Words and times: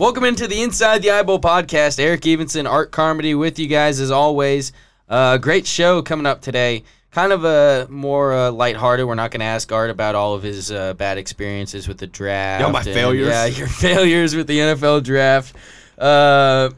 Welcome 0.00 0.24
into 0.24 0.46
the 0.46 0.62
Inside 0.62 1.02
the 1.02 1.10
Eyeball 1.10 1.40
podcast. 1.40 2.00
Eric 2.00 2.26
Evenson, 2.26 2.66
Art 2.66 2.90
Carmody 2.90 3.34
with 3.34 3.58
you 3.58 3.66
guys 3.66 4.00
as 4.00 4.10
always. 4.10 4.72
Uh, 5.10 5.36
great 5.36 5.66
show 5.66 6.00
coming 6.00 6.24
up 6.24 6.40
today. 6.40 6.84
Kind 7.10 7.34
of 7.34 7.44
a 7.44 7.86
more 7.90 8.32
uh, 8.32 8.50
lighthearted. 8.50 9.04
We're 9.04 9.14
not 9.14 9.30
going 9.30 9.40
to 9.40 9.46
ask 9.46 9.70
Art 9.70 9.90
about 9.90 10.14
all 10.14 10.32
of 10.32 10.42
his 10.42 10.72
uh, 10.72 10.94
bad 10.94 11.18
experiences 11.18 11.86
with 11.86 11.98
the 11.98 12.06
draft. 12.06 12.62
Yeah, 12.62 12.70
my 12.70 12.78
and, 12.78 12.88
failures. 12.88 13.28
Yeah, 13.28 13.44
your 13.58 13.66
failures 13.66 14.34
with 14.34 14.46
the 14.46 14.58
NFL 14.60 15.04
draft. 15.04 15.54
Uh, 15.98 16.70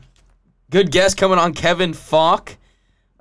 good 0.71 0.91
guest 0.91 1.17
coming 1.17 1.39
on, 1.39 1.55
Kevin 1.55 1.93
Faulk. 1.93 2.57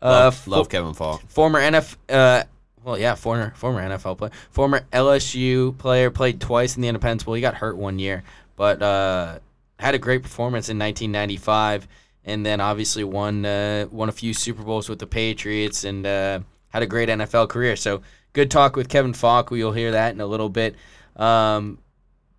Uh, 0.02 0.09
Love, 0.09 0.35
fo- 0.35 0.52
love 0.52 0.70
Kevin 0.70 0.95
Faulk. 0.95 1.21
former 1.27 1.59
NFL, 1.59 1.95
uh, 2.09 2.43
well, 2.84 2.98
yeah, 2.98 3.13
former 3.13 3.54
former 3.55 3.88
NFL 3.88 4.18
player, 4.18 4.31
former 4.49 4.79
LSU 4.91 5.77
player, 5.77 6.09
played 6.09 6.41
twice 6.41 6.76
in 6.76 6.81
the 6.81 6.88
Independence 6.88 7.21
Bowl. 7.21 7.35
He 7.35 7.41
got 7.41 7.54
hurt 7.54 7.77
one 7.77 7.99
year, 7.99 8.23
but 8.55 8.81
uh, 8.81 9.38
had 9.81 9.95
a 9.95 9.99
great 9.99 10.21
performance 10.21 10.70
in 10.70 10.77
1995, 10.77 11.88
and 12.23 12.45
then 12.45 12.62
obviously 12.62 13.03
won 13.03 13.45
uh, 13.45 13.88
won 13.91 14.09
a 14.09 14.12
few 14.12 14.34
Super 14.34 14.63
Bowls 14.63 14.88
with 14.88 14.99
the 14.99 15.07
Patriots, 15.07 15.84
and 15.84 16.05
uh, 16.05 16.40
had 16.70 16.84
a 16.84 16.88
great 16.88 17.09
NFL 17.09 17.49
career. 17.49 17.76
So 17.76 18.02
good 18.34 18.52
talk 18.52 18.76
with 18.76 18.90
Kevin 18.90 19.13
Faulk. 19.13 19.49
We'll 19.49 19.71
hear 19.71 19.91
that 19.91 20.13
in 20.13 20.21
a 20.21 20.26
little 20.27 20.49
bit. 20.49 20.76
Um, 21.16 21.80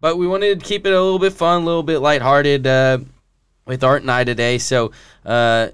but 0.00 0.16
we 0.16 0.26
wanted 0.26 0.60
to 0.60 0.66
keep 0.66 0.86
it 0.86 0.92
a 0.92 1.02
little 1.02 1.18
bit 1.18 1.32
fun, 1.32 1.62
a 1.62 1.64
little 1.64 1.82
bit 1.82 1.98
lighthearted 1.98 2.66
uh, 2.66 2.98
with 3.66 3.84
Art 3.84 4.02
and 4.02 4.10
I 4.10 4.24
today. 4.24 4.58
So. 4.58 4.92
Uh, 5.26 5.68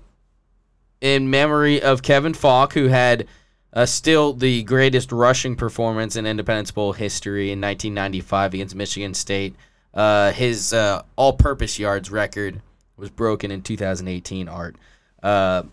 in 1.00 1.30
memory 1.30 1.80
of 1.80 2.02
Kevin 2.02 2.34
Faulk, 2.34 2.72
who 2.72 2.88
had 2.88 3.28
uh, 3.72 3.86
still 3.86 4.32
the 4.32 4.62
greatest 4.64 5.12
rushing 5.12 5.54
performance 5.54 6.16
in 6.16 6.26
Independence 6.26 6.70
Bowl 6.70 6.92
history 6.92 7.52
in 7.52 7.60
1995 7.60 8.54
against 8.54 8.74
Michigan 8.74 9.14
State. 9.14 9.54
Uh, 9.98 10.30
his 10.30 10.72
uh, 10.72 11.02
all-purpose 11.16 11.76
yards 11.76 12.08
record 12.08 12.62
was 12.96 13.10
broken 13.10 13.50
in 13.50 13.62
2018. 13.62 14.48
Art, 14.48 14.76
uh, 15.24 15.64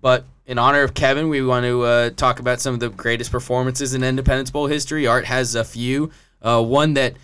but 0.00 0.24
in 0.44 0.58
honor 0.58 0.82
of 0.82 0.92
Kevin, 0.92 1.28
we 1.28 1.40
want 1.42 1.64
to 1.64 1.82
uh, 1.82 2.10
talk 2.10 2.40
about 2.40 2.60
some 2.60 2.74
of 2.74 2.80
the 2.80 2.88
greatest 2.88 3.30
performances 3.30 3.94
in 3.94 4.02
Independence 4.02 4.50
Bowl 4.50 4.66
history. 4.66 5.06
Art 5.06 5.24
has 5.26 5.54
a 5.54 5.62
few. 5.62 6.10
Uh, 6.42 6.62
one 6.62 6.94
that 6.94 7.14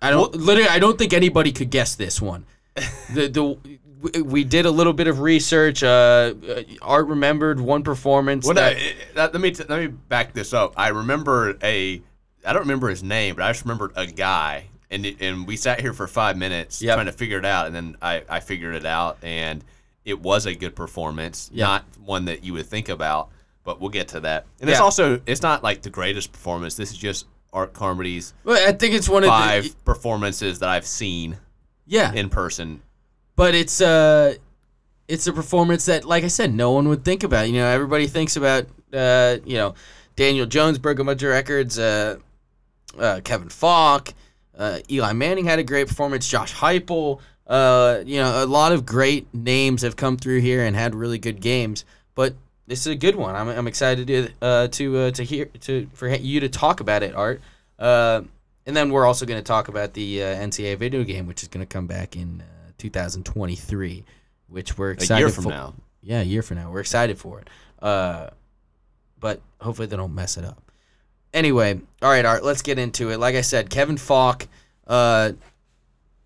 I 0.00 0.10
don't 0.10 0.32
literally 0.36 0.68
I 0.68 0.78
don't 0.78 0.96
think 0.98 1.12
anybody 1.12 1.50
could 1.50 1.70
guess 1.70 1.96
this 1.96 2.22
one. 2.22 2.46
the 3.12 3.26
the 3.28 4.22
we- 4.22 4.44
did 4.44 4.66
a 4.66 4.70
little 4.70 4.92
bit 4.92 5.08
of 5.08 5.18
research. 5.18 5.82
Uh, 5.82 6.34
uh, 6.48 6.62
Art 6.80 7.08
remembered 7.08 7.58
one 7.58 7.82
performance. 7.82 8.46
What 8.46 8.54
that, 8.54 8.76
that, 9.14 9.32
let 9.32 9.40
me 9.40 9.50
t- 9.50 9.64
let 9.68 9.80
me 9.80 9.88
back 9.88 10.32
this 10.32 10.52
up. 10.52 10.74
I 10.76 10.88
remember 10.88 11.58
a 11.60 12.00
I 12.46 12.52
don't 12.52 12.62
remember 12.62 12.88
his 12.88 13.02
name, 13.02 13.34
but 13.34 13.44
I 13.44 13.50
just 13.50 13.64
remembered 13.64 13.92
a 13.96 14.06
guy, 14.06 14.66
and 14.90 15.04
it, 15.06 15.20
and 15.20 15.46
we 15.46 15.56
sat 15.56 15.80
here 15.80 15.92
for 15.92 16.06
five 16.06 16.36
minutes 16.36 16.80
Yep. 16.82 16.94
trying 16.96 17.06
to 17.06 17.12
figure 17.12 17.38
it 17.38 17.44
out, 17.44 17.66
and 17.66 17.74
then 17.74 17.96
I, 18.00 18.22
I 18.28 18.40
figured 18.40 18.74
it 18.74 18.86
out, 18.86 19.18
and 19.22 19.64
it 20.04 20.20
was 20.20 20.46
a 20.46 20.54
good 20.54 20.76
performance, 20.76 21.50
Yeah. 21.52 21.66
not 21.66 21.84
one 22.04 22.26
that 22.26 22.44
you 22.44 22.52
would 22.52 22.66
think 22.66 22.88
about, 22.88 23.30
but 23.64 23.80
we'll 23.80 23.90
get 23.90 24.08
to 24.08 24.20
that. 24.20 24.46
And 24.60 24.70
it's 24.70 24.78
also 24.80 25.20
it's 25.26 25.42
not 25.42 25.62
like 25.64 25.82
the 25.82 25.90
greatest 25.90 26.32
performance. 26.32 26.76
This 26.76 26.92
is 26.92 26.98
just 26.98 27.26
Art 27.52 27.72
Carmody's 27.72 28.32
well, 28.44 28.68
I 28.68 28.72
think 28.72 28.94
it's 28.94 29.08
one 29.08 29.24
of 29.24 29.28
five 29.30 29.64
the 29.64 29.74
performances 29.84 30.60
that 30.60 30.68
I've 30.68 30.86
seen 30.86 31.38
yeah, 31.86 32.12
in 32.12 32.28
person. 32.28 32.82
but 33.34 33.54
it's 33.54 33.80
uh 33.80 34.34
it's 35.08 35.26
a 35.26 35.32
performance 35.32 35.86
that, 35.86 36.04
like 36.04 36.24
I 36.24 36.28
said, 36.28 36.52
no 36.52 36.72
one 36.72 36.88
would 36.88 37.04
think 37.04 37.22
about. 37.22 37.46
You 37.48 37.54
know, 37.54 37.66
everybody 37.66 38.06
thinks 38.08 38.36
about 38.36 38.66
uh, 38.92 39.36
you 39.44 39.56
know 39.56 39.74
Daniel 40.16 40.46
Jones 40.46 40.78
of 40.78 40.82
records. 41.30 41.78
Uh, 41.78 42.16
uh, 42.98 43.20
Kevin 43.22 43.48
Faulk, 43.48 44.14
uh, 44.56 44.78
Eli 44.90 45.12
Manning 45.12 45.44
had 45.44 45.58
a 45.58 45.64
great 45.64 45.88
performance. 45.88 46.28
Josh 46.28 46.54
Heupel. 46.54 47.20
Uh, 47.46 48.02
you 48.04 48.16
know, 48.18 48.42
a 48.42 48.46
lot 48.46 48.72
of 48.72 48.84
great 48.84 49.32
names 49.32 49.82
have 49.82 49.94
come 49.94 50.16
through 50.16 50.40
here 50.40 50.64
and 50.64 50.74
had 50.74 50.94
really 50.96 51.18
good 51.18 51.40
games. 51.40 51.84
But 52.16 52.34
this 52.66 52.80
is 52.80 52.86
a 52.88 52.96
good 52.96 53.14
one. 53.14 53.36
I'm, 53.36 53.48
I'm 53.48 53.68
excited 53.68 54.06
to 54.08 54.28
uh, 54.42 54.68
to 54.68 54.96
uh, 54.98 55.10
to 55.12 55.22
hear 55.22 55.44
to 55.60 55.88
for 55.94 56.08
you 56.08 56.40
to 56.40 56.48
talk 56.48 56.80
about 56.80 57.02
it, 57.04 57.14
Art. 57.14 57.40
Uh, 57.78 58.22
and 58.66 58.76
then 58.76 58.90
we're 58.90 59.06
also 59.06 59.26
going 59.26 59.38
to 59.38 59.46
talk 59.46 59.68
about 59.68 59.94
the 59.94 60.22
uh, 60.22 60.26
NCAA 60.36 60.76
video 60.78 61.04
game, 61.04 61.26
which 61.28 61.42
is 61.42 61.48
going 61.48 61.64
to 61.64 61.72
come 61.72 61.86
back 61.86 62.16
in 62.16 62.40
uh, 62.40 62.72
2023, 62.78 64.04
which 64.48 64.76
we're 64.76 64.90
A 64.90 64.92
excited 64.94 65.20
year 65.20 65.28
from 65.28 65.44
for. 65.44 65.50
now. 65.50 65.74
Yeah, 66.02 66.20
a 66.20 66.24
year 66.24 66.42
from 66.42 66.56
now. 66.56 66.70
We're 66.72 66.80
excited 66.80 67.16
for 67.18 67.40
it. 67.40 67.48
Uh, 67.80 68.30
but 69.20 69.40
hopefully 69.60 69.86
they 69.86 69.96
don't 69.96 70.14
mess 70.14 70.36
it 70.36 70.44
up. 70.44 70.65
Anyway, 71.36 71.78
all 72.00 72.08
right, 72.08 72.24
Art, 72.24 72.44
let's 72.44 72.62
get 72.62 72.78
into 72.78 73.10
it. 73.10 73.20
Like 73.20 73.34
I 73.34 73.42
said, 73.42 73.68
Kevin 73.68 73.98
Faulk, 73.98 74.48
uh, 74.86 75.32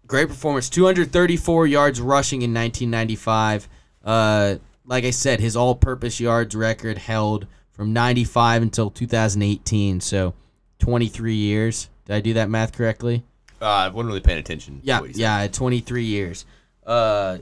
great 0.06 0.28
performance, 0.28 0.71
234 0.71 1.66
yards 1.66 2.00
rushing 2.00 2.43
in 2.43 2.54
1995. 2.54 3.69
Uh, 4.04 4.54
like 4.87 5.03
I 5.03 5.10
said, 5.10 5.41
his 5.41 5.56
all-purpose 5.56 6.21
yards 6.21 6.54
record 6.54 6.97
held 6.97 7.48
from 7.72 7.93
95 7.93 8.62
until 8.62 8.88
2018, 8.88 10.00
so 10.00 10.32
23 10.78 11.34
years. 11.34 11.88
Did 12.04 12.15
I 12.15 12.21
do 12.21 12.34
that 12.34 12.48
math 12.48 12.72
correctly? 12.72 13.25
Uh, 13.60 13.66
I 13.66 13.88
wasn't 13.88 14.10
really 14.10 14.21
paying 14.21 14.38
attention. 14.38 14.81
Yeah, 14.84 15.00
what 15.00 15.16
yeah, 15.16 15.48
23 15.48 16.04
years. 16.04 16.47
Uh, 16.87 17.38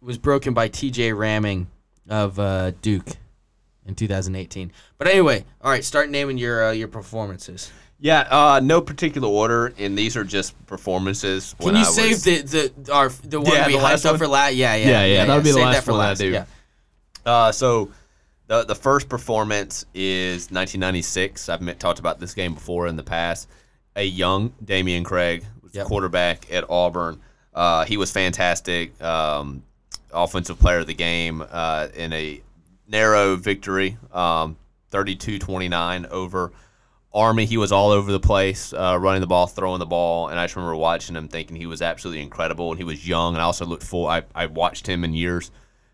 was 0.00 0.16
broken 0.16 0.54
by 0.54 0.68
T.J. 0.68 1.10
Rahming 1.10 1.66
of 2.08 2.38
uh, 2.38 2.70
Duke 2.80 3.18
in 3.88 3.94
2018. 3.96 4.70
But 4.98 5.08
anyway, 5.08 5.44
all 5.62 5.70
right, 5.70 5.84
start 5.84 6.10
naming 6.10 6.38
your 6.38 6.68
uh, 6.68 6.70
your 6.72 6.88
performances. 6.88 7.72
Yeah, 8.00 8.20
uh, 8.30 8.60
no 8.62 8.80
particular 8.80 9.26
order, 9.28 9.72
and 9.76 9.98
these 9.98 10.16
are 10.16 10.22
just 10.22 10.54
performances. 10.66 11.54
Can 11.58 11.66
when 11.66 11.74
you 11.74 11.80
I 11.80 11.84
save 11.84 12.10
was- 12.10 12.22
the 12.24 12.70
the 12.84 12.92
our 12.92 13.08
the 13.24 13.40
one 13.40 13.52
Yeah, 13.52 13.66
we 13.66 13.72
the 13.72 13.78
hyped 13.78 13.82
last 13.82 14.04
up 14.04 14.12
one? 14.12 14.18
for 14.20 14.28
last? 14.28 14.54
Yeah, 14.54 14.74
yeah, 14.76 14.88
Yeah, 14.88 15.04
yeah, 15.04 15.24
that'll 15.24 15.42
be 15.42 15.48
the 15.48 15.54
Save 15.54 15.64
last 15.64 15.74
that 15.74 15.84
for 15.84 15.92
one 15.92 16.00
that 16.00 16.10
I 16.10 16.14
do. 16.14 16.30
Yeah. 16.30 16.44
Uh, 17.26 17.50
so 17.50 17.90
the 18.46 18.64
the 18.64 18.76
first 18.76 19.08
performance 19.08 19.84
is 19.94 20.50
1996. 20.52 21.48
I've 21.48 21.60
met, 21.60 21.80
talked 21.80 21.98
about 21.98 22.20
this 22.20 22.34
game 22.34 22.54
before 22.54 22.86
in 22.86 22.94
the 22.96 23.02
past. 23.02 23.48
A 23.96 24.04
young 24.04 24.50
Dameyune 24.64 25.04
Craig 25.04 25.44
was 25.62 25.74
Yep. 25.74 25.86
quarterback 25.86 26.46
at 26.52 26.64
Auburn. 26.70 27.20
Uh, 27.52 27.84
he 27.84 27.96
was 27.96 28.12
fantastic. 28.12 29.00
Um, 29.02 29.64
offensive 30.12 30.58
player 30.60 30.78
of 30.78 30.86
the 30.86 30.94
game 30.94 31.42
uh, 31.50 31.88
in 31.96 32.12
a 32.12 32.40
narrow 32.88 33.36
victory, 33.36 33.98
um, 34.12 34.56
32-29 34.90 36.08
over 36.08 36.52
Army. 37.12 37.44
He 37.44 37.56
was 37.56 37.70
all 37.70 37.90
over 37.90 38.10
the 38.10 38.20
place, 38.20 38.72
uh, 38.72 38.98
running 39.00 39.20
the 39.20 39.26
ball, 39.26 39.46
throwing 39.46 39.78
the 39.78 39.86
ball, 39.86 40.28
and 40.28 40.40
I 40.40 40.44
just 40.44 40.56
remember 40.56 40.76
watching 40.76 41.14
him, 41.14 41.28
thinking 41.28 41.56
he 41.56 41.66
was 41.66 41.82
absolutely 41.82 42.22
incredible. 42.22 42.70
And 42.70 42.78
he 42.78 42.84
was 42.84 43.06
young, 43.06 43.34
and 43.34 43.42
I 43.42 43.44
also 43.44 43.66
looked 43.66 43.84
for. 43.84 44.10
I, 44.10 44.22
I 44.34 44.46
watched 44.46 44.86
him 44.86 45.04
in 45.04 45.14
years, 45.14 45.50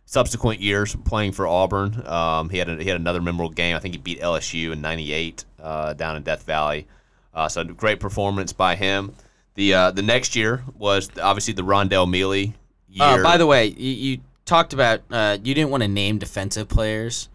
subsequent 0.06 0.60
years 0.60 0.94
playing 1.05 1.32
for 1.32 1.47
Auburn. 1.47 2.06
Um, 2.06 2.49
he 2.49 2.59
had 2.59 2.69
a, 2.69 2.77
he 2.77 2.88
had 2.88 3.00
another 3.00 3.21
memorable 3.21 3.53
game. 3.53 3.76
I 3.76 3.81
think 3.81 3.94
he 3.94 4.00
beat 4.00 4.21
LSU 4.21 4.72
in 4.72 4.81
'98 4.81 5.44
uh, 5.62 5.93
down 5.94 6.16
in 6.16 6.22
Death 6.22 6.44
Valley. 6.44 6.87
Uh, 7.32 7.49
so 7.49 7.65
great 7.65 8.00
performance 8.00 8.53
by 8.53 8.76
him. 8.76 9.15
The 9.55 9.75
uh, 9.75 9.91
the 9.91 10.03
next 10.03 10.37
year 10.37 10.62
was 10.76 11.11
obviously 11.21 11.55
the 11.55 11.62
Rondell 11.62 12.09
Mealey 12.09 12.55
year. 12.88 13.21
Uh, 13.21 13.22
by 13.22 13.37
the 13.37 13.47
way, 13.47 13.66
you, 13.66 13.91
you 13.91 14.21
talked 14.44 14.72
about 14.72 15.00
uh, 15.10 15.38
you 15.43 15.55
didn't 15.55 15.71
want 15.71 15.82
to 15.82 15.88
name 15.88 16.19
defensive 16.19 16.69
players 16.69 17.28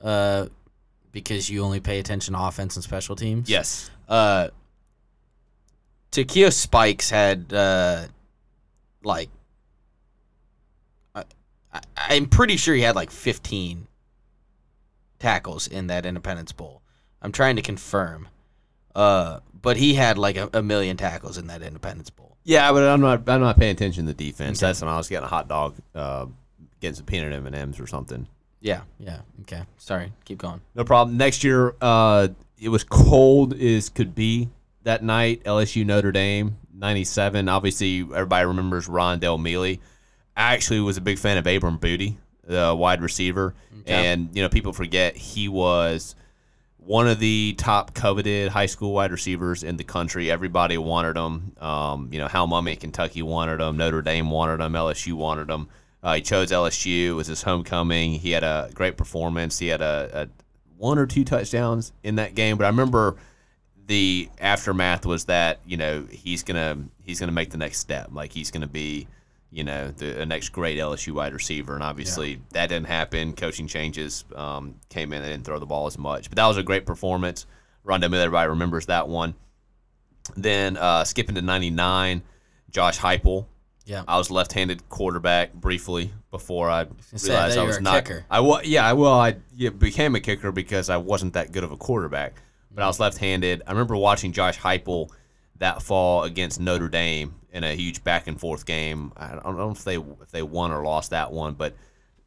uh, 0.00 0.46
because 1.12 1.48
you 1.50 1.62
only 1.62 1.80
pay 1.80 1.98
attention 1.98 2.34
to 2.34 2.40
offense 2.42 2.76
and 2.76 2.82
special 2.84 3.16
teams. 3.16 3.48
yes, 3.48 3.90
uh 4.08 4.48
Takeo 6.10 6.50
Spikes 6.50 7.10
had 7.10 7.52
uh 7.52 8.06
like 9.02 9.28
I, 11.14 11.24
I, 11.72 11.80
I'm 11.96 12.26
pretty 12.26 12.56
sure 12.56 12.74
he 12.74 12.82
had 12.82 12.96
like 12.96 13.10
15 13.10 13.86
tackles 15.18 15.66
in 15.66 15.88
that 15.88 16.06
Independence 16.06 16.52
Bowl. 16.52 16.82
I'm 17.22 17.32
trying 17.32 17.56
to 17.56 17.62
confirm. 17.62 18.28
Uh 18.94 19.40
but 19.60 19.76
he 19.76 19.94
had 19.94 20.16
like 20.18 20.36
a, 20.36 20.48
a 20.52 20.62
million 20.62 20.96
tackles 20.96 21.36
in 21.38 21.48
that 21.48 21.62
Independence 21.62 22.10
Bowl. 22.10 22.36
yeah, 22.44 22.70
but 22.72 22.82
I'm 22.84 23.00
not 23.00 23.28
I'm 23.28 23.40
not 23.40 23.58
paying 23.58 23.72
attention 23.72 24.06
to 24.06 24.12
the 24.14 24.24
defense. 24.30 24.58
Okay. 24.60 24.68
That's 24.68 24.80
when 24.80 24.88
I 24.90 24.96
was 24.96 25.08
getting 25.08 25.24
a 25.24 25.28
hot 25.28 25.48
dog, 25.48 25.74
uh, 25.94 26.26
getting 26.86 26.96
some 26.96 27.06
peanut 27.06 27.32
M 27.32 27.46
and 27.46 27.54
M's 27.54 27.80
or 27.80 27.86
something. 27.86 28.26
Yeah, 28.60 28.82
yeah. 28.98 29.20
Okay. 29.42 29.62
Sorry. 29.76 30.12
Keep 30.24 30.38
going. 30.38 30.60
No 30.74 30.84
problem. 30.84 31.16
Next 31.16 31.44
year, 31.44 31.74
uh, 31.80 32.28
it 32.58 32.68
was 32.68 32.84
cold 32.84 33.54
as 33.54 33.88
could 33.88 34.14
be 34.14 34.48
that 34.84 35.02
night. 35.02 35.44
LSU 35.44 35.84
Notre 35.84 36.12
Dame, 36.12 36.56
97. 36.72 37.48
Obviously, 37.48 38.00
everybody 38.00 38.46
remembers 38.46 38.88
Rondell 38.88 39.38
Mealey. 39.38 39.80
I 40.36 40.54
actually 40.54 40.80
was 40.80 40.96
a 40.96 41.00
big 41.00 41.18
fan 41.18 41.38
of 41.38 41.46
Abram 41.46 41.78
Booty, 41.78 42.18
the 42.44 42.74
wide 42.74 43.02
receiver. 43.02 43.54
Okay. 43.80 43.92
And, 43.92 44.34
you 44.34 44.42
know, 44.42 44.48
people 44.48 44.72
forget 44.72 45.16
he 45.16 45.48
was 45.48 46.14
one 46.78 47.08
of 47.08 47.18
the 47.18 47.54
top 47.58 47.94
coveted 47.94 48.48
high 48.48 48.66
school 48.66 48.92
wide 48.92 49.10
receivers 49.10 49.62
in 49.62 49.76
the 49.76 49.84
country. 49.84 50.30
Everybody 50.30 50.78
wanted 50.78 51.16
him. 51.16 51.52
Um, 51.60 52.08
you 52.12 52.18
know, 52.18 52.28
Hal 52.28 52.46
Mumme 52.46 52.72
at 52.72 52.80
Kentucky 52.80 53.22
wanted 53.22 53.60
him. 53.60 53.76
Notre 53.76 54.02
Dame 54.02 54.30
wanted 54.30 54.60
him. 54.60 54.72
LSU 54.72 55.14
wanted 55.14 55.50
him. 55.50 55.68
Uh, 56.06 56.14
he 56.14 56.22
chose 56.22 56.52
LSU. 56.52 57.08
It 57.08 57.12
was 57.14 57.26
his 57.26 57.42
homecoming. 57.42 58.12
He 58.12 58.30
had 58.30 58.44
a 58.44 58.70
great 58.72 58.96
performance. 58.96 59.58
He 59.58 59.66
had 59.66 59.80
a, 59.80 60.08
a 60.12 60.28
one 60.78 60.98
or 60.98 61.06
two 61.06 61.24
touchdowns 61.24 61.92
in 62.04 62.14
that 62.14 62.36
game. 62.36 62.56
But 62.56 62.66
I 62.66 62.68
remember 62.68 63.16
the 63.86 64.28
aftermath 64.38 65.04
was 65.04 65.24
that 65.24 65.58
you 65.66 65.76
know 65.76 66.06
he's 66.08 66.44
gonna 66.44 66.78
he's 67.02 67.18
gonna 67.18 67.32
make 67.32 67.50
the 67.50 67.58
next 67.58 67.78
step. 67.78 68.10
Like 68.12 68.30
he's 68.30 68.52
gonna 68.52 68.68
be 68.68 69.08
you 69.50 69.64
know, 69.64 69.90
the, 69.90 70.12
the 70.12 70.26
next 70.26 70.50
great 70.50 70.78
LSU 70.78 71.12
wide 71.12 71.32
receiver. 71.32 71.74
And 71.74 71.82
obviously 71.82 72.40
that 72.50 72.68
didn't 72.68 72.88
happen. 72.88 73.32
Coaching 73.32 73.66
changes 73.66 74.24
um, 74.34 74.74
came 74.90 75.12
in. 75.12 75.22
They 75.22 75.30
didn't 75.30 75.46
throw 75.46 75.58
the 75.58 75.66
ball 75.66 75.86
as 75.86 75.96
much. 75.96 76.28
But 76.28 76.36
that 76.36 76.46
was 76.46 76.56
a 76.56 76.62
great 76.62 76.84
performance. 76.84 77.46
Rondo 77.82 78.08
Miller, 78.08 78.24
everybody 78.24 78.50
remembers 78.50 78.86
that 78.86 79.08
one. 79.08 79.34
Then 80.36 80.76
uh, 80.76 81.04
skipping 81.04 81.36
to 81.36 81.42
99, 81.42 82.22
Josh 82.70 82.98
Heupel. 82.98 83.46
Yeah. 83.86 84.02
I 84.06 84.18
was 84.18 84.30
left-handed 84.30 84.88
quarterback 84.88 85.54
briefly 85.54 86.12
before 86.30 86.68
I 86.68 86.86
realized 87.24 87.56
I 87.56 87.62
was 87.62 87.80
not. 87.80 88.04
kicker. 88.04 88.26
I 88.28 88.40
was 88.40 88.66
yeah. 88.66 88.86
I 88.86 88.92
well 88.92 89.14
I 89.14 89.36
yeah, 89.54 89.70
became 89.70 90.14
a 90.14 90.20
kicker 90.20 90.52
because 90.52 90.90
I 90.90 90.96
wasn't 90.98 91.34
that 91.34 91.52
good 91.52 91.64
of 91.64 91.72
a 91.72 91.76
quarterback. 91.76 92.34
But 92.70 92.82
I 92.82 92.88
was 92.88 93.00
left-handed. 93.00 93.62
I 93.66 93.70
remember 93.70 93.96
watching 93.96 94.32
Josh 94.32 94.58
Heupel 94.58 95.08
that 95.60 95.82
fall 95.82 96.24
against 96.24 96.60
Notre 96.60 96.88
Dame 96.88 97.34
in 97.50 97.64
a 97.64 97.74
huge 97.74 98.04
back 98.04 98.26
and 98.26 98.38
forth 98.38 98.66
game. 98.66 99.12
I 99.16 99.38
don't 99.42 99.56
know 99.56 99.70
if 99.70 99.82
they 99.82 99.96
if 99.96 100.30
they 100.30 100.42
won 100.42 100.72
or 100.72 100.82
lost 100.82 101.10
that 101.10 101.32
one, 101.32 101.54
but 101.54 101.74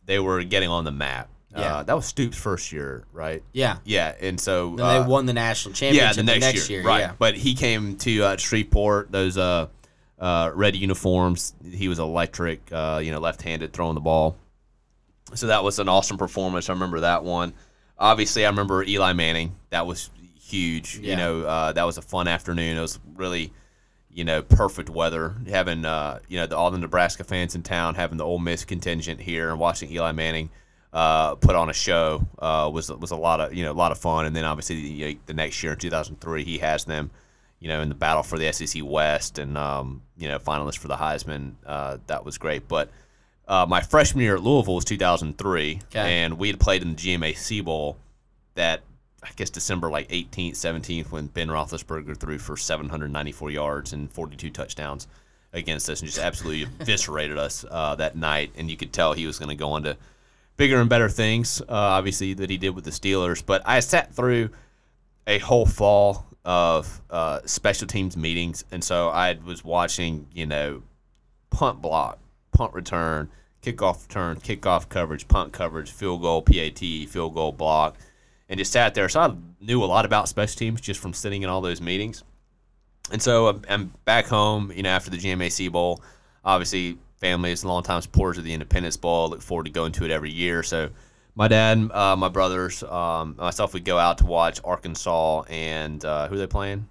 they 0.05 0.17
were 0.17 0.41
getting 0.44 0.69
on 0.69 0.85
the 0.85 0.91
map. 0.91 1.29
Yeah. 1.51 1.77
Uh, 1.77 1.83
that 1.83 1.95
was 1.95 2.05
Stoops' 2.05 2.38
first 2.38 2.71
year, 2.71 3.05
right? 3.12 3.44
Yeah. 3.53 3.77
Yeah, 3.83 4.15
and 4.19 4.39
so 4.39 4.75
Then 4.75 4.85
uh, 4.85 5.01
they 5.01 5.07
won 5.07 5.25
the 5.25 5.33
national 5.33 5.73
championship. 5.73 6.01
yeah, 6.01 6.13
championship 6.13 6.41
the 6.41 6.53
next, 6.53 6.69
year, 6.69 6.83
right? 6.83 7.00
Yeah. 7.00 7.13
But 7.17 7.35
he 7.35 7.53
came 7.55 7.97
to 7.97 8.23
uh, 8.23 8.38
Shreveport. 8.38 9.12
Those 9.12 9.38
uh, 9.38 9.67
uh, 10.19 10.51
red 10.54 10.75
uniforms. 10.75 11.54
He 11.63 11.88
was 11.88 12.00
electric. 12.00 12.71
Uh, 12.71 13.01
you 13.04 13.12
know, 13.12 13.19
left-handed 13.19 13.74
throwing 13.74 13.95
the 13.95 14.01
ball. 14.01 14.38
So 15.36 15.48
that 15.48 15.63
was 15.63 15.80
an 15.80 15.89
awesome 15.89 16.18
performance. 16.18 16.69
I 16.69 16.74
remember 16.74 17.01
that 17.01 17.24
one. 17.24 17.54
Obviously, 17.98 18.45
I 18.45 18.50
remember 18.50 18.83
Eli 18.83 19.13
Manning. 19.13 19.56
That 19.69 19.86
was 19.86 20.10
huge. 20.42 20.98
Yeah. 20.98 21.12
You 21.12 21.18
know, 21.18 21.42
uh, 21.42 21.71
that 21.74 21.83
was 21.83 21.98
a 21.98 22.01
fun 22.01 22.27
afternoon. 22.27 22.77
It 22.77 22.81
was 22.81 23.00
really, 23.16 23.54
you 24.12 24.24
know, 24.24 24.42
perfect 24.42 24.89
weather. 24.89 25.36
Having 25.48 25.86
uh, 25.86 26.19
you 26.27 26.39
know 26.39 26.48
the, 26.48 26.57
all 26.57 26.72
the 26.72 26.77
Nebraska 26.77 27.24
fans 27.24 27.56
in 27.56 27.63
town, 27.63 27.95
having 27.95 28.18
the 28.18 28.25
Ole 28.25 28.39
Miss 28.39 28.65
contingent 28.65 29.22
here, 29.22 29.50
and 29.50 29.60
watching 29.60 29.92
Eli 29.92 30.12
Manning 30.12 30.50
uh, 30.94 31.36
put 31.36 31.56
on 31.56 31.69
a 31.69 31.74
show 31.74 32.25
uh, 32.39 32.69
was 32.74 32.92
was 32.92 33.12
a 33.12 33.15
lot 33.15 33.39
of 33.39 33.54
you 33.54 33.63
know 33.63 33.72
a 33.72 33.74
lot 33.74 33.92
of 33.92 33.98
fun. 33.98 34.25
And 34.25 34.36
then 34.36 34.45
obviously 34.45 34.77
you 34.77 35.07
know, 35.07 35.19
the 35.25 35.33
next 35.33 35.62
year 35.62 35.74
in 35.74 35.80
2003, 35.80 36.44
he 36.44 36.57
has 36.60 36.86
them, 36.86 37.12
you 37.59 37.67
know, 37.67 37.81
in 37.81 37.89
the 37.89 37.95
battle 37.95 38.23
for 38.23 38.38
the 38.39 38.51
SEC 38.53 38.81
West 38.85 39.38
and 39.39 39.57
um, 39.57 40.01
you 40.17 40.27
know 40.27 40.39
finalist 40.39 40.77
for 40.77 40.88
the 40.88 40.95
Heisman. 40.95 41.53
Uh, 41.65 41.97
that 42.07 42.25
was 42.25 42.38
great, 42.38 42.67
but. 42.67 42.89
Uh, 43.47 43.65
my 43.67 43.81
freshman 43.81 44.23
year 44.23 44.35
at 44.35 44.44
Louisville 44.44 44.75
was 44.75 44.85
2003, 44.85 45.79
Okay. 45.88 46.00
and 46.23 46.38
we 46.38 46.50
had 46.50 46.59
played 46.59 46.83
in 46.83 46.89
the 46.89 46.95
GMAC 46.95 47.65
Bowl 47.65 47.97
that 48.53 48.81
I 49.23 49.29
guess 49.35 49.50
December 49.50 49.89
like 49.89 50.07
18th, 50.09 50.51
17th, 50.51 51.09
when 51.09 51.25
Ben 51.25 51.47
Roethlisberger 51.47 52.15
threw 52.15 52.38
for 52.38 52.56
794 52.56 53.50
yards 53.50 53.91
and 53.91 54.12
42 54.13 54.51
touchdowns 54.51 55.07
against 55.51 55.89
us, 55.89 56.00
and 56.00 56.07
just 56.07 56.19
absolutely 56.23 56.67
eviscerated 56.79 57.39
us 57.39 57.65
uh, 57.71 57.95
that 57.95 58.15
night. 58.15 58.51
And 58.55 58.69
you 58.69 58.77
could 58.77 58.94
tell 58.94 59.13
he 59.13 59.25
was 59.25 59.39
going 59.39 59.50
to 59.50 59.55
go 59.55 59.71
on 59.71 59.81
to 59.81 59.97
bigger 60.55 60.79
and 60.79 60.88
better 60.88 61.09
things, 61.09 61.59
uh, 61.62 61.65
obviously 61.69 62.35
that 62.35 62.51
he 62.51 62.57
did 62.59 62.75
with 62.75 62.83
the 62.85 62.91
Steelers. 62.91 63.44
But 63.44 63.63
I 63.65 63.79
sat 63.79 64.13
through 64.13 64.51
a 65.25 65.39
whole 65.39 65.65
fall 65.65 66.27
of 66.45 67.01
uh, 67.09 67.39
special 67.45 67.88
teams 67.88 68.15
meetings, 68.15 68.63
and 68.71 68.83
so 68.83 69.09
I 69.09 69.38
was 69.45 69.63
watching, 69.63 70.27
you 70.33 70.45
know, 70.45 70.83
punt 71.50 71.81
block, 71.81 72.19
punt 72.51 72.74
return, 72.74 73.30
kickoff 73.62 74.07
return, 74.07 74.38
kickoff 74.38 74.89
coverage, 74.89 75.27
punt 75.27 75.53
coverage, 75.53 75.91
field 75.91 76.21
goal, 76.21 76.41
PAT, 76.41 76.80
field 76.80 77.33
goal 77.33 77.51
block, 77.51 77.97
and 78.47 78.57
just 78.57 78.71
sat 78.71 78.95
there. 78.95 79.09
So 79.09 79.19
I 79.19 79.36
knew 79.59 79.83
a 79.83 79.86
lot 79.86 80.06
about 80.06 80.30
special 80.30 80.57
teams 80.57 80.81
just 80.81 81.00
from 81.00 81.13
sitting 81.13 81.44
in 81.44 81.50
all 81.50 81.62
those 81.62 81.81
meetings. 81.81 82.24
And 83.12 83.21
so 83.21 83.62
I'm- 83.68 83.94
back 84.06 84.27
home, 84.27 84.71
you 84.71 84.83
know, 84.83 84.89
after 84.89 85.09
the 85.09 85.18
GMAC 85.18 85.68
Bowl. 85.71 86.01
Obviously, 86.45 86.97
family 87.18 87.51
is 87.51 87.65
longtime 87.65 88.01
supporters 88.01 88.38
of 88.38 88.44
the 88.44 88.53
Independence 88.53 88.97
Bowl. 88.97 89.30
Look 89.30 89.41
forward 89.41 89.65
to 89.65 89.71
going 89.71 89.91
to 89.94 90.06
it 90.06 90.12
every 90.12 90.31
year. 90.31 90.63
So 90.63 90.89
my 91.39 91.47
dad, 91.47 91.89
uh, 91.94 92.18
my 92.18 92.27
brothers, 92.27 92.83
um, 92.83 93.36
myself, 93.39 93.74
would 93.74 93.86
go 93.86 93.97
out 93.97 94.18
to 94.18 94.25
watch 94.25 94.59
Arkansas 94.65 95.44
and 95.44 96.03
uh, 96.03 96.27
who 96.27 96.36
are 96.36 96.38
they 96.38 96.47
playing? 96.47 96.89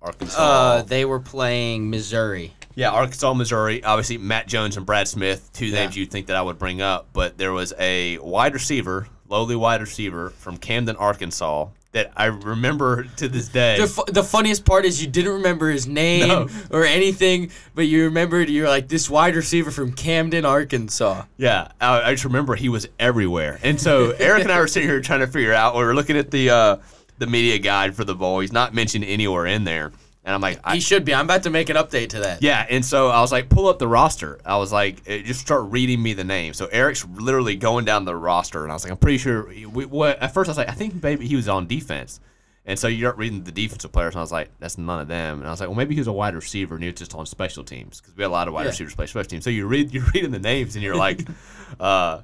Arkansas. 0.00 0.38
Uh, 0.40 0.82
they 0.82 1.04
were 1.04 1.18
playing 1.18 1.90
Missouri. 1.90 2.52
Yeah, 2.76 2.90
Arkansas, 2.90 3.34
Missouri. 3.34 3.82
Obviously, 3.82 4.18
Matt 4.18 4.46
Jones 4.46 4.76
and 4.76 4.86
Brad 4.86 5.08
Smith, 5.08 5.50
two 5.52 5.66
Yeah. 5.66 5.80
names 5.80 5.96
you'd 5.96 6.12
think 6.12 6.28
that 6.28 6.36
I 6.36 6.42
would 6.42 6.56
bring 6.58 6.80
up, 6.82 7.08
but 7.12 7.36
there 7.36 7.52
was 7.52 7.72
a 7.80 8.18
wide 8.18 8.54
receiver, 8.54 9.08
lowly 9.28 9.56
wide 9.56 9.80
receiver 9.80 10.30
from 10.30 10.56
Camden, 10.56 10.94
Arkansas, 10.94 11.66
that 11.94 12.12
I 12.16 12.26
remember 12.26 13.04
to 13.18 13.28
this 13.28 13.48
day. 13.48 13.78
The, 13.78 13.86
fu- 13.86 14.04
the 14.12 14.24
funniest 14.24 14.64
part 14.64 14.84
is 14.84 15.00
you 15.00 15.08
didn't 15.08 15.32
remember 15.34 15.70
his 15.70 15.86
name 15.86 16.26
No. 16.28 16.48
or 16.70 16.84
anything, 16.84 17.50
but 17.74 17.82
you 17.82 18.04
remembered 18.04 18.50
you're 18.50 18.68
like 18.68 18.88
this 18.88 19.08
wide 19.08 19.36
receiver 19.36 19.70
from 19.70 19.92
Camden, 19.92 20.44
Arkansas. 20.44 21.22
Yeah, 21.36 21.68
I, 21.80 22.02
I 22.02 22.10
just 22.12 22.24
remember 22.24 22.56
he 22.56 22.68
was 22.68 22.88
everywhere. 22.98 23.60
And 23.62 23.80
so 23.80 24.10
Eric 24.18 24.42
and 24.42 24.52
I 24.52 24.58
were 24.58 24.66
sitting 24.66 24.88
here 24.88 25.00
trying 25.00 25.20
to 25.20 25.28
figure 25.28 25.52
out. 25.54 25.76
We 25.76 25.84
were 25.84 25.94
looking 25.94 26.16
at 26.16 26.32
the 26.32 26.50
uh, 26.50 26.76
the 27.18 27.28
media 27.28 27.58
guide 27.60 27.94
for 27.94 28.02
the 28.04 28.16
bowl. 28.16 28.40
He's 28.40 28.52
not 28.52 28.74
mentioned 28.74 29.04
anywhere 29.04 29.46
in 29.46 29.62
there, 29.62 29.92
and 30.24 30.34
I'm 30.34 30.40
like, 30.40 30.58
I, 30.64 30.74
He 30.76 30.80
should 30.80 31.04
be. 31.04 31.14
I'm 31.14 31.26
about 31.26 31.42
to 31.42 31.50
make 31.50 31.68
an 31.68 31.76
update 31.76 32.08
to 32.10 32.20
that. 32.20 32.42
Yeah, 32.42 32.66
and 32.70 32.84
so 32.84 33.08
I 33.08 33.20
was 33.20 33.30
like, 33.30 33.48
pull 33.48 33.66
up 33.68 33.78
the 33.78 33.88
roster. 33.88 34.38
I 34.44 34.56
was 34.56 34.72
like, 34.72 35.04
just 35.04 35.40
start 35.40 35.64
reading 35.70 36.02
me 36.02 36.14
the 36.14 36.24
name. 36.24 36.54
So 36.54 36.66
Eric's 36.66 37.06
literally 37.14 37.56
going 37.56 37.84
down 37.84 38.04
the 38.06 38.16
roster, 38.16 38.62
and 38.62 38.72
I 38.72 38.74
was 38.74 38.84
like, 38.84 38.90
I'm 38.92 38.96
pretty 38.98 39.18
sure. 39.18 39.46
We, 39.48 39.84
what, 39.86 40.18
at 40.22 40.32
first, 40.32 40.48
I 40.48 40.52
was 40.52 40.56
like, 40.58 40.68
I 40.68 40.72
think 40.72 41.02
maybe 41.02 41.26
he 41.26 41.36
was 41.36 41.48
on 41.48 41.66
defense. 41.66 42.20
And 42.66 42.78
so 42.78 42.88
you 42.88 43.00
start 43.04 43.18
reading 43.18 43.44
the 43.44 43.52
defensive 43.52 43.92
players, 43.92 44.14
and 44.14 44.20
I 44.20 44.22
was 44.22 44.32
like, 44.32 44.48
that's 44.58 44.78
none 44.78 44.98
of 44.98 45.06
them. 45.08 45.40
And 45.40 45.46
I 45.46 45.50
was 45.50 45.60
like, 45.60 45.68
well, 45.68 45.76
maybe 45.76 45.94
he 45.94 46.00
was 46.00 46.06
a 46.06 46.12
wide 46.12 46.34
receiver, 46.34 46.74
and 46.74 46.82
he 46.82 46.88
was 46.90 46.98
just 46.98 47.14
on 47.14 47.26
special 47.26 47.62
teams 47.62 48.00
because 48.00 48.16
we 48.16 48.22
had 48.22 48.28
a 48.28 48.32
lot 48.32 48.48
of 48.48 48.54
wide 48.54 48.62
Yeah. 48.62 48.68
receivers 48.70 48.94
play 48.94 49.04
special 49.06 49.28
teams. 49.28 49.44
So 49.44 49.50
you 49.50 49.66
read, 49.66 49.92
you're 49.92 50.06
reading 50.14 50.30
the 50.30 50.38
names, 50.38 50.74
and 50.74 50.82
you're 50.82 50.96
like, 50.96 51.20
uh, 51.80 52.22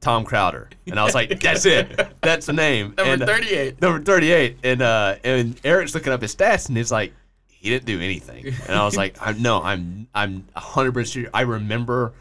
Tom 0.00 0.24
Crowder, 0.24 0.70
and 0.86 0.98
I 0.98 1.04
was 1.04 1.14
like, 1.14 1.38
that's 1.40 1.66
it, 1.66 2.08
that's 2.22 2.46
the 2.46 2.54
name. 2.54 2.94
Number 2.96 3.12
And, 3.12 3.22
uh, 3.22 3.26
38. 3.26 3.80
number 3.82 4.02
38 4.02 4.56
and 4.64 4.80
uh 4.80 5.16
and 5.22 5.60
Eric's 5.62 5.94
looking 5.94 6.10
up 6.10 6.22
his 6.22 6.34
stats 6.34 6.68
and 6.68 6.76
he's 6.78 6.90
like 6.90 7.12
he 7.60 7.68
didn't 7.68 7.84
do 7.84 8.00
anything 8.00 8.46
and 8.66 8.74
I 8.76 8.84
was 8.86 8.96
like 8.96 9.16
I 9.20 9.32
no 9.32 9.60
I'm 9.62 10.08
I'm 10.14 10.46
100% 10.56 11.12
sure 11.12 11.30
I 11.34 11.42
remember 11.42 12.12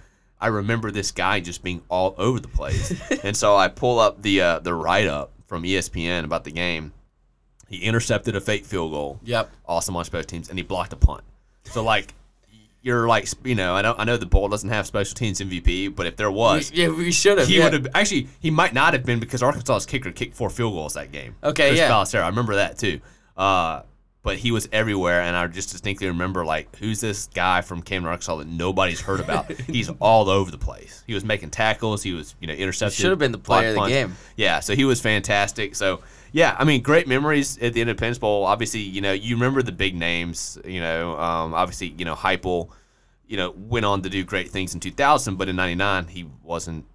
I 0.42 0.48
remember 0.48 0.92
this 0.92 1.12
guy 1.12 1.40
just 1.40 1.64
being 1.64 1.82
all 1.90 2.14
over 2.18 2.40
the 2.42 2.48
place 2.50 2.94
and 3.24 3.36
so 3.36 3.56
I 3.56 3.70
pull 3.70 4.00
up 4.00 4.22
the 4.22 4.42
uh, 4.42 4.60
the 4.60 4.74
write 4.74 5.08
up 5.08 5.32
from 5.48 5.64
ESPN 5.64 6.26
about 6.26 6.44
the 6.44 6.52
game 6.52 6.92
he 7.70 7.78
intercepted 7.78 8.36
a 8.36 8.42
fake 8.42 8.66
field 8.66 8.92
goal 8.92 9.20
Yep. 9.24 9.50
awesome 9.66 9.96
on 9.96 10.04
special 10.06 10.26
teams 10.26 10.50
and 10.50 10.60
he 10.60 10.64
blocked 10.64 10.92
a 10.92 10.98
punt 10.98 11.24
so 11.64 11.84
like 11.84 12.14
you're 12.82 13.08
like 13.08 13.28
you 13.44 13.56
know 13.56 13.74
I 13.76 13.82
know 13.82 13.96
I 13.98 14.04
know 14.06 14.18
the 14.18 14.26
bowl 14.26 14.48
doesn't 14.50 14.70
have 14.70 14.88
special 14.88 15.16
teams 15.16 15.40
MVP 15.40 15.96
but 15.96 16.06
if 16.06 16.16
there 16.18 16.32
was 16.32 16.72
yeah, 16.74 16.90
we 16.90 17.12
should 17.12 17.38
have. 17.38 17.48
he 17.48 17.58
yeah. 17.58 17.66
would 17.66 17.74
have 17.74 17.88
actually. 17.94 18.28
He 18.40 18.52
might 18.52 18.74
not 18.74 18.94
have 18.94 19.04
been 19.06 19.20
because 19.20 19.42
Arkansas's 19.44 19.86
kicker 19.86 20.12
kicked 20.12 20.34
four 20.36 20.50
field 20.50 20.74
goals 20.74 20.94
that 20.94 21.12
game. 21.12 21.36
Okay, 21.44 21.70
Chris 21.70 21.80
yeah. 21.80 21.90
Balseiro, 21.92 22.24
I 22.24 22.30
remember 22.30 22.56
that 22.56 22.78
too. 22.78 23.02
Uh, 23.36 23.82
but 24.22 24.38
he 24.38 24.52
was 24.52 24.68
everywhere, 24.72 25.22
and 25.22 25.36
I 25.36 25.48
just 25.48 25.72
distinctly 25.72 26.08
remember 26.08 26.44
like, 26.46 26.76
who's 26.76 27.00
this 27.00 27.28
guy 27.28 27.62
from 27.62 27.82
Cameron, 27.82 28.12
Arkansas 28.12 28.36
that 28.38 28.48
nobody's 28.48 29.00
heard 29.02 29.20
about? 29.22 29.50
He's 29.68 29.90
all 30.00 30.30
over 30.30 30.52
the 30.52 30.58
place. 30.58 31.04
He 31.08 31.14
was 31.14 31.24
making 31.24 31.52
tackles. 31.52 32.04
He 32.04 32.12
was, 32.12 32.36
you 32.42 32.48
know, 32.48 32.54
intercepted. 32.54 32.98
should 33.00 33.12
have 33.12 33.20
been 33.20 33.32
the 33.32 33.38
player 33.38 33.70
of 33.70 33.76
the 33.76 33.80
punts. 33.80 33.94
game. 33.94 34.16
Yeah, 34.36 34.60
so 34.60 34.76
he 34.76 34.84
was 34.84 35.00
fantastic. 35.00 35.74
So 35.76 36.02
yeah, 36.34 36.56
I 36.60 36.64
mean, 36.66 36.82
great 36.82 37.08
memories 37.08 37.58
at 37.60 37.74
the 37.74 37.82
Independence 37.82 38.18
Bowl. 38.20 38.44
Obviously, 38.46 38.82
you 38.82 39.00
know, 39.02 39.14
you 39.14 39.36
remember 39.36 39.62
the 39.64 39.72
big 39.72 39.96
names. 39.96 40.60
You 40.66 40.82
know, 40.82 41.18
um, 41.18 41.54
obviously, 41.54 41.88
you 41.98 42.04
know, 42.06 42.16
Heupel, 42.16 42.70
you 43.26 43.38
know, 43.38 43.52
went 43.52 43.86
on 43.86 44.02
to 44.02 44.10
do 44.10 44.24
great 44.26 44.50
things 44.50 44.74
in 44.74 44.80
2000, 44.82 45.38
but 45.38 45.48
in 45.48 45.56
'99 45.56 46.08
he 46.08 46.28
wasn't 46.44 46.86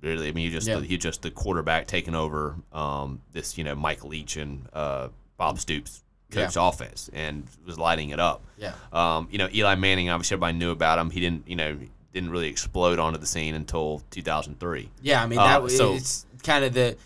really. 0.00 0.28
I 0.28 0.32
mean, 0.32 0.46
he 0.46 0.52
just 0.52 0.66
Yeah. 0.66 0.80
he 0.80 0.98
just 0.98 1.22
the 1.22 1.30
quarterback 1.30 1.86
taking 1.86 2.14
over 2.16 2.56
um, 2.72 3.22
this, 3.32 3.56
you 3.56 3.62
know, 3.62 3.76
Mike 3.76 4.04
Leach 4.04 4.36
and 4.36 4.66
uh, 4.72 5.08
Bob 5.36 5.60
Stoops 5.60 6.02
coached 6.32 6.56
offense 6.58 7.10
and 7.12 7.46
was 7.66 7.78
lighting 7.78 8.10
it 8.10 8.20
up. 8.20 8.42
Yeah. 8.56 8.72
Um, 8.92 9.28
you 9.30 9.38
know, 9.38 9.48
Eli 9.52 9.74
Manning, 9.76 10.08
obviously 10.10 10.34
everybody 10.34 10.58
knew 10.58 10.70
about 10.70 10.98
him. 10.98 11.10
He 11.10 11.20
didn't, 11.20 11.46
you 11.48 11.56
know, 11.56 11.76
didn't 12.12 12.30
really 12.30 12.48
explode 12.48 12.98
onto 12.98 13.18
the 13.18 13.26
scene 13.26 13.54
until 13.54 14.02
2003. 14.10 14.90
Yeah, 15.02 15.22
I 15.22 15.26
mean 15.26 15.38
Uh, 15.38 15.44
that 15.46 15.62
was 15.62 15.76
so- 15.76 15.94
it's 15.94 16.26
kind 16.42 16.64
of 16.64 16.72
the 16.74 16.96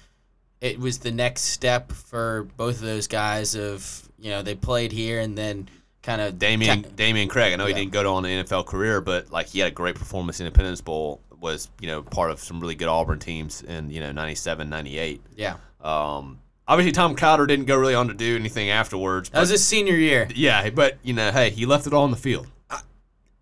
it 0.61 0.81
was 0.81 0.99
the 0.99 1.11
next 1.13 1.43
step 1.43 1.93
for 1.93 2.49
both 2.57 2.77
of 2.77 2.81
those 2.83 3.07
guys 3.07 3.55
of 3.55 4.09
you 4.19 4.31
know 4.31 4.41
they 4.43 4.55
played 4.55 4.91
here 4.91 5.21
and 5.21 5.37
then 5.37 5.69
kind 6.03 6.21
of 6.21 6.35
Dameyune 6.37 6.85
Dameyune 6.95 7.29
Craig. 7.29 7.53
I 7.53 7.57
know 7.57 7.67
Yeah. 7.67 7.75
he 7.75 7.81
didn't 7.83 7.93
go 7.93 8.15
on 8.15 8.25
an 8.25 8.45
NFL 8.45 8.65
career, 8.67 9.01
but 9.01 9.31
like 9.31 9.49
he 9.49 9.59
had 9.59 9.69
a 9.73 9.75
great 9.75 9.95
performance 9.97 10.41
in 10.41 10.47
Independence 10.47 10.81
Bowl. 10.81 11.21
Was 11.39 11.69
you 11.81 11.87
know 11.89 12.03
part 12.03 12.31
of 12.31 12.41
some 12.41 12.59
really 12.61 12.75
good 12.75 12.89
Auburn 12.89 13.19
teams 13.19 13.63
in 13.63 13.91
you 13.91 14.01
know 14.01 14.11
97, 14.11 14.71
98. 14.71 15.21
yeah 15.37 15.57
Um, 15.83 16.39
obviously 16.69 16.93
Tom 16.93 17.15
Crowder 17.17 17.47
didn't 17.47 17.67
go 17.67 17.77
really 17.77 17.95
on 17.95 18.09
to 18.09 18.15
do 18.15 18.37
anything 18.37 18.71
afterwards. 18.71 19.31
that 19.31 19.41
was 19.41 19.51
his 19.51 19.65
senior 19.67 19.95
year. 19.97 20.29
yeah, 20.35 20.71
but 20.71 20.99
you 21.03 21.13
know, 21.15 21.31
hey, 21.33 21.51
he 21.51 21.67
left 21.67 21.87
it 21.87 21.93
all 21.93 22.05
on 22.05 22.11
the 22.11 22.17
field. 22.17 22.47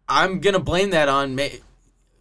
I'm 0.08 0.40
gonna 0.40 0.58
blame 0.60 0.90
that 0.90 1.08
on 1.08 1.34
may, 1.34 1.60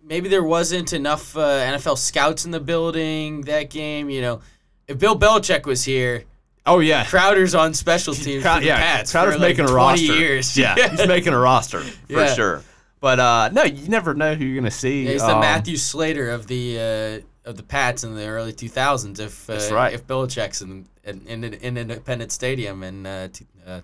maybe 0.02 0.30
there 0.30 0.44
wasn't 0.44 0.94
enough 0.94 1.36
uh, 1.36 1.42
NFL 1.42 1.98
scouts 1.98 2.46
in 2.46 2.52
the 2.52 2.60
building 2.60 3.42
that 3.42 3.70
game. 3.70 4.10
You 4.10 4.22
know, 4.22 4.42
if 4.88 4.98
Bill 5.00 5.18
Belichick 5.20 5.66
was 5.66 5.84
here, 5.84 6.24
Oh 6.66 6.80
yeah, 6.80 7.06
Crowder's 7.06 7.54
on 7.56 7.74
special 7.74 8.14
teams 8.14 8.42
Crow- 8.44 8.60
the 8.60 8.66
yeah, 8.68 8.78
Pats 8.78 9.12
Crowder's 9.12 9.34
like 9.34 9.42
making 9.58 9.66
a 9.66 9.68
20 9.68 9.76
roster. 9.76 10.06
years. 10.18 10.58
Yeah, 10.58 10.76
he's 10.96 11.08
making 11.08 11.34
a 11.34 11.38
roster 11.38 11.82
for 11.82 11.94
Yeah. 12.14 12.34
sure. 12.34 12.64
But 13.02 13.20
uh, 13.20 13.50
no, 13.52 13.64
you 13.64 13.90
never 13.90 14.14
know 14.14 14.34
who 14.34 14.46
you're 14.46 14.62
gonna 14.62 14.72
see. 14.72 15.04
Yeah, 15.04 15.12
he's 15.12 15.22
the 15.22 15.34
Um, 15.36 15.42
Matthew 15.42 15.76
Slater 15.76 16.30
of 16.30 16.48
the 16.48 16.80
uh, 17.22 17.26
of 17.46 17.58
the 17.58 17.64
Pats 17.64 18.04
in 18.04 18.16
the 18.16 18.26
early 18.28 18.54
2000s. 18.54 19.20
If 19.20 19.50
uh, 19.50 19.54
That's 19.54 19.72
right. 19.72 19.94
if 19.94 20.06
Belichick's 20.08 20.62
in 20.62 20.86
in, 21.04 21.22
in, 21.28 21.44
in 21.44 21.78
Independence 21.78 22.34
Stadium 22.34 22.84
in 22.84 23.06
uh, 23.06 23.28
t- 23.32 23.46
uh, 23.68 23.82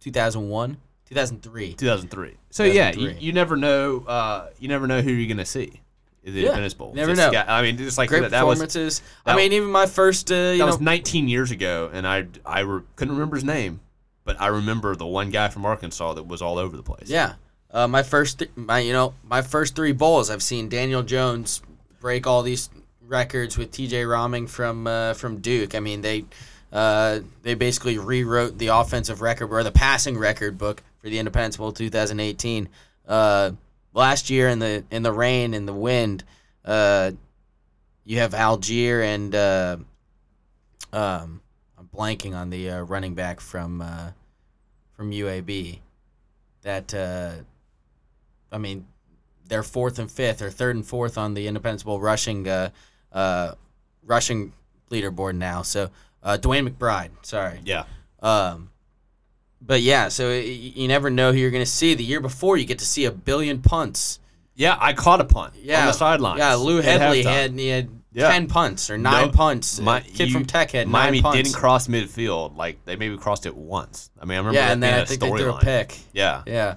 2001, 0.00 0.76
2003. 1.08 1.74
2003. 1.74 2.34
So 2.50 2.64
yeah, 2.64 2.88
you, 2.88 2.92
2003. 2.94 3.26
you 3.26 3.32
never 3.32 3.56
know. 3.56 4.04
Uh, 4.06 4.48
you 4.58 4.68
never 4.68 4.86
know 4.86 5.00
who 5.00 5.10
you're 5.12 5.28
gonna 5.28 5.44
see. 5.44 5.80
in 6.24 6.34
The 6.34 6.40
Yeah, 6.40 6.46
Independence 6.46 6.74
Bowl. 6.74 6.92
never 6.94 7.12
Just 7.14 7.20
know. 7.26 7.32
got- 7.32 7.48
I 7.48 7.62
mean, 7.62 7.76
just 7.78 7.98
like 7.98 8.08
Great 8.08 8.22
that, 8.22 8.30
that 8.32 8.46
was 8.46 8.58
that 8.58 8.66
performances. 8.68 9.02
I 9.24 9.32
that- 9.32 9.36
mean, 9.36 9.52
even 9.52 9.70
my 9.70 9.86
first, 9.86 10.30
uh, 10.32 10.34
you 10.34 10.58
know, 10.58 10.66
was 10.66 10.80
19 10.80 11.28
years 11.28 11.50
ago, 11.50 11.90
and 11.92 12.06
I 12.06 12.26
I 12.44 12.60
re- 12.60 12.82
couldn't 12.96 13.14
remember 13.14 13.36
his 13.36 13.44
name, 13.44 13.80
but 14.24 14.40
I 14.40 14.48
remember 14.48 14.96
the 14.96 15.06
one 15.06 15.30
guy 15.30 15.48
from 15.48 15.64
Arkansas 15.64 16.14
that 16.14 16.26
was 16.26 16.42
all 16.42 16.58
over 16.58 16.76
the 16.76 16.82
place. 16.82 17.08
yeah. 17.08 17.34
Uh, 17.68 17.86
my 17.86 18.02
first, 18.02 18.38
th- 18.38 18.50
my 18.54 18.78
you 18.78 18.92
know, 18.92 19.12
my 19.24 19.42
first 19.42 19.74
three 19.76 19.92
bowls, 19.92 20.30
I've 20.30 20.42
seen 20.42 20.68
Daniel 20.68 21.02
Jones 21.02 21.60
break 22.06 22.24
all 22.24 22.42
these 22.42 22.70
records 23.08 23.58
with 23.58 23.72
T.J. 23.72 24.04
Rahming 24.04 24.48
from 24.48 24.86
uh, 24.86 25.14
from 25.14 25.40
Duke. 25.40 25.74
I 25.74 25.80
mean, 25.80 26.02
they 26.02 26.24
uh, 26.72 27.18
they 27.42 27.54
basically 27.54 27.98
rewrote 27.98 28.58
the 28.58 28.68
offensive 28.68 29.20
record 29.20 29.50
or 29.50 29.64
the 29.64 29.72
passing 29.72 30.16
record 30.16 30.56
book 30.56 30.84
for 30.98 31.08
the 31.08 31.18
Independence 31.18 31.56
Bowl 31.56 31.72
2018. 31.72 32.68
Uh, 33.08 33.50
last 33.92 34.30
year 34.30 34.48
in 34.48 34.60
the 34.60 34.84
in 34.92 35.02
the 35.02 35.10
rain 35.10 35.52
and 35.52 35.66
the 35.66 35.72
wind, 35.72 36.22
uh, 36.64 37.10
you 38.04 38.20
have 38.20 38.30
Allgeier 38.30 39.02
and 39.02 39.34
uh, 39.34 39.76
um, 40.92 41.40
I'm 41.76 41.88
blanking 41.92 42.36
on 42.36 42.50
the 42.50 42.70
uh, 42.70 42.80
running 42.82 43.16
back 43.16 43.40
from 43.40 43.82
from 44.94 45.10
UAB. 45.10 45.80
That 46.62 46.94
I 48.52 48.58
mean, 48.58 48.86
they're 49.48 49.62
fourth 49.62 49.98
and 49.98 50.10
fifth 50.10 50.42
or 50.42 50.50
third 50.50 50.76
and 50.76 50.84
fourth 50.86 51.16
on 51.18 51.34
the 51.34 51.46
Independence 51.46 51.82
Bowl 51.82 52.00
rushing 52.00 52.48
uh, 52.48 52.70
uh, 53.12 53.52
rushing 54.04 54.52
leaderboard 54.90 55.36
now. 55.36 55.62
So 55.62 55.90
uh, 56.22 56.38
DeWayne 56.40 56.68
McBride, 56.68 57.10
sorry. 57.22 57.60
yeah. 57.64 57.84
Um, 58.20 58.70
but 59.60 59.80
yeah, 59.82 60.08
so 60.08 60.28
y- 60.28 60.38
you 60.40 60.88
never 60.88 61.10
know 61.10 61.32
who 61.32 61.38
you're 61.38 61.50
going 61.50 61.64
to 61.64 61.70
see. 61.70 61.94
The 61.94 62.04
year 62.04 62.20
before, 62.20 62.56
you 62.56 62.64
get 62.64 62.78
to 62.80 62.86
see 62.86 63.04
a 63.04 63.10
billion 63.12 63.60
punts. 63.62 64.18
Yeah, 64.54 64.76
I 64.80 64.92
caught 64.94 65.20
a 65.20 65.24
punt 65.24 65.54
Yeah, 65.60 65.80
on 65.82 65.86
the 65.88 65.92
sidelines. 65.92 66.38
Yeah, 66.38 66.54
Lou 66.54 66.80
Hedley 66.80 67.22
had 67.22 67.52
he 67.58 67.68
had 67.68 67.90
Yeah. 68.12 68.30
ten 68.30 68.46
punts 68.48 68.88
or 68.90 68.96
nine 68.96 69.26
No, 69.26 69.32
punts. 69.32 69.78
My- 69.80 70.00
kid 70.00 70.28
you- 70.28 70.32
from 70.32 70.46
Tech 70.46 70.70
had 70.70 70.88
Miami 70.88 71.18
nine 71.18 71.22
punts. 71.24 71.36
didn't 71.50 71.54
cross 71.60 71.88
midfield. 71.88 72.56
Like 72.56 72.82
they 72.86 72.96
maybe 72.96 73.16
crossed 73.18 73.44
it 73.46 73.54
once. 73.54 74.10
I 74.20 74.24
mean, 74.24 74.36
I 74.36 74.38
remember 74.38 74.58
yeah, 74.58 74.66
that 74.68 74.72
and 74.72 74.82
then 74.82 75.00
I 75.00 75.04
think 75.04 75.20
they 75.20 75.28
threw 75.30 75.52
a 75.52 75.58
pick. 75.58 75.98
Yeah, 76.12 76.42
Yeah. 76.46 76.74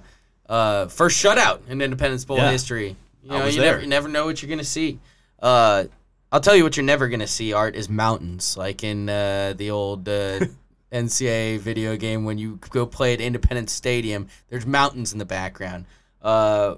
Uh, 0.50 0.88
first 0.88 1.22
shutout 1.22 1.60
in 1.68 1.80
Independence 1.80 2.24
Bowl 2.24 2.36
Yeah. 2.36 2.50
history. 2.50 2.96
You 3.22 3.30
know, 3.30 3.46
you 3.46 3.60
never, 3.60 3.80
you 3.80 3.86
never 3.86 4.08
know 4.08 4.24
what 4.26 4.42
you're 4.42 4.50
gonna 4.50 4.64
see. 4.64 4.98
Uh, 5.40 5.84
I'll 6.32 6.40
tell 6.40 6.56
you 6.56 6.64
what 6.64 6.76
you're 6.76 6.84
never 6.84 7.08
gonna 7.08 7.26
see. 7.26 7.52
Art 7.52 7.76
is 7.76 7.88
mountains, 7.88 8.56
like 8.56 8.82
in 8.82 9.08
uh, 9.08 9.54
the 9.56 9.70
old 9.70 10.08
uh, 10.08 10.40
NCAA 10.92 11.58
video 11.60 11.96
game 11.96 12.24
when 12.24 12.36
you 12.38 12.58
go 12.70 12.84
play 12.86 13.12
at 13.14 13.20
Independence 13.20 13.72
Stadium. 13.72 14.26
There's 14.48 14.66
mountains 14.66 15.12
in 15.12 15.18
the 15.18 15.24
background. 15.24 15.86
Uh, 16.20 16.74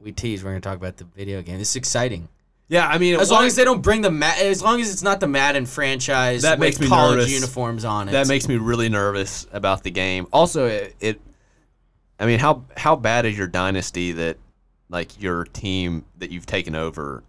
we 0.00 0.12
tease. 0.12 0.42
We're 0.42 0.50
gonna 0.50 0.60
talk 0.60 0.76
about 0.78 0.96
the 0.96 1.04
video 1.04 1.42
game. 1.42 1.58
This 1.58 1.70
is 1.70 1.76
exciting. 1.76 2.28
yeah. 2.68 2.86
I 2.88 2.96
mean, 2.98 3.20
As 3.20 3.30
long 3.30 3.44
as 3.44 3.54
they 3.56 3.64
don't 3.64 3.82
bring 3.82 4.00
the 4.00 4.10
Ma- 4.10 4.32
as 4.38 4.62
long 4.62 4.80
as 4.80 4.90
it's 4.90 5.02
not 5.02 5.20
the 5.20 5.28
Madden 5.28 5.66
franchise 5.66 6.42
That 6.42 6.58
with 6.58 6.68
makes 6.68 6.80
me 6.80 6.88
college 6.88 7.16
nervous. 7.18 7.32
uniforms 7.32 7.84
on 7.84 8.08
it. 8.08 8.12
that 8.12 8.28
makes 8.28 8.48
me 8.48 8.56
really 8.56 8.88
nervous 8.88 9.46
about 9.52 9.82
the 9.82 9.90
game. 9.90 10.26
Also, 10.32 10.66
it, 10.66 10.94
it 11.00 11.20
I 12.18 12.26
mean, 12.26 12.38
how 12.38 12.64
how 12.76 12.96
bad 12.96 13.26
is 13.26 13.36
your 13.36 13.46
dynasty 13.46 14.12
that 14.12 14.36
like 14.88 15.20
your 15.20 15.44
team 15.44 16.04
that 16.18 16.30
you've 16.30 16.46
taken 16.46 16.74
over 16.74 17.24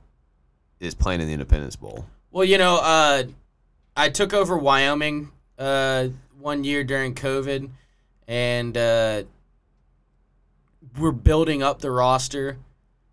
is 0.80 0.94
playing 0.94 1.22
in 1.22 1.28
the 1.28 1.34
Independence 1.34 1.76
Bowl? 1.76 2.06
Well, 2.32 2.46
you 2.46 2.58
know, 2.58 2.80
uh, 2.82 3.24
I 3.96 4.10
took 4.10 4.34
over 4.34 4.58
Wyoming 4.58 5.32
uh, 5.58 6.10
one 6.40 6.64
year 6.64 6.84
during 6.84 7.16
COVID, 7.16 7.70
and 8.28 8.78
uh, 8.78 9.24
we're 11.00 11.12
building 11.12 11.64
up 11.64 11.80
the 11.80 11.92
roster. 11.92 12.58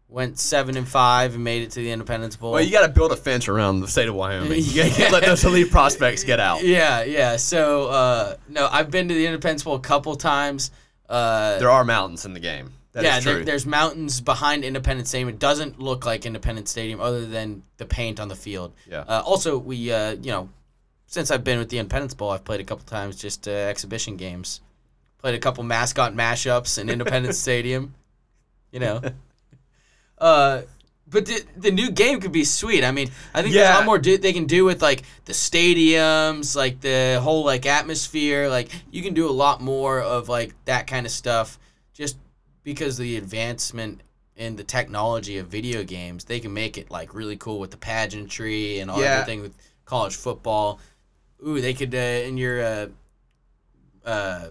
Went 0.09 0.39
seven 0.39 0.77
and 0.77 0.87
five 0.87 1.35
and 1.35 1.43
made 1.43 1.63
it 1.63 1.71
to 1.71 1.81
the 1.81 1.91
Independence 1.91 2.37
Bowl. 2.37 2.53
Well, 2.53 2.61
you 2.61 2.71
got 2.71 2.87
to 2.87 2.93
build 2.93 3.13
a 3.13 3.17
fence 3.17 3.49
around 3.49 3.81
the 3.81 3.89
state 3.89 4.09
of 4.09 4.15
Wyoming. 4.15 4.61
You 4.63 4.83
can't 4.83 5.11
let 5.11 5.25
those 5.25 5.43
elite 5.43 5.71
prospects 5.71 6.23
get 6.23 6.39
out. 6.39 6.63
yeah, 6.65 7.03
yeah. 7.03 7.37
So 7.37 7.87
uh, 7.87 8.37
no, 8.47 8.69
I've 8.71 8.91
been 8.91 9.09
to 9.09 9.15
the 9.15 9.25
Independence 9.25 9.63
Bowl 9.63 9.75
a 9.75 9.81
couple 9.81 10.15
times. 10.17 10.71
Uh, 11.13 11.59
There 11.59 11.71
are 11.71 11.85
mountains 11.85 12.25
in 12.25 12.33
the 12.33 12.41
game. 12.41 12.73
That 12.93 13.05
is 13.05 13.05
yeah, 13.05 13.21
there, 13.21 13.45
there's 13.45 13.65
mountains 13.67 14.21
behind 14.21 14.65
Independence 14.65 15.09
Stadium. 15.11 15.29
It 15.31 15.39
doesn't 15.39 15.79
look 15.79 16.05
like 16.05 16.27
Independence 16.27 16.71
Stadium 16.71 17.01
other 17.01 17.27
than 17.27 17.63
the 17.77 17.87
paint 17.87 18.21
on 18.21 18.29
the 18.29 18.35
field. 18.35 18.73
Yeah. 18.91 19.01
Uh, 19.01 19.23
also, 19.25 19.57
we, 19.59 19.91
uh, 19.93 20.13
you 20.13 20.31
know, 20.31 20.49
since 21.07 21.31
I've 21.31 21.45
been 21.45 21.59
with 21.59 21.71
the 21.71 21.79
Independence 21.79 22.15
Bowl, 22.15 22.31
I've 22.31 22.45
played 22.45 22.61
a 22.61 22.65
couple 22.65 22.85
times 22.85 23.17
just 23.17 23.49
uh, 23.49 23.51
exhibition 23.51 24.17
games. 24.17 24.61
Played 25.19 25.35
a 25.35 25.39
couple 25.39 25.65
mascot 25.65 26.15
mashups 26.15 26.79
in 26.79 26.91
Independence 26.91 27.39
Stadium. 27.47 27.95
You 28.71 28.81
know. 28.81 29.01
But 31.13 31.27
the, 31.27 31.45
the 31.57 31.71
new 31.71 31.91
game 31.91 32.21
could 32.21 32.33
be 32.33 32.45
sweet. 32.45 32.83
I 32.85 32.91
mean, 32.91 33.11
I 33.35 33.43
think 33.43 33.55
there's 33.55 33.69
a 33.69 33.75
lot 33.75 33.85
more 33.85 33.99
do, 33.99 34.17
they 34.17 34.33
can 34.33 34.47
do 34.47 34.65
with 34.65 34.81
like 34.81 35.03
the 35.27 35.35
stadiums, 35.35 36.57
like 36.57 36.81
the 36.81 37.21
whole 37.23 37.45
like 37.45 37.67
atmosphere. 37.67 38.49
Like 38.49 38.71
you 38.91 39.03
can 39.03 39.13
do 39.13 39.29
a 39.29 39.31
lot 39.31 39.61
more 39.61 40.01
of 40.01 40.29
like 40.29 40.55
that 40.65 40.87
kind 40.87 41.05
of 41.05 41.13
stuff, 41.13 41.59
just 41.93 42.17
because 42.65 42.97
the 42.97 43.17
advancement 43.17 44.01
in 44.37 44.57
the 44.57 44.65
technology 44.65 45.39
of 45.39 45.47
video 45.49 45.85
games. 45.85 46.25
They 46.25 46.41
can 46.41 46.53
make 46.53 46.79
it 46.79 46.91
like 46.91 47.15
really 47.15 47.37
cool 47.37 47.61
with 47.61 47.71
the 47.71 47.77
pageantry 47.77 48.81
and 48.81 48.91
all 48.91 49.01
Yeah. 49.01 49.19
everything 49.19 49.43
with 49.43 49.55
college 49.85 50.17
football. 50.17 50.81
Ooh, 51.47 51.61
they 51.61 51.75
could 51.75 51.95
uh, 51.95 51.99
in 51.99 52.39
your 52.39 52.63
uh, 52.63 52.87
uh, 54.05 54.47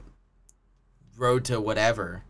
road 1.17 1.45
to 1.45 1.59
whatever. 1.59 2.23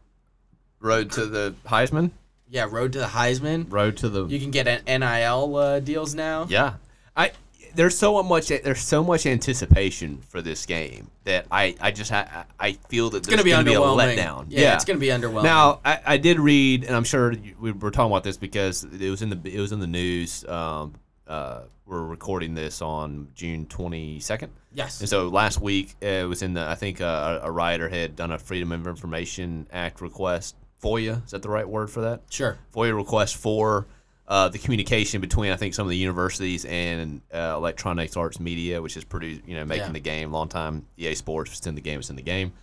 Road 0.79 1.11
to 1.11 1.25
the 1.25 1.53
Heisman. 1.65 2.11
Yeah, 2.51 2.67
road 2.69 2.91
to 2.93 2.99
the 2.99 3.05
Heisman. 3.05 3.71
Road 3.71 3.97
to 3.97 4.09
the 4.09 4.25
You 4.25 4.39
can 4.39 4.51
get 4.51 4.67
an 4.67 4.83
NIL 4.85 5.55
uh, 5.55 5.79
deals 5.79 6.13
now. 6.13 6.45
Yeah, 6.49 6.73
I 7.15 7.31
there's 7.75 7.97
so 7.97 8.21
much 8.21 8.49
there's 8.49 8.81
so 8.81 9.03
much 9.03 9.25
anticipation 9.25 10.19
for 10.27 10.41
this 10.41 10.65
game 10.65 11.09
that 11.23 11.45
I 11.49 11.75
I 11.79 11.91
just 11.91 12.11
ha- 12.11 12.45
I 12.59 12.73
feel 12.89 13.09
that 13.11 13.19
It's 13.19 13.27
gonna 13.27 13.43
there's 13.43 13.63
be 13.63 13.73
a 13.73 13.79
letdown. 13.79 14.47
Yeah, 14.49 14.75
it's 14.75 14.83
gonna 14.83 14.99
be 14.99 15.07
underwhelming. 15.07 15.43
Now 15.43 15.79
I, 15.85 15.99
I 16.05 16.17
did 16.17 16.39
read, 16.39 16.83
and 16.83 16.93
I'm 16.93 17.05
sure 17.05 17.33
we 17.57 17.71
were 17.71 17.89
talking 17.89 18.11
about 18.11 18.25
this 18.25 18.35
because 18.35 18.83
it 18.83 19.09
was 19.09 19.21
in 19.21 19.29
the 19.29 19.39
it 19.45 19.59
was 19.59 19.71
in 19.71 19.79
the 19.79 19.87
news. 19.87 20.45
Um, 20.45 20.95
uh, 21.27 21.61
we're 21.85 22.03
recording 22.03 22.53
this 22.53 22.81
on 22.81 23.29
June 23.33 23.65
22nd, 23.65 24.49
yes. 24.73 24.99
and 24.99 25.09
so 25.09 25.27
last 25.27 25.61
week 25.61 25.95
uh, 26.03 26.05
it 26.05 26.27
was 26.27 26.41
in 26.41 26.53
the 26.53 26.67
I 26.67 26.75
think 26.75 26.99
uh, 26.99 27.39
a, 27.41 27.47
a 27.47 27.51
writer 27.51 27.87
had 27.87 28.17
done 28.17 28.31
a 28.31 28.37
Freedom 28.37 28.71
of 28.73 28.87
Information 28.87 29.67
Act 29.71 30.01
request. 30.01 30.55
FOIA 30.81 31.23
is 31.25 31.31
that 31.31 31.41
the 31.41 31.49
right 31.49 31.67
word 31.67 31.89
for 31.89 32.01
that? 32.01 32.21
Sure. 32.29 32.57
FOIA 32.73 32.95
request 32.95 33.35
for 33.37 33.87
uh, 34.27 34.47
the 34.49 34.57
communication 34.57 35.19
between 35.21 35.51
I 35.51 35.55
think 35.57 35.73
some 35.73 35.85
of 35.85 35.89
the 35.89 35.97
universities 35.97 36.65
and 36.65 37.21
uh, 37.33 37.53
Electronics 37.57 38.15
Arts 38.17 38.39
Media, 38.39 38.81
which 38.81 38.95
is 38.97 39.03
produced, 39.03 39.41
you 39.45 39.55
know, 39.55 39.65
making 39.65 39.87
Yeah. 39.87 39.91
the 39.93 39.99
game. 39.99 40.31
Long 40.31 40.47
time 40.47 40.85
EA 40.97 41.15
Sports, 41.15 41.57
it's 41.57 41.67
in 41.67 41.75
the 41.75 41.81
game, 41.81 41.99
it's 41.99 42.09
in 42.09 42.15
the 42.15 42.21
game. 42.21 42.53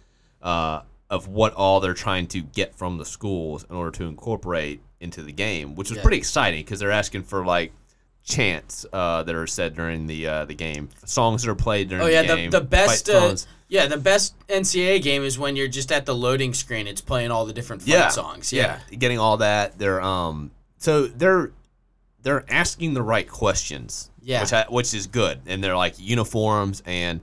Uh, 0.43 0.83
of 1.11 1.27
what 1.29 1.55
all 1.55 1.81
they're 1.81 1.95
trying 1.95 2.27
to 2.27 2.41
get 2.43 2.75
from 2.75 2.99
the 2.99 3.05
schools 3.05 3.65
in 3.71 3.75
order 3.75 3.91
to 3.91 4.05
incorporate 4.05 4.81
into 5.01 5.23
the 5.23 5.33
game, 5.33 5.75
which 5.75 5.89
was 5.91 5.97
Yeah. 5.97 6.03
pretty 6.03 6.19
exciting 6.19 6.61
because 6.65 6.81
they're 6.81 6.91
asking 6.91 7.23
for 7.23 7.45
like 7.47 7.73
chants 8.29 8.85
uh, 8.93 9.23
that 9.23 9.35
are 9.35 9.47
said 9.47 9.75
during 9.75 10.07
the 10.07 10.27
uh, 10.27 10.45
the 10.45 10.55
game, 10.55 10.89
songs 11.05 11.43
that 11.43 11.51
are 11.51 11.55
played 11.55 11.89
during 11.89 12.05
Oh 12.05 12.09
yeah, 12.09 12.23
the 12.23 12.29
the, 12.29 12.37
game. 12.37 12.51
the 12.51 12.61
best 12.61 13.09
uh, 13.09 13.35
yeah 13.69 13.87
the 13.87 13.97
best 13.97 14.35
NCAA 14.49 15.03
game 15.03 15.23
is 15.23 15.39
when 15.39 15.57
you're 15.57 15.69
just 15.69 15.91
at 15.91 16.07
the 16.07 16.15
loading 16.15 16.55
screen. 16.55 16.87
It's 16.87 17.01
playing 17.01 17.31
all 17.31 17.47
the 17.47 17.53
different 17.53 17.83
fight 17.83 18.13
songs. 18.13 18.53
Yeah. 18.53 18.79
getting 18.91 19.19
all 19.19 19.39
that. 19.39 19.79
They're 19.79 20.01
um, 20.01 20.51
so 20.77 21.07
they're 21.07 21.51
they're 22.23 22.45
asking 22.49 22.95
the 22.95 23.03
right 23.03 23.29
questions. 23.29 24.11
Yeah. 24.21 24.43
which 24.43 24.53
I, 24.53 24.67
which 24.69 24.93
is 24.93 25.07
good, 25.07 25.41
and 25.47 25.65
they're 25.65 25.77
like 25.77 25.95
uniforms 25.99 26.83
and 26.85 27.21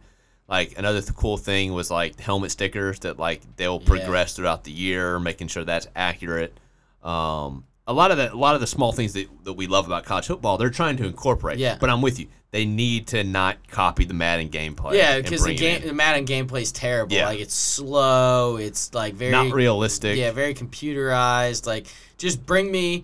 like 0.47 0.75
another 0.77 1.01
th- 1.01 1.13
cool 1.13 1.37
thing 1.37 1.71
was 1.73 1.91
like 1.91 2.19
helmet 2.19 2.49
stickers 2.49 2.99
that 3.01 3.19
like 3.19 3.41
they'll 3.57 3.79
progress 3.79 4.35
throughout 4.35 4.63
the 4.63 4.71
year, 4.71 5.19
making 5.19 5.47
sure 5.49 5.63
that's 5.63 5.87
accurate. 5.95 6.59
Um, 7.03 7.65
a 7.87 7.93
lot 7.93 8.11
of 8.11 8.17
the 8.17 8.33
a 8.33 8.35
lot 8.35 8.55
of 8.55 8.61
the 8.61 8.67
small 8.67 8.91
things 8.91 9.13
that, 9.13 9.27
that 9.43 9.53
we 9.53 9.67
love 9.67 9.85
about 9.85 10.05
college 10.05 10.27
football, 10.27 10.57
they're 10.57 10.69
trying 10.69 10.97
to 10.97 11.05
incorporate. 11.05 11.59
Yeah. 11.59 11.77
but 11.79 11.89
I'm 11.89 12.01
with 12.01 12.19
you. 12.19 12.27
They 12.51 12.65
need 12.65 13.07
to 13.07 13.23
not 13.23 13.67
copy 13.69 14.05
the 14.05 14.13
Madden 14.13 14.49
gameplay. 14.49 14.93
Yeah, 14.93 15.19
because 15.19 15.43
the 15.43 15.55
game, 15.55 15.85
the 15.85 15.93
Madden 15.93 16.25
gameplay 16.25 16.61
is 16.61 16.71
terrible. 16.71 17.13
Yeah. 17.13 17.27
Like 17.27 17.39
it's 17.39 17.53
slow. 17.53 18.55
It's 18.55 18.93
like 18.93 19.13
very 19.13 19.31
not 19.31 19.51
realistic. 19.51 20.17
Yeah, 20.17 20.31
very 20.31 20.53
computerized. 20.53 21.67
Like 21.67 21.87
just 22.17 22.45
bring 22.45 22.71
me 22.71 23.03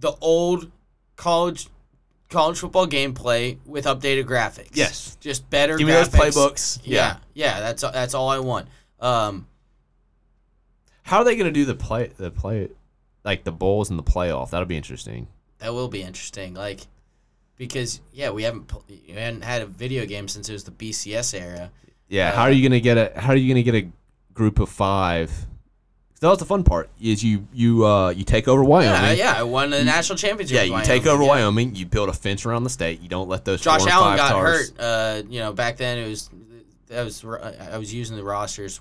the 0.00 0.12
old 0.20 0.70
college 1.16 1.68
college 2.28 2.58
football 2.58 2.88
gameplay 2.88 3.58
with 3.64 3.84
updated 3.84 4.24
graphics. 4.24 4.70
Yes. 4.72 5.16
just 5.20 5.48
better. 5.48 5.76
Give 5.76 5.86
me 5.86 5.92
those 5.92 6.08
playbooks. 6.08 6.80
Yeah, 6.82 7.16
yeah. 7.34 7.60
That's 7.60 7.82
that's 7.82 8.14
all 8.14 8.28
I 8.28 8.40
want. 8.40 8.68
Um, 9.00 9.46
How 11.04 11.18
are 11.18 11.24
they 11.24 11.36
going 11.36 11.46
to 11.46 11.52
do 11.52 11.64
the 11.64 11.74
play 11.74 12.10
the 12.16 12.30
play 12.30 12.68
like 13.24 13.44
the 13.44 13.52
bowls 13.52 13.90
and 13.90 13.98
the 13.98 14.02
playoff. 14.02 14.50
That'll 14.50 14.66
be 14.66 14.76
interesting. 14.76 15.28
That 15.58 15.72
will 15.74 15.88
be 15.88 16.02
interesting. 16.02 16.54
Like, 16.54 16.80
because 17.56 18.00
yeah, 18.12 18.30
we 18.30 18.42
haven't 18.42 18.72
we 18.88 19.14
hadn't 19.14 19.42
had 19.42 19.62
a 19.62 19.66
video 19.66 20.06
game 20.06 20.28
since 20.28 20.48
it 20.48 20.52
was 20.52 20.64
the 20.64 20.72
BCS 20.72 21.38
era. 21.40 21.70
Yeah, 22.08 22.30
Uh, 22.30 22.36
how 22.36 22.42
are 22.42 22.50
you 22.50 22.68
gonna 22.68 22.80
get 22.80 22.98
a 22.98 23.20
how 23.20 23.32
are 23.32 23.36
you 23.36 23.52
gonna 23.52 23.62
get 23.62 23.74
a 23.74 23.88
group 24.34 24.58
of 24.58 24.68
five? 24.68 25.32
That 26.20 26.28
was 26.28 26.38
the 26.38 26.44
fun 26.44 26.62
part. 26.62 26.88
Is 27.00 27.24
you 27.24 27.48
you 27.52 27.84
uh 27.84 28.10
you 28.10 28.22
take 28.22 28.46
over 28.46 28.62
Wyoming. 28.62 29.18
Yeah, 29.18 29.32
yeah, 29.32 29.34
I 29.38 29.42
won 29.42 29.70
the 29.70 29.82
national 29.82 30.16
championship. 30.16 30.54
Yeah, 30.54 30.78
you 30.78 30.84
take 30.84 31.04
over 31.06 31.22
yeah. 31.22 31.28
Wyoming. 31.28 31.74
You 31.74 31.86
build 31.86 32.08
a 32.08 32.12
fence 32.12 32.46
around 32.46 32.62
the 32.62 32.70
state. 32.70 33.00
You 33.00 33.08
don't 33.08 33.28
let 33.28 33.44
those 33.44 33.60
Josh 33.60 33.86
Allen 33.86 34.16
got 34.16 34.38
hurt. 34.40 34.72
Uh, 34.78 35.22
you 35.28 35.40
know, 35.40 35.52
back 35.52 35.78
then 35.78 35.98
it 35.98 36.08
was 36.08 36.30
that 36.86 37.04
was 37.04 37.24
I 37.24 37.76
was 37.78 37.92
using 37.92 38.16
the 38.16 38.22
rosters, 38.22 38.80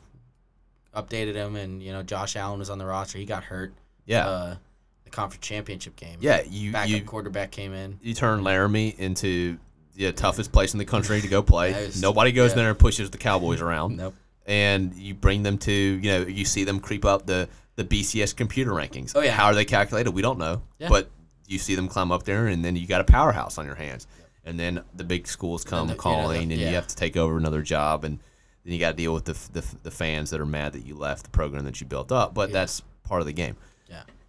updated 0.96 1.34
him, 1.34 1.56
and 1.56 1.82
you 1.82 1.92
know 1.92 2.04
Josh 2.04 2.36
Allen 2.36 2.60
was 2.60 2.70
on 2.70 2.78
the 2.78 2.86
roster. 2.86 3.18
He 3.18 3.26
got 3.26 3.44
hurt. 3.44 3.74
Yeah, 4.06 4.28
Uh, 4.28 4.56
the 5.04 5.10
conference 5.10 5.46
championship 5.46 5.96
game. 5.96 6.18
yeah. 6.22 6.42
You 6.50 6.72
Backup 6.72 6.90
you 6.90 7.02
quarterback 7.04 7.52
came 7.52 7.74
in. 7.74 8.00
you 8.02 8.14
turn 8.14 8.44
Laramie 8.44 8.96
into 8.98 9.58
the 9.96 10.12
toughest 10.12 10.52
place 10.52 10.74
in 10.74 10.80
the 10.80 10.86
country 10.86 11.22
to 11.22 11.28
go 11.28 11.42
play. 11.44 11.72
Is- 11.86 12.02
Nobody 12.02 12.32
goes 12.32 12.52
yeah. 12.52 12.56
there 12.58 12.70
and 12.70 12.80
pushes 12.80 13.10
the 13.12 13.18
Cowboys 13.18 13.62
around. 13.62 13.98
Nope. 13.98 14.16
and 14.48 14.96
you 14.96 15.14
bring 15.14 15.44
them 15.44 15.58
to 15.60 15.72
you 15.72 16.12
know 16.12 16.22
you 16.26 16.46
see 16.46 16.64
them 16.64 16.80
creep 16.80 17.06
up 17.06 17.26
the 17.28 17.48
the 17.76 17.84
BCS 17.86 18.36
computer 18.36 18.72
rankings. 18.72 19.14
Oh, 19.16 19.22
yeah. 19.22 19.32
How 19.32 19.46
are 19.46 19.56
they 19.56 19.66
calculated? 19.66 20.12
We 20.12 20.22
don't 20.22 20.38
know. 20.40 20.62
Yeah. 20.78 20.90
But 20.90 21.10
you 21.48 21.58
see 21.58 21.76
them 21.76 21.88
climb 21.88 22.12
up 22.12 22.24
there, 22.24 22.48
and 22.48 22.64
then 22.66 22.76
you 22.76 22.86
got 22.88 23.02
a 23.02 23.06
powerhouse 23.06 23.58
on 23.58 23.66
your 23.66 23.76
hands. 23.76 24.08
And 24.44 24.60
then 24.60 24.82
the 24.96 25.04
big 25.04 25.28
schools 25.28 25.64
come 25.64 25.88
the- 25.88 25.94
you 25.94 25.98
know, 25.98 26.02
calling, 26.02 26.50
the- 26.50 26.56
and 26.56 26.62
you 26.64 26.68
have 26.76 26.88
to 26.88 26.96
take 26.96 27.16
over 27.16 27.38
another 27.38 27.62
job, 27.62 28.04
and 28.04 28.20
then 28.66 28.74
you 28.74 28.80
got 28.80 28.92
to 28.92 28.98
deal 28.98 29.14
with 29.14 29.26
the, 29.26 29.38
the 29.54 29.64
the 29.84 29.92
fans 29.92 30.32
that 30.32 30.42
are 30.42 30.46
mad 30.46 30.74
that 30.74 30.86
you 30.86 30.96
left 30.96 31.24
the 31.24 31.30
program 31.30 31.64
that 31.66 31.80
you 31.80 31.88
built 31.88 32.12
up. 32.12 32.34
But 32.34 32.50
Yeah. 32.50 32.54
that's 32.54 32.82
part 33.04 33.22
of 33.22 33.28
the 33.28 33.34
game. 33.34 33.56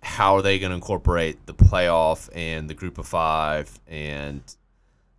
How 0.02 0.36
are 0.36 0.42
they 0.42 0.58
going 0.58 0.70
to 0.70 0.76
incorporate 0.76 1.46
the 1.46 1.54
playoff 1.54 2.28
and 2.34 2.68
the 2.68 2.74
group 2.74 2.98
of 2.98 3.06
five 3.06 3.78
and 3.86 4.42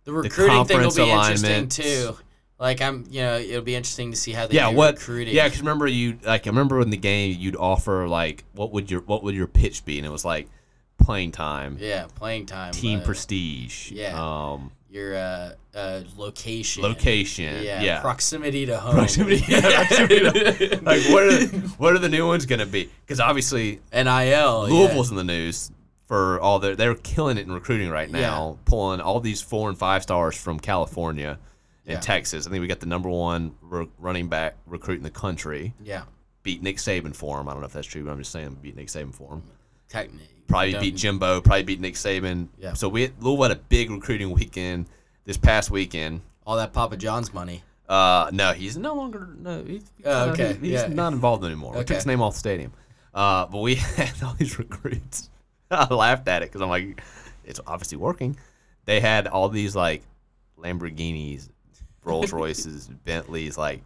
The 0.04 0.12
recruiting 0.12 0.64
thing 0.66 0.80
will 0.80 0.94
be 0.94 1.10
interesting 1.10 1.50
alignment. 1.50 1.72
too. 1.72 2.16
Like 2.58 2.80
I'm, 2.80 3.04
you 3.10 3.20
know, 3.20 3.36
it'll 3.36 3.62
be 3.62 3.74
interesting 3.74 4.12
to 4.12 4.16
see 4.16 4.32
how 4.32 4.46
they 4.46 4.54
yeah, 4.54 4.68
what? 4.68 4.94
recruiting. 4.94 5.34
Yeah, 5.34 5.44
because 5.44 5.60
remember 5.60 5.86
you 5.86 6.18
like 6.22 6.46
I 6.46 6.50
remember 6.50 6.80
in 6.80 6.90
the 6.90 6.96
game 6.96 7.36
you'd 7.38 7.56
offer 7.56 8.06
like 8.06 8.44
what 8.52 8.70
would 8.72 8.90
your 8.90 9.00
what 9.00 9.24
would 9.24 9.34
your 9.34 9.48
pitch 9.48 9.84
be, 9.84 9.98
and 9.98 10.06
it 10.06 10.10
was 10.10 10.24
like 10.24 10.48
playing 10.98 11.32
time, 11.32 11.76
yeah, 11.80 12.06
playing 12.14 12.46
time, 12.46 12.72
team 12.72 13.00
uh, 13.00 13.04
prestige, 13.04 13.90
yeah. 13.90 14.14
um, 14.16 14.70
your 14.94 15.16
uh, 15.16 15.52
uh, 15.74 16.02
location, 16.16 16.82
location, 16.84 17.62
yeah, 17.64 17.82
yeah. 17.82 18.00
proximity 18.00 18.64
to 18.66 18.78
home, 18.78 18.94
Proximity- 18.94 19.44
yeah, 19.48 19.60
proximity 19.86 20.20
to- 20.20 20.80
like 20.84 21.02
what 21.08 21.24
are 21.24 21.46
what 21.78 21.92
are 21.94 21.98
the 21.98 22.08
new 22.08 22.26
ones 22.26 22.46
gonna 22.46 22.64
be? 22.64 22.88
Because 23.04 23.18
obviously 23.18 23.80
nil, 23.92 24.68
Louisville's 24.68 25.10
in 25.10 25.16
the 25.16 25.24
news 25.24 25.72
for 26.06 26.38
all 26.40 26.60
their 26.60 26.76
they're 26.76 26.94
killing 26.94 27.38
it 27.38 27.46
in 27.46 27.52
recruiting 27.52 27.90
right 27.90 28.08
now, 28.10 28.56
pulling 28.66 29.00
all 29.00 29.18
these 29.20 29.42
four 29.42 29.68
and 29.68 29.76
five 29.76 30.02
stars 30.04 30.36
from 30.36 30.60
California 30.60 31.38
and 31.86 31.94
Yeah. 31.94 32.00
Texas. 32.00 32.46
I 32.46 32.50
think 32.50 32.60
we 32.62 32.68
got 32.68 32.80
the 32.80 32.86
number 32.86 33.08
one 33.10 33.54
r- 33.70 33.88
running 33.98 34.28
back 34.28 34.54
recruit 34.66 34.98
in 34.98 35.02
the 35.02 35.10
country. 35.10 35.74
yeah, 35.82 35.94
yeah. 35.96 36.02
Beat 36.44 36.62
Nick 36.62 36.76
Saban 36.76 37.16
for 37.16 37.40
him. 37.40 37.48
I 37.48 37.52
don't 37.52 37.60
know 37.62 37.66
if 37.66 37.72
that's 37.72 37.86
true, 37.86 38.04
but 38.04 38.10
I'm 38.12 38.18
just 38.18 38.30
saying 38.30 38.58
beat 38.62 38.76
Nick 38.76 38.88
Saban 38.88 39.14
for 39.14 39.32
him. 39.34 39.42
Technically, 39.88 40.33
Probably 40.46 40.74
beat 40.78 40.96
Jimbo. 40.96 41.40
Probably 41.40 41.62
beat 41.62 41.80
Nick 41.80 41.94
Saban. 41.94 42.48
Yeah. 42.58 42.74
So 42.74 42.88
we 42.88 43.10
Louisville 43.20 43.42
had 43.44 43.52
a 43.52 43.60
big 43.60 43.90
recruiting 43.90 44.30
weekend 44.30 44.86
this 45.24 45.36
past 45.36 45.70
weekend. 45.70 46.20
all 46.46 46.56
that 46.56 46.72
Papa 46.72 46.96
John's 46.96 47.32
money. 47.32 47.62
Uh, 47.88 48.30
no, 48.32 48.52
he's 48.52 48.76
no 48.78 48.94
longer. 48.94 49.28
No, 49.38 49.62
he's, 49.62 49.84
Oh, 50.04 50.30
okay, 50.30 50.54
he's 50.60 50.70
yeah. 50.70 50.86
not 50.86 51.12
involved 51.12 51.44
anymore. 51.44 51.72
We 51.72 51.84
took 51.84 51.96
his 51.96 52.06
name 52.06 52.22
off 52.22 52.32
the 52.34 52.38
stadium. 52.38 52.72
Uh, 53.12 53.46
but 53.46 53.58
we 53.58 53.74
had 53.96 54.14
all 54.22 54.34
these 54.38 54.58
recruits. 54.58 55.28
I 55.70 55.92
laughed 55.92 56.26
at 56.28 56.42
it 56.42 56.46
because 56.50 56.60
I'm 56.62 56.68
like, 56.70 57.02
it's 57.44 57.60
obviously 57.66 57.98
working. 57.98 58.36
They 58.86 59.00
had 59.00 59.26
all 59.26 59.48
these 59.48 59.74
like 59.76 60.02
Lamborghinis, 60.58 61.48
Rolls 62.04 62.32
Royces, 62.32 62.88
Bentleys, 63.04 63.56
like 63.58 63.82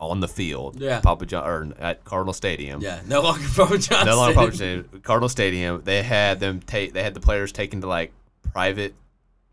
on 0.00 0.20
the 0.20 0.28
field. 0.28 0.80
Yeah. 0.80 1.00
Papa 1.00 1.26
John 1.26 1.46
or 1.46 1.68
at 1.78 2.04
Cardinal 2.04 2.32
Stadium. 2.32 2.80
Yeah, 2.80 3.00
no 3.06 3.20
longer 3.22 3.46
Papa 3.54 3.78
John's. 3.78 4.06
No 4.06 4.16
longer 4.16 4.34
Papa 4.34 4.52
Stadium. 4.54 5.00
Cardinal 5.02 5.28
Stadium. 5.28 5.82
They 5.84 6.02
had 6.02 6.40
them 6.40 6.60
take. 6.60 6.92
They 6.94 7.02
had 7.02 7.14
the 7.14 7.20
players 7.20 7.52
taken 7.52 7.80
to 7.82 7.86
like 7.86 8.12
private 8.52 8.94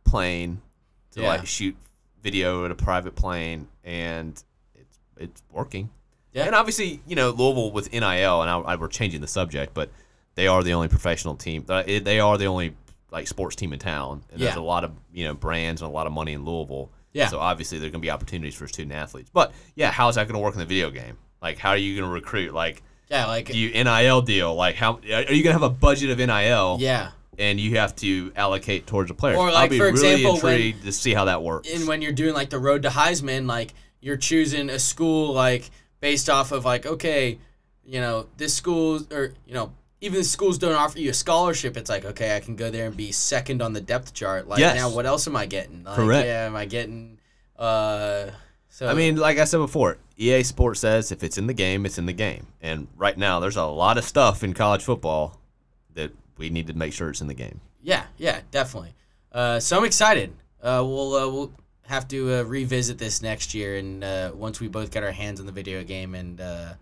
plane 0.06 0.62
to 1.12 1.22
Yeah. 1.22 1.28
like 1.30 1.46
shoot 1.46 1.76
video 2.24 2.66
at 2.66 2.72
a 2.72 2.76
private 2.76 3.16
plane, 3.16 3.68
and 3.84 4.42
it's 4.76 5.00
it's 5.18 5.44
working. 5.52 5.90
Yeah. 6.34 6.46
And 6.46 6.56
obviously, 6.56 7.02
you 7.08 7.16
know, 7.16 7.30
Louisville 7.32 7.72
with 7.72 7.92
NIL, 7.92 8.42
and 8.42 8.50
I, 8.50 8.58
I 8.60 8.76
we're 8.76 8.88
changing 8.88 9.22
the 9.22 9.28
subject, 9.28 9.74
but 9.74 9.90
they 10.36 10.48
are 10.48 10.62
the 10.64 10.74
only 10.74 10.88
professional 10.88 11.36
team. 11.36 11.66
uh, 11.68 11.84
They 11.84 12.20
are 12.20 12.38
the 12.38 12.46
only 12.46 12.76
like 13.12 13.28
sports 13.28 13.56
team 13.56 13.74
in 13.74 13.80
town, 13.80 14.24
and 14.32 14.42
there's 14.42 14.56
Yeah. 14.56 14.62
a 14.62 14.64
lot 14.64 14.84
of 14.84 14.92
you 15.14 15.24
know 15.26 15.34
brands 15.34 15.82
and 15.82 15.90
a 15.90 15.94
lot 15.94 16.08
of 16.08 16.14
money 16.14 16.34
in 16.34 16.46
Louisville. 16.46 16.92
Yeah. 17.14 17.28
So 17.28 17.40
obviously, 17.40 17.80
there's 17.80 17.92
going 17.92 18.02
to 18.02 18.06
be 18.06 18.12
opportunities 18.12 18.56
for 18.56 18.68
student 18.68 18.94
athletes. 18.94 19.30
But 19.34 19.52
yeah, 19.76 19.92
how 19.92 20.10
is 20.10 20.16
that 20.16 20.28
going 20.28 20.34
to 20.36 20.40
work 20.44 20.54
in 20.54 20.60
the 20.60 20.66
video 20.66 20.90
game? 20.92 21.18
Like, 21.42 21.58
how 21.58 21.70
are 21.72 21.78
you 21.78 21.96
going 21.96 22.08
to 22.08 22.14
recruit? 22.14 22.54
Like, 22.54 22.84
Yeah, 23.10 23.26
like 23.28 23.48
do 23.48 23.58
you 23.58 23.72
NIL 23.84 24.22
deal? 24.22 24.54
Like, 24.56 24.76
how 24.76 24.96
are 24.96 25.00
you 25.34 25.44
going 25.44 25.46
to 25.46 25.52
have 25.54 25.64
a 25.64 25.70
budget 25.70 26.10
of 26.10 26.18
NIL? 26.20 26.78
yeah. 26.80 27.12
And 27.40 27.60
you 27.60 27.78
have 27.78 27.96
to 27.98 28.32
allocate 28.36 28.88
towards 28.88 29.12
a 29.12 29.14
player. 29.14 29.36
Or, 29.36 29.50
I'll 29.50 29.54
like, 29.54 29.70
be 29.70 29.78
for 29.78 29.92
really 29.92 30.14
example, 30.14 30.40
when- 30.42 30.54
intrigued 30.56 30.84
to 30.86 30.92
see 30.92 31.14
how 31.14 31.26
that 31.26 31.44
works. 31.44 31.72
and 31.72 31.88
when 31.88 32.02
you're 32.02 32.12
doing 32.12 32.34
like 32.34 32.50
the 32.50 32.58
road 32.58 32.82
to 32.82 32.90
Heisman, 32.90 33.48
like 33.48 33.76
you're 34.02 34.18
choosing 34.18 34.72
a 34.72 34.80
school 34.80 35.34
like 35.34 35.70
based 36.00 36.30
off 36.32 36.52
of 36.52 36.66
like 36.66 36.88
okay, 36.88 37.38
you 37.86 38.02
know 38.02 38.26
this 38.38 38.56
school 38.56 39.02
or 39.12 39.34
you 39.46 39.54
know 39.54 39.72
even 40.02 40.20
the 40.20 40.24
schools 40.24 40.58
don't 40.58 40.76
offer 40.76 41.00
you 41.00 41.10
a 41.10 41.14
scholarship. 41.14 41.76
It's 41.78 41.90
like 41.90 42.06
okay, 42.06 42.36
I 42.36 42.40
can 42.40 42.56
go 42.56 42.70
there 42.70 42.86
and 42.86 42.96
be 42.96 43.12
second 43.12 43.62
on 43.62 43.74
the 43.74 43.82
depth 43.82 44.14
chart. 44.14 44.48
Like 44.48 44.60
Yes. 44.60 44.76
now, 44.76 44.90
what 44.90 45.06
else 45.06 45.28
am 45.28 45.36
I 45.36 45.46
getting? 45.46 45.84
Like, 45.84 45.96
Correct. 45.96 46.26
Yeah, 46.26 46.46
am 46.46 46.56
I 46.56 46.66
getting? 46.66 47.20
Uh, 47.58 48.32
so 48.70 48.88
I 48.88 48.94
mean, 48.94 49.16
like 49.16 49.40
I 49.40 49.46
said 49.46 49.58
before, 49.58 49.98
EA 50.18 50.44
Sports 50.44 50.82
says 50.82 51.12
if 51.12 51.24
it's 51.24 51.38
in 51.38 51.48
the 51.48 51.54
game, 51.54 51.86
it's 51.86 51.98
in 51.98 52.06
the 52.06 52.14
game. 52.14 52.48
And 52.62 52.88
right 52.96 53.18
now, 53.18 53.40
there's 53.40 53.56
a 53.58 53.66
lot 53.66 53.98
of 53.98 54.04
stuff 54.04 54.44
in 54.44 54.54
college 54.54 54.84
football 54.84 55.40
that 55.96 56.12
we 56.38 56.50
need 56.52 56.68
to 56.68 56.74
make 56.74 56.94
sure 56.94 57.10
it's 57.10 57.22
in 57.22 57.28
the 57.28 57.34
game. 57.34 57.60
yeah, 57.82 58.06
yeah, 58.18 58.42
definitely. 58.52 58.94
Uh, 59.32 59.60
so 59.60 59.78
I'm 59.78 59.84
excited. 59.86 60.32
Uh, 60.62 60.84
we'll 60.86 61.14
uh, 61.16 61.28
we'll 61.28 61.52
have 61.88 62.08
to 62.10 62.36
uh, 62.36 62.44
revisit 62.44 62.98
this 62.98 63.22
next 63.22 63.54
year, 63.54 63.78
and 63.78 64.04
uh, 64.04 64.32
once 64.36 64.60
we 64.60 64.68
both 64.68 64.92
get 64.92 65.04
our 65.04 65.12
hands 65.12 65.40
on 65.40 65.46
the 65.46 65.52
video 65.52 65.84
game, 65.84 66.14
and 66.16 66.40
uh, 66.42 66.74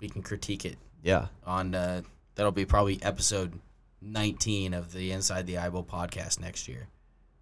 we 0.00 0.08
can 0.08 0.22
critique 0.22 0.64
it. 0.64 0.76
Yeah. 1.08 1.26
on 1.46 1.74
uh, 1.74 2.02
that'll 2.34 2.52
be 2.52 2.66
probably 2.66 3.02
episode 3.02 3.52
19 4.02 4.74
of 4.74 4.92
the 4.92 5.12
Inside 5.12 5.46
the 5.46 5.58
Eyeball 5.58 5.84
podcast 5.84 6.38
next 6.38 6.68
year. 6.68 6.86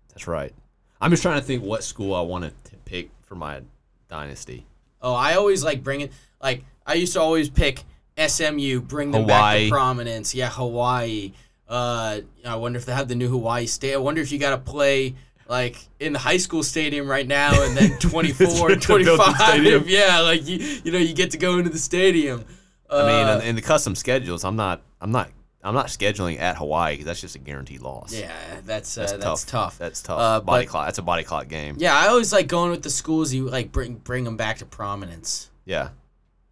That's 0.09 0.27
right. 0.29 0.55
I'm 1.01 1.11
just 1.11 1.23
trying 1.23 1.41
to 1.41 1.45
think 1.45 1.63
what 1.63 1.83
school 1.85 2.15
I 2.15 2.21
want 2.21 2.45
to 2.45 2.77
pick 2.85 3.11
for 3.23 3.35
my 3.35 3.61
dynasty. 4.09 4.65
Oh, 5.03 5.15
I 5.15 5.35
always 5.35 5.65
like 5.65 5.83
bringing 5.83 6.11
like 6.41 6.65
I 6.87 6.95
used 6.95 7.13
to 7.15 7.21
always 7.21 7.51
pick 7.51 7.83
SMU, 8.17 8.81
bring 8.81 9.11
them 9.11 9.27
back 9.27 9.59
to 9.59 9.69
prominence. 9.69 10.35
Yeah, 10.35 10.49
Hawaii. 10.49 11.33
Uh, 11.69 12.21
I 12.47 12.57
wonder 12.57 12.79
if 12.79 12.87
they 12.87 12.95
have 12.95 13.09
the 13.09 13.17
new 13.17 13.29
Hawaii 13.29 13.67
State. 13.67 13.95
I 13.95 13.99
wonder 13.99 14.21
if 14.23 14.31
you 14.31 14.39
got 14.39 14.51
to 14.51 14.59
play 14.59 15.17
like 15.49 15.77
in 16.01 16.13
the 16.13 16.19
high 16.19 16.37
school 16.37 16.63
stadium 16.63 17.09
right 17.09 17.27
now, 17.27 17.63
and 17.63 17.77
then 17.77 17.99
24 17.99 18.77
25. 18.77 19.87
Yeah, 19.89 20.21
like 20.21 20.47
you, 20.47 20.57
you 20.85 20.93
know, 20.93 20.99
you 20.99 21.15
get 21.15 21.33
to 21.33 21.39
go 21.39 21.59
into 21.59 21.71
the 21.71 21.79
stadium. 21.79 22.45
I 22.91 23.07
mean, 23.07 23.27
Uh, 23.29 23.39
in, 23.43 23.49
in 23.49 23.57
the 23.57 23.63
custom 23.63 23.95
schedules, 23.95 24.45
I'm 24.45 24.57
not, 24.57 24.83
I'm 25.01 25.11
not, 25.13 25.31
I'm 25.63 25.75
not 25.75 25.87
scheduling 25.87 26.39
at 26.39 26.57
Hawaii 26.57 26.95
because 26.95 27.07
that's 27.07 27.21
just 27.21 27.35
a 27.35 27.39
guaranteed 27.41 27.81
loss. 27.81 28.15
yeah, 28.15 28.33
that's 28.65 28.97
uh, 28.97 29.01
that's, 29.03 29.13
that's, 29.13 29.45
tough. 29.45 29.51
tough. 29.51 29.79
That's 29.79 30.03
tough. 30.03 30.21
Uh, 30.21 30.41
body 30.41 30.65
but- 30.67 30.71
clock. 30.71 30.87
That's 30.87 30.99
a 30.99 31.03
body 31.03 31.25
clock 31.25 31.49
game. 31.49 31.77
Yeah, 31.79 31.95
I 31.99 32.07
always 32.09 32.33
like 32.33 32.47
going 32.47 32.71
with 32.71 32.83
the 32.83 32.91
schools 32.91 33.33
you 33.35 33.49
like 33.49 33.73
bring 33.73 33.95
bring 33.95 34.25
them 34.25 34.37
back 34.37 34.59
to 34.59 34.67
prominence. 34.67 35.51
Yeah. 35.65 35.89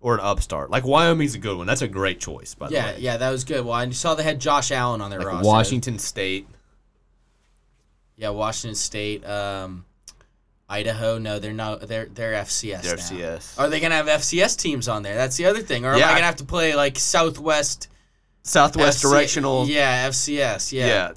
Or 0.01 0.15
an 0.15 0.21
upstart. 0.21 0.69
Like 0.71 0.85
Wyoming's 0.85 1.35
a 1.35 1.39
good 1.39 1.57
one. 1.57 1.67
That's 1.67 1.81
a 1.81 1.89
great 1.89 2.21
choice, 2.21 2.55
by 2.55 2.69
the 2.69 2.75
Yeah, 2.75 2.87
way. 2.93 2.97
yeah, 2.99 3.17
that 3.17 3.31
was 3.31 3.45
good. 3.45 3.65
Well, 3.65 3.73
I 3.75 3.89
saw 3.91 4.15
they 4.15 4.23
had 4.23 4.39
Josh 4.41 4.71
Allen 4.71 5.01
on 5.01 5.09
their 5.11 5.21
Like 5.21 5.29
roster. 5.29 5.47
Washington 5.47 5.99
State. 5.99 6.47
Yeah, 8.17 8.29
Washington 8.31 8.75
State, 8.75 9.25
um, 9.27 9.85
Idaho. 10.75 11.19
No, 11.19 11.39
they're 11.39 11.53
not. 11.53 11.83
They're 11.83 12.07
they're 12.07 12.33
FCS. 12.45 12.83
They're. 12.83 12.97
FCS. 12.97 13.59
Are 13.59 13.69
they 13.71 13.79
gonna 13.81 13.95
have 13.95 14.07
FCS 14.07 14.59
teams 14.59 14.89
on 14.89 15.03
there? 15.03 15.15
That's 15.15 15.37
the 15.37 15.47
other 15.47 15.61
thing. 15.63 15.85
Or 15.85 15.93
am 15.93 15.99
Yeah, 15.99 16.09
I 16.09 16.15
gonna 16.15 16.25
have 16.25 16.37
to 16.37 16.45
play 16.45 16.75
like 16.75 16.99
Southwest 16.99 17.89
Southwest 18.43 18.99
FC 18.99 19.03
Directional. 19.11 19.67
Yeah, 19.69 20.09
FCS. 20.09 20.73
Yeah. 20.73 20.87
Yeah. 20.87 21.13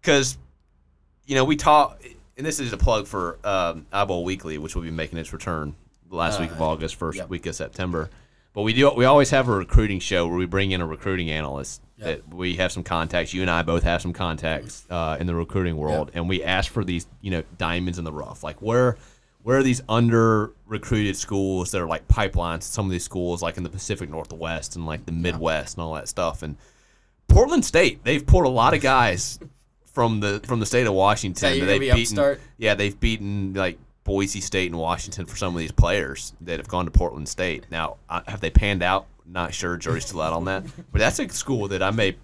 Because, 0.00 0.36
you 1.26 1.34
know, 1.34 1.44
we 1.44 1.56
talk, 1.56 2.00
and 2.36 2.46
this 2.46 2.60
is 2.60 2.72
a 2.72 2.76
plug 2.76 3.06
for 3.06 3.38
um, 3.44 3.86
Eyeball 3.92 4.22
Weekly, 4.24 4.58
which 4.58 4.74
will 4.74 4.82
be 4.82 4.90
making 4.90 5.18
its 5.18 5.32
return 5.32 5.74
the 6.10 6.16
last 6.16 6.38
week 6.40 6.50
of 6.50 6.60
Uh, 6.60 6.66
August, 6.66 6.94
first 6.96 7.18
yep. 7.18 7.28
week 7.28 7.46
of 7.46 7.54
September. 7.54 8.10
But 8.54 8.62
we 8.62 8.72
do. 8.72 8.90
We 8.94 9.04
always 9.04 9.30
have 9.30 9.48
a 9.48 9.52
recruiting 9.52 9.98
show 9.98 10.26
where 10.26 10.36
we 10.36 10.46
bring 10.46 10.70
in 10.70 10.80
a 10.80 10.86
recruiting 10.86 11.30
analyst. 11.30 11.82
That 11.98 12.34
we 12.34 12.56
have 12.56 12.72
some 12.72 12.82
contacts. 12.82 13.32
You 13.34 13.42
and 13.42 13.50
I 13.50 13.62
both 13.62 13.82
have 13.82 14.00
some 14.02 14.12
contacts 14.12 14.86
uh, 14.90 15.16
in 15.20 15.26
the 15.26 15.34
recruiting 15.34 15.76
world, 15.76 16.10
and 16.14 16.28
we 16.28 16.42
ask 16.42 16.70
for 16.70 16.84
these, 16.84 17.06
you 17.20 17.30
know, 17.30 17.42
diamonds 17.58 17.98
in 17.98 18.04
the 18.04 18.12
rough. 18.12 18.42
Like 18.42 18.60
where, 18.60 18.96
where 19.42 19.58
are 19.58 19.62
these 19.62 19.82
under 19.88 20.52
recruited 20.66 21.16
schools 21.16 21.70
that 21.70 21.80
are 21.80 21.86
like 21.86 22.08
pipelines 22.08 22.60
to 22.60 22.66
some 22.66 22.86
of 22.86 22.92
these 22.92 23.04
schools 23.04 23.42
like 23.42 23.56
in 23.56 23.62
the 23.62 23.68
Pacific 23.68 24.08
Northwest 24.10 24.74
and 24.76 24.86
like 24.86 25.06
the 25.06 25.12
Midwest 25.12 25.76
and 25.76 25.82
all 25.84 25.94
that 25.94 26.08
stuff 26.08 26.42
and 26.42 26.56
Portland 27.28 27.64
State 27.64 28.02
they've 28.04 28.24
pulled 28.26 28.46
a 28.46 28.48
lot 28.48 28.74
of 28.74 28.80
guys 28.80 29.38
from 29.84 30.20
the 30.20 30.40
from 30.44 30.60
the 30.60 30.66
state 30.66 30.86
of 30.86 30.94
Washington 30.94 31.60
that 31.60 31.66
they've 31.66 31.80
beaten 31.80 32.00
upstart? 32.18 32.40
yeah 32.56 32.74
they've 32.74 32.98
beaten 32.98 33.52
like 33.54 33.78
Boise 34.04 34.40
State 34.40 34.70
and 34.70 34.78
Washington 34.78 35.26
for 35.26 35.36
some 35.36 35.54
of 35.54 35.58
these 35.58 35.72
players 35.72 36.32
that 36.42 36.58
have 36.58 36.68
gone 36.68 36.84
to 36.84 36.90
Portland 36.90 37.28
State 37.28 37.64
now 37.70 37.96
have 38.28 38.40
they 38.40 38.50
panned 38.50 38.82
out 38.82 39.06
not 39.26 39.54
sure 39.54 39.76
jury's 39.76 40.04
still 40.04 40.20
out 40.20 40.32
on 40.34 40.44
that 40.44 40.62
but 40.92 40.98
that's 40.98 41.18
a 41.18 41.28
school 41.30 41.68
that 41.68 41.82
I 41.82 41.90
may 41.90 42.14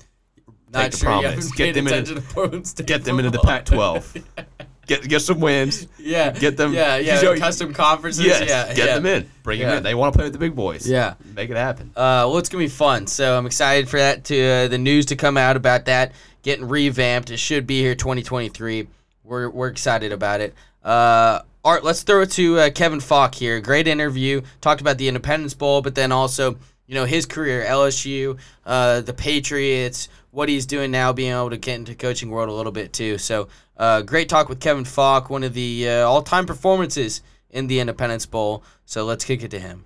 Not 0.72 0.92
take 0.92 1.00
sure 1.00 1.08
promise 1.08 1.50
get 1.52 1.74
them 1.74 1.88
into 1.88 2.14
to 2.16 2.20
Portland 2.20 2.66
State 2.66 2.86
get 2.86 3.04
them 3.04 3.18
into 3.18 3.30
the. 3.30 3.38
Pac-12 3.38 4.22
get 4.86 5.08
get 5.08 5.20
some 5.22 5.40
wins 5.40 5.86
yeah, 5.98 6.30
Get 6.32 6.56
them- 6.58 6.74
Yeah, 6.74 6.96
yeah. 6.98 7.18
show- 7.18 7.36
custom 7.38 7.72
conferences. 7.72 8.26
Yes, 8.26 8.48
yeah, 8.48 8.74
get 8.74 8.88
yeah. 8.88 8.94
them 8.96 9.06
in. 9.06 9.30
Bring 9.42 9.60
Yeah. 9.60 9.68
them 9.68 9.76
in. 9.78 9.82
They 9.84 9.94
want 9.94 10.12
to 10.12 10.18
play 10.18 10.26
with 10.26 10.32
the 10.32 10.38
big 10.38 10.54
boys. 10.56 10.86
Yeah. 10.88 11.14
make 11.34 11.48
it 11.48 11.56
happen. 11.56 11.90
Uh, 11.96 12.26
well, 12.28 12.38
it's 12.38 12.48
gonna 12.48 12.64
be 12.64 12.68
fun. 12.68 13.06
So 13.06 13.38
I'm 13.38 13.46
excited 13.46 13.88
for 13.88 13.98
that 13.98 14.24
to 14.24 14.42
uh, 14.42 14.68
the 14.68 14.78
news 14.78 15.06
to 15.06 15.16
come 15.16 15.36
out 15.36 15.56
about 15.56 15.84
that 15.86 16.12
getting 16.42 16.66
revamped. 16.68 17.30
It 17.30 17.36
should 17.38 17.66
be 17.66 17.80
here 17.80 17.94
2023. 17.94 18.88
We're 19.24 19.48
we're 19.48 19.68
excited 19.68 20.12
about 20.12 20.40
it. 20.40 20.54
Uh, 20.82 21.40
Art, 21.64 21.84
let's 21.84 22.02
throw 22.02 22.22
it 22.22 22.30
to 22.32 22.58
uh, 22.58 22.70
Kevin 22.70 23.00
Faulk 23.00 23.34
here. 23.34 23.60
Great 23.60 23.86
interview. 23.86 24.40
Talked 24.60 24.80
about 24.80 24.98
the 24.98 25.08
Independence 25.08 25.54
Bowl, 25.54 25.82
but 25.82 25.94
then 25.94 26.10
also 26.12 26.56
you 26.86 26.94
know 26.94 27.04
his 27.04 27.26
career, 27.26 27.64
LSU, 27.64 28.38
uh, 28.66 29.00
the 29.02 29.12
Patriots, 29.12 30.08
what 30.30 30.48
he's 30.48 30.66
doing 30.66 30.90
now, 30.90 31.12
being 31.12 31.32
able 31.32 31.50
to 31.50 31.56
get 31.56 31.76
into 31.76 31.94
coaching 31.94 32.30
world 32.30 32.48
a 32.48 32.52
little 32.52 32.72
bit 32.72 32.92
too. 32.92 33.18
So 33.18 33.48
uh, 33.76 34.02
great 34.02 34.28
talk 34.28 34.48
with 34.48 34.60
Kevin 34.60 34.84
Faulk, 34.84 35.30
one 35.30 35.44
of 35.44 35.54
the 35.54 35.88
uh, 35.88 36.08
all-time 36.08 36.46
performances 36.46 37.22
in 37.50 37.66
the 37.66 37.78
Independence 37.80 38.26
Bowl. 38.26 38.64
So 38.86 39.04
let's 39.04 39.24
kick 39.24 39.42
it 39.42 39.50
to 39.52 39.60
him. 39.60 39.84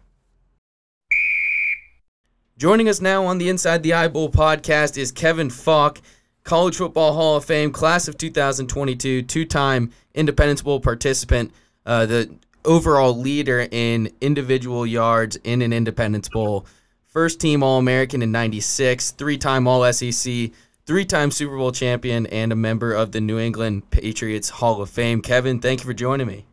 Joining 2.56 2.88
us 2.88 3.00
now 3.00 3.26
on 3.26 3.38
the 3.38 3.48
Inside 3.48 3.82
the 3.82 3.92
Eye 3.92 4.08
Bowl 4.08 4.30
podcast 4.30 4.96
is 4.96 5.10
Kevin 5.10 5.50
Faulk, 5.50 6.00
College 6.44 6.76
Football 6.76 7.14
Hall 7.14 7.36
of 7.36 7.44
Fame, 7.46 7.72
class 7.72 8.06
of 8.06 8.18
2022, 8.18 9.22
two 9.22 9.44
time 9.46 9.90
Independence 10.14 10.60
Bowl 10.60 10.78
participant, 10.78 11.50
uh, 11.86 12.04
the 12.04 12.30
overall 12.66 13.16
leader 13.16 13.66
in 13.70 14.10
individual 14.20 14.86
yards 14.86 15.36
in 15.36 15.62
an 15.62 15.72
Independence 15.72 16.28
Bowl, 16.28 16.66
first 17.06 17.40
team 17.40 17.62
All 17.62 17.78
American 17.78 18.20
in 18.20 18.30
96, 18.30 19.12
three 19.12 19.38
time 19.38 19.66
All 19.66 19.90
SEC, 19.90 20.50
three 20.84 21.06
time 21.06 21.30
Super 21.30 21.56
Bowl 21.56 21.72
champion, 21.72 22.26
and 22.26 22.52
a 22.52 22.56
member 22.56 22.92
of 22.92 23.12
the 23.12 23.22
New 23.22 23.38
England 23.38 23.88
Patriots 23.90 24.50
Hall 24.50 24.82
of 24.82 24.90
Fame. 24.90 25.22
Kevin, 25.22 25.60
thank 25.60 25.80
you 25.80 25.86
for 25.86 25.94
joining 25.94 26.26
me. 26.26 26.44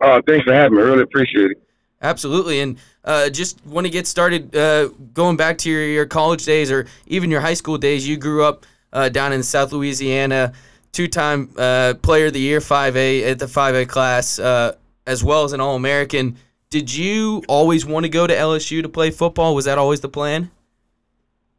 Oh, 0.00 0.20
thanks 0.24 0.44
for 0.44 0.54
having 0.54 0.78
me. 0.78 0.84
Really 0.84 1.02
appreciate 1.02 1.50
it. 1.50 1.67
Absolutely, 2.00 2.60
and 2.60 2.78
uh, 3.04 3.28
just 3.28 3.64
want 3.66 3.86
to 3.86 3.90
get 3.90 4.06
started. 4.06 4.54
Uh, 4.54 4.88
going 5.12 5.36
back 5.36 5.58
to 5.58 5.70
your, 5.70 5.84
your 5.84 6.06
college 6.06 6.44
days 6.44 6.70
or 6.70 6.86
even 7.06 7.30
your 7.30 7.40
high 7.40 7.54
school 7.54 7.76
days, 7.76 8.06
you 8.06 8.16
grew 8.16 8.44
up 8.44 8.64
uh, 8.92 9.08
down 9.08 9.32
in 9.32 9.42
South 9.42 9.72
Louisiana, 9.72 10.52
two-time 10.92 11.50
uh, 11.56 11.94
Player 12.00 12.26
of 12.26 12.34
the 12.34 12.40
Year, 12.40 12.60
5A 12.60 13.30
at 13.30 13.38
the 13.40 13.46
5A 13.46 13.88
class, 13.88 14.38
uh, 14.38 14.76
as 15.06 15.24
well 15.24 15.42
as 15.42 15.52
an 15.52 15.60
All-American. 15.60 16.36
Did 16.70 16.94
you 16.94 17.42
always 17.48 17.84
want 17.84 18.04
to 18.04 18.10
go 18.10 18.26
to 18.26 18.34
LSU 18.34 18.82
to 18.82 18.88
play 18.88 19.10
football? 19.10 19.54
Was 19.54 19.64
that 19.64 19.78
always 19.78 20.00
the 20.00 20.08
plan? 20.08 20.50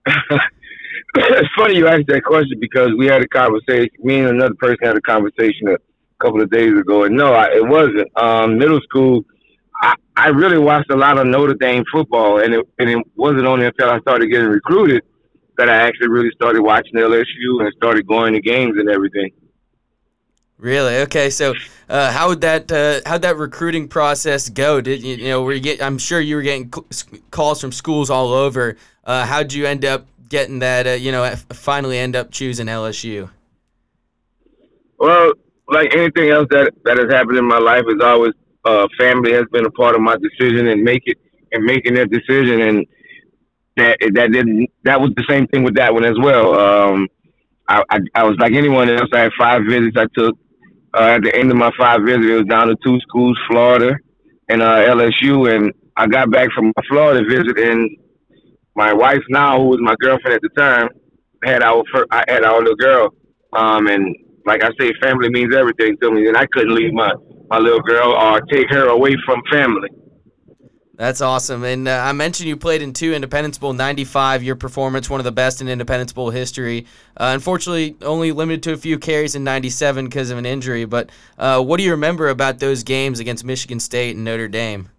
it's 1.16 1.50
funny 1.58 1.76
you 1.76 1.88
asked 1.88 2.08
that 2.08 2.24
question 2.24 2.60
because 2.60 2.92
we 2.98 3.08
had 3.08 3.22
a 3.22 3.28
conversation. 3.28 3.90
Me 4.00 4.20
and 4.20 4.30
another 4.30 4.56
person 4.56 4.78
had 4.84 4.96
a 4.96 5.02
conversation 5.02 5.68
a 5.68 5.78
couple 6.20 6.42
of 6.42 6.50
days 6.50 6.78
ago, 6.80 7.04
and 7.04 7.16
no, 7.16 7.34
I, 7.34 7.48
it 7.56 7.68
wasn't. 7.68 8.08
Um, 8.16 8.58
middle 8.58 8.80
school, 8.82 9.26
I, 9.82 9.96
I 10.16 10.28
really 10.28 10.58
watched 10.58 10.92
a 10.92 10.96
lot 10.96 11.18
of 11.18 11.28
Notre 11.28 11.54
Dame 11.54 11.84
football, 11.92 12.40
and 12.40 12.54
it, 12.54 12.68
and 12.80 12.90
it 12.90 12.98
wasn't 13.16 13.46
only 13.46 13.66
until 13.66 13.90
I 13.90 14.00
started 14.00 14.28
getting 14.28 14.48
recruited 14.48 15.04
that 15.58 15.70
I 15.70 15.76
actually 15.76 16.10
really 16.10 16.32
started 16.32 16.62
watching 16.62 16.94
LSU 16.96 17.62
and 17.62 17.74
started 17.76 18.08
going 18.08 18.34
to 18.34 18.42
games 18.42 18.78
and 18.78 18.90
everything. 18.90 19.32
Really? 20.58 20.98
Okay. 20.98 21.30
So, 21.30 21.54
uh, 21.88 22.12
how 22.12 22.28
would 22.28 22.42
that 22.42 22.70
uh, 22.70 23.00
how'd 23.06 23.22
that 23.22 23.38
recruiting 23.38 23.88
process 23.88 24.50
go? 24.50 24.82
Did 24.82 25.02
you, 25.02 25.16
you 25.16 25.30
know? 25.30 25.42
Were 25.42 25.54
you 25.54 25.62
get? 25.62 25.82
I'm 25.82 25.98
sure 25.98 26.20
you 26.20 26.36
were 26.36 26.42
getting 26.42 26.70
calls 27.32 27.62
from 27.62 27.72
schools 27.72 28.10
all 28.10 28.34
over. 28.34 28.76
Uh, 29.06 29.26
how'd 29.26 29.54
you 29.54 29.66
end 29.66 29.86
up 29.86 30.06
getting 30.28 30.60
that? 30.60 30.86
Uh, 30.86 30.92
you 30.92 31.14
know, 31.14 31.34
finally 31.54 31.98
end 31.98 32.16
up 32.18 32.32
choosing 32.32 32.68
LSU. 32.68 33.30
Well, 34.98 35.32
like 35.70 35.96
anything 35.96 36.30
else 36.30 36.48
that 36.52 36.74
that 36.84 36.98
has 36.98 37.10
happened 37.10 37.38
in 37.38 37.46
my 37.46 37.60
life, 37.60 37.86
is 37.88 38.02
always 38.02 38.34
uh, 38.70 38.88
family 39.00 39.34
has 39.34 39.46
been 39.52 39.66
a 39.66 39.72
part 39.72 39.96
of 39.96 40.02
my 40.02 40.16
decision 40.18 40.68
and 40.68 40.84
make 40.84 41.04
it 41.06 41.18
and 41.52 41.64
making 41.64 41.96
that 41.96 42.12
decision, 42.12 42.62
and 42.62 42.86
that 43.78 43.98
that 44.14 44.32
didn't 44.32 44.70
that 44.84 45.02
was 45.02 45.12
the 45.18 45.26
same 45.30 45.48
thing 45.48 45.64
with 45.64 45.76
that 45.76 45.94
one 45.94 46.06
as 46.06 46.18
well. 46.22 46.60
Um, 46.60 47.08
I, 47.68 47.84
I 47.90 48.00
I 48.16 48.24
was 48.24 48.38
like 48.40 48.54
anyone 48.54 48.90
else. 48.90 49.10
I 49.14 49.20
had 49.20 49.32
five 49.38 49.62
visits 49.68 49.98
I 49.98 50.06
took. 50.18 50.38
Uh, 50.94 51.18
at 51.18 51.24
the 51.24 51.36
end 51.36 51.52
of 51.52 51.58
my 51.58 51.72
five 51.78 52.02
visits, 52.04 52.26
it 52.26 52.34
was 52.34 52.46
down 52.46 52.68
to 52.68 52.76
two 52.84 53.00
schools, 53.02 53.38
Florida 53.48 53.96
and 54.50 54.62
uh, 54.62 54.84
LSU, 54.86 55.56
and 55.56 55.72
I 55.96 56.08
got 56.08 56.32
back 56.32 56.50
from 56.54 56.74
my 56.76 56.84
Florida 56.90 57.26
visit, 57.30 57.58
and 57.60 57.90
my 58.76 58.94
wife 58.94 59.22
now, 59.30 59.58
who 59.60 59.68
was 59.68 59.80
my 59.82 59.96
girlfriend 60.02 60.36
at 60.36 60.42
the 60.42 60.50
time, 60.60 60.90
had 61.46 61.64
our 61.64 61.84
first, 61.94 62.08
I 62.12 62.24
had 62.28 62.44
our 62.44 62.60
little 62.60 62.76
girl, 62.76 63.14
um, 63.54 63.88
and 63.88 64.16
like 64.50 64.64
I 64.64 64.72
say, 64.80 64.92
family 65.00 65.30
means 65.30 65.56
everything 65.56 65.96
to 66.02 66.12
me, 66.12 66.28
and 66.28 66.36
I 66.36 66.48
couldn't 66.48 66.74
leave 66.74 66.92
my 66.92 67.14
my 67.50 67.60
little 67.60 67.82
girl 67.82 68.12
or 68.14 68.42
take 68.42 68.68
her 68.72 68.88
away 68.90 69.16
from 69.26 69.42
family. 69.52 69.90
That's 70.96 71.22
awesome. 71.22 71.64
And 71.64 71.88
uh, 71.88 72.04
I 72.04 72.12
mentioned 72.12 72.50
you 72.50 72.58
played 72.58 72.82
in 72.82 72.92
two 72.92 73.14
Independence 73.14 73.60
Bowl 73.60 73.74
'95. 73.74 74.42
Your 74.44 74.56
performance, 74.56 75.08
one 75.08 75.20
of 75.20 75.24
the 75.24 75.32
best 75.32 75.62
in 75.62 75.70
Independence 75.70 76.12
Bowl 76.12 76.32
history. 76.32 76.88
Uh, 77.16 77.32
unfortunately, 77.36 77.96
only 78.02 78.32
limited 78.32 78.64
to 78.64 78.74
a 78.74 78.78
few 78.78 78.98
carries 78.98 79.36
in 79.36 79.44
'97 79.44 80.06
because 80.06 80.32
of 80.32 80.40
an 80.40 80.48
injury. 80.48 80.86
But 80.86 81.12
uh, 81.38 81.62
what 81.64 81.78
do 81.78 81.84
you 81.84 81.92
remember 81.92 82.30
about 82.30 82.60
those 82.60 82.84
games 82.84 83.20
against 83.20 83.46
Michigan 83.46 83.80
State 83.80 84.16
and 84.16 84.26
Notre 84.26 84.48
Dame? 84.48 84.90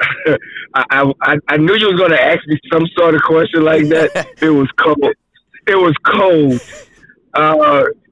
I, 0.74 1.12
I 1.20 1.36
I 1.48 1.56
knew 1.56 1.74
you 1.74 1.88
was 1.88 1.98
going 1.98 2.12
to 2.12 2.22
ask 2.22 2.40
me 2.46 2.56
some 2.72 2.86
sort 2.96 3.16
of 3.16 3.22
question 3.22 3.64
like 3.64 3.88
that. 3.88 4.28
it 4.40 4.50
was 4.50 4.68
cold. 4.78 5.14
It 5.66 5.76
was 5.76 5.94
cold. 6.06 6.60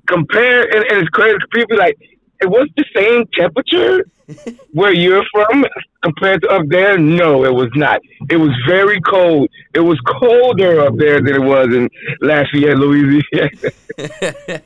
Compare 0.08 0.62
and, 0.62 0.84
and 0.90 1.02
it's 1.02 1.08
crazy. 1.10 1.38
People 1.52 1.76
be 1.76 1.76
like 1.76 1.98
it 2.40 2.48
was 2.48 2.68
the 2.76 2.84
same 2.94 3.24
temperature 3.34 4.06
where 4.72 4.92
you're 4.92 5.24
from 5.32 5.64
compared 6.02 6.42
to 6.42 6.48
up 6.48 6.66
there. 6.68 6.98
No, 6.98 7.44
it 7.44 7.52
was 7.52 7.70
not. 7.74 8.00
It 8.30 8.36
was 8.36 8.50
very 8.66 9.00
cold. 9.00 9.48
It 9.74 9.80
was 9.80 9.98
colder 10.00 10.80
up 10.80 10.96
there 10.96 11.20
than 11.20 11.34
it 11.34 11.42
was 11.42 11.68
in 11.68 11.88
Lafayette, 12.20 12.78
Louisiana. 12.78 13.50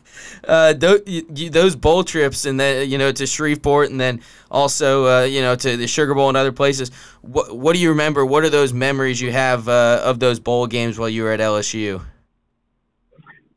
uh, 0.48 0.72
those, 0.74 1.00
those 1.30 1.76
bowl 1.76 2.04
trips 2.04 2.44
and 2.44 2.60
then 2.60 2.90
you 2.90 2.98
know 2.98 3.12
to 3.12 3.26
Shreveport 3.26 3.90
and 3.90 3.98
then 4.00 4.20
also 4.50 5.06
uh, 5.06 5.24
you 5.24 5.40
know 5.40 5.54
to 5.56 5.76
the 5.76 5.86
Sugar 5.86 6.14
Bowl 6.14 6.28
and 6.28 6.36
other 6.36 6.52
places. 6.52 6.90
What 7.22 7.56
what 7.56 7.74
do 7.74 7.78
you 7.78 7.90
remember? 7.90 8.26
What 8.26 8.44
are 8.44 8.50
those 8.50 8.72
memories 8.72 9.20
you 9.20 9.32
have 9.32 9.68
uh, 9.68 10.02
of 10.04 10.18
those 10.18 10.38
bowl 10.40 10.66
games 10.66 10.98
while 10.98 11.08
you 11.08 11.22
were 11.22 11.32
at 11.32 11.40
LSU? 11.40 12.02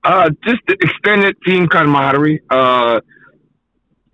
Uh, 0.05 0.29
just 0.45 0.61
the 0.67 0.77
extended 0.81 1.35
team 1.45 1.67
camaraderie. 1.67 2.41
Uh, 2.49 2.99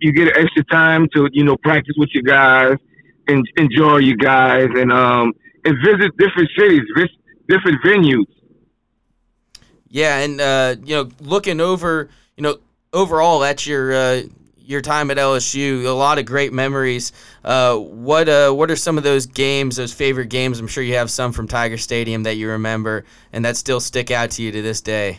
you 0.00 0.12
get 0.12 0.36
extra 0.36 0.64
time 0.64 1.06
to 1.14 1.28
you 1.32 1.44
know 1.44 1.56
practice 1.58 1.94
with 1.98 2.08
your 2.12 2.22
guys 2.22 2.76
and 3.28 3.46
enjoy 3.56 3.98
your 3.98 4.16
guys 4.16 4.68
and 4.74 4.92
um 4.92 5.32
and 5.64 5.76
visit 5.84 6.10
different 6.18 6.48
cities, 6.58 6.80
vis- 6.96 7.16
different 7.48 7.80
venues. 7.84 8.24
Yeah, 9.88 10.18
and 10.20 10.40
uh, 10.40 10.76
you 10.82 10.96
know, 10.96 11.10
looking 11.20 11.60
over, 11.60 12.08
you 12.36 12.42
know, 12.42 12.58
overall 12.92 13.44
at 13.44 13.66
your 13.66 13.92
uh, 13.92 14.22
your 14.56 14.80
time 14.80 15.10
at 15.10 15.18
LSU, 15.18 15.84
a 15.84 15.90
lot 15.90 16.18
of 16.18 16.24
great 16.24 16.52
memories. 16.52 17.12
Uh, 17.44 17.76
what 17.76 18.28
uh, 18.28 18.50
what 18.50 18.70
are 18.70 18.76
some 18.76 18.96
of 18.96 19.04
those 19.04 19.26
games, 19.26 19.76
those 19.76 19.92
favorite 19.92 20.30
games? 20.30 20.58
I'm 20.58 20.66
sure 20.66 20.82
you 20.82 20.94
have 20.94 21.10
some 21.10 21.32
from 21.32 21.46
Tiger 21.46 21.76
Stadium 21.76 22.22
that 22.22 22.36
you 22.36 22.48
remember 22.48 23.04
and 23.32 23.44
that 23.44 23.56
still 23.56 23.80
stick 23.80 24.10
out 24.10 24.30
to 24.32 24.42
you 24.42 24.50
to 24.50 24.62
this 24.62 24.80
day. 24.80 25.18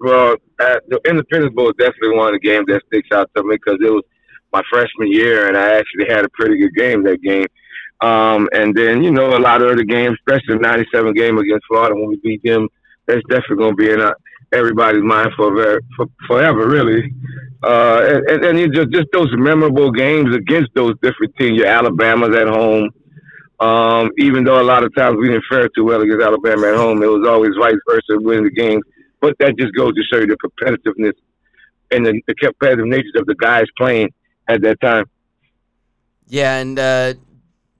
Well, 0.00 0.36
uh, 0.60 0.76
the 0.88 1.00
Independence 1.08 1.54
Bowl 1.54 1.68
is 1.68 1.76
definitely 1.78 2.16
one 2.16 2.34
of 2.34 2.40
the 2.40 2.46
games 2.46 2.66
that 2.68 2.82
sticks 2.86 3.08
out 3.12 3.30
to 3.36 3.42
me 3.42 3.56
because 3.56 3.78
it 3.80 3.90
was 3.90 4.04
my 4.52 4.62
freshman 4.70 5.10
year, 5.10 5.48
and 5.48 5.56
I 5.56 5.74
actually 5.78 6.06
had 6.08 6.24
a 6.24 6.28
pretty 6.30 6.58
good 6.58 6.74
game 6.74 7.02
that 7.04 7.22
game. 7.22 7.46
Um, 8.02 8.48
and 8.52 8.74
then 8.76 9.02
you 9.02 9.10
know 9.10 9.36
a 9.36 9.40
lot 9.40 9.62
of 9.62 9.68
other 9.70 9.84
games, 9.84 10.18
especially 10.20 10.56
the 10.56 10.60
'97 10.60 11.14
game 11.14 11.38
against 11.38 11.66
Florida 11.66 11.94
when 11.94 12.08
we 12.08 12.16
beat 12.16 12.42
them. 12.42 12.68
That's 13.06 13.22
definitely 13.30 13.56
going 13.56 13.76
to 13.76 13.76
be 13.76 13.90
in 13.90 14.00
uh, 14.00 14.12
everybody's 14.52 15.02
mind 15.02 15.30
for, 15.36 15.54
very, 15.54 15.80
for 15.96 16.06
forever, 16.26 16.68
really. 16.68 17.12
Uh, 17.62 18.02
and 18.06 18.30
and, 18.30 18.44
and 18.44 18.58
you 18.58 18.68
just 18.68 18.90
just 18.90 19.06
those 19.12 19.32
memorable 19.32 19.90
games 19.90 20.34
against 20.34 20.70
those 20.74 20.94
different 21.02 21.34
teams. 21.38 21.58
Your 21.58 21.68
Alabama's 21.68 22.36
at 22.36 22.48
home. 22.48 22.90
Um, 23.58 24.10
even 24.18 24.44
though 24.44 24.60
a 24.60 24.62
lot 24.62 24.84
of 24.84 24.94
times 24.94 25.16
we 25.18 25.28
didn't 25.28 25.44
fare 25.48 25.66
too 25.74 25.84
well 25.84 26.02
against 26.02 26.22
Alabama 26.22 26.68
at 26.68 26.76
home, 26.76 27.02
it 27.02 27.06
was 27.06 27.26
always 27.26 27.52
vice 27.58 27.80
versa, 27.88 28.20
winning 28.20 28.44
the 28.44 28.50
games. 28.50 28.82
But 29.20 29.36
that 29.38 29.56
just 29.58 29.74
goes 29.74 29.94
to 29.94 30.02
show 30.12 30.20
you 30.20 30.26
the 30.26 30.36
competitiveness 30.36 31.14
and 31.90 32.04
the, 32.04 32.20
the 32.26 32.34
competitive 32.34 32.86
nature 32.86 33.18
of 33.18 33.26
the 33.26 33.34
guys 33.34 33.64
playing 33.76 34.12
at 34.48 34.62
that 34.62 34.80
time. 34.80 35.04
Yeah, 36.28 36.58
and 36.58 36.78
uh, 36.78 37.14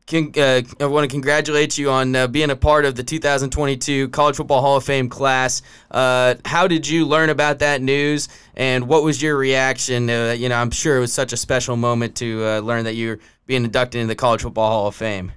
con- 0.06 0.32
uh, 0.36 0.62
I 0.80 0.86
want 0.86 1.08
to 1.08 1.12
congratulate 1.12 1.78
you 1.78 1.90
on 1.90 2.14
uh, 2.14 2.26
being 2.28 2.50
a 2.50 2.56
part 2.56 2.84
of 2.84 2.94
the 2.94 3.02
2022 3.02 4.08
College 4.10 4.36
Football 4.36 4.60
Hall 4.60 4.76
of 4.76 4.84
Fame 4.84 5.08
class. 5.08 5.62
Uh, 5.90 6.36
how 6.44 6.68
did 6.68 6.88
you 6.88 7.06
learn 7.06 7.30
about 7.30 7.58
that 7.58 7.82
news, 7.82 8.28
and 8.54 8.88
what 8.88 9.02
was 9.02 9.20
your 9.20 9.36
reaction? 9.36 10.08
Uh, 10.08 10.34
you 10.36 10.48
know, 10.48 10.56
I'm 10.56 10.70
sure 10.70 10.96
it 10.96 11.00
was 11.00 11.12
such 11.12 11.32
a 11.32 11.36
special 11.36 11.76
moment 11.76 12.16
to 12.16 12.44
uh, 12.44 12.60
learn 12.60 12.84
that 12.84 12.94
you're 12.94 13.18
being 13.46 13.64
inducted 13.64 14.00
into 14.00 14.08
the 14.08 14.16
College 14.16 14.42
Football 14.42 14.70
Hall 14.70 14.86
of 14.86 14.94
Fame. 14.94 15.32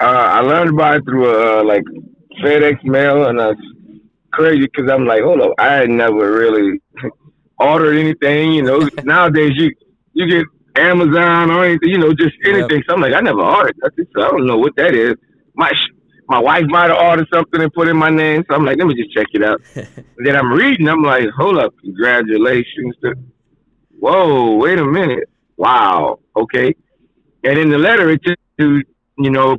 Uh, 0.00 0.04
I 0.04 0.40
learned 0.40 0.70
about 0.70 0.96
it 0.96 1.04
through 1.04 1.30
uh, 1.30 1.62
like 1.62 1.84
FedEx 2.42 2.82
mail, 2.84 3.26
and 3.26 3.38
uh, 3.38 3.54
crazy 4.32 4.62
because 4.62 4.90
I'm 4.90 5.06
like, 5.06 5.22
hold 5.22 5.40
up, 5.40 5.52
I 5.58 5.74
had 5.74 5.90
never 5.90 6.32
really 6.32 6.80
ordered 7.58 7.96
anything. 7.96 8.52
You 8.52 8.62
know, 8.62 8.88
nowadays 9.04 9.52
you 9.54 9.74
you 10.12 10.26
get 10.26 10.46
Amazon 10.76 11.50
or 11.50 11.64
anything, 11.64 11.88
you 11.88 11.98
know, 11.98 12.12
just 12.12 12.34
anything. 12.44 12.78
Yep. 12.78 12.84
So 12.88 12.94
I'm 12.94 13.00
like, 13.00 13.14
I 13.14 13.20
never 13.20 13.42
ordered. 13.42 13.76
I, 13.84 13.88
just, 13.96 14.10
I 14.16 14.30
don't 14.30 14.46
know 14.46 14.58
what 14.58 14.76
that 14.76 14.94
is. 14.94 15.14
My 15.54 15.72
my 16.28 16.38
wife 16.38 16.64
might 16.68 16.90
have 16.90 16.98
ordered 16.98 17.26
something 17.32 17.60
and 17.60 17.72
put 17.72 17.88
in 17.88 17.96
my 17.96 18.08
name, 18.08 18.44
so 18.48 18.54
I'm 18.54 18.64
like, 18.64 18.78
let 18.78 18.86
me 18.86 18.94
just 18.94 19.12
check 19.12 19.26
it 19.32 19.42
out. 19.42 19.60
then 19.74 20.36
I'm 20.36 20.52
reading, 20.52 20.88
I'm 20.88 21.02
like, 21.02 21.28
hold 21.36 21.58
up, 21.58 21.74
congratulations. 21.82 22.94
To, 23.02 23.14
whoa, 23.98 24.54
wait 24.54 24.78
a 24.78 24.84
minute, 24.84 25.28
wow, 25.56 26.20
okay. 26.36 26.72
And 27.42 27.58
in 27.58 27.68
the 27.68 27.78
letter, 27.78 28.10
it 28.10 28.22
just, 28.22 28.38
you 28.58 28.84
know, 29.16 29.58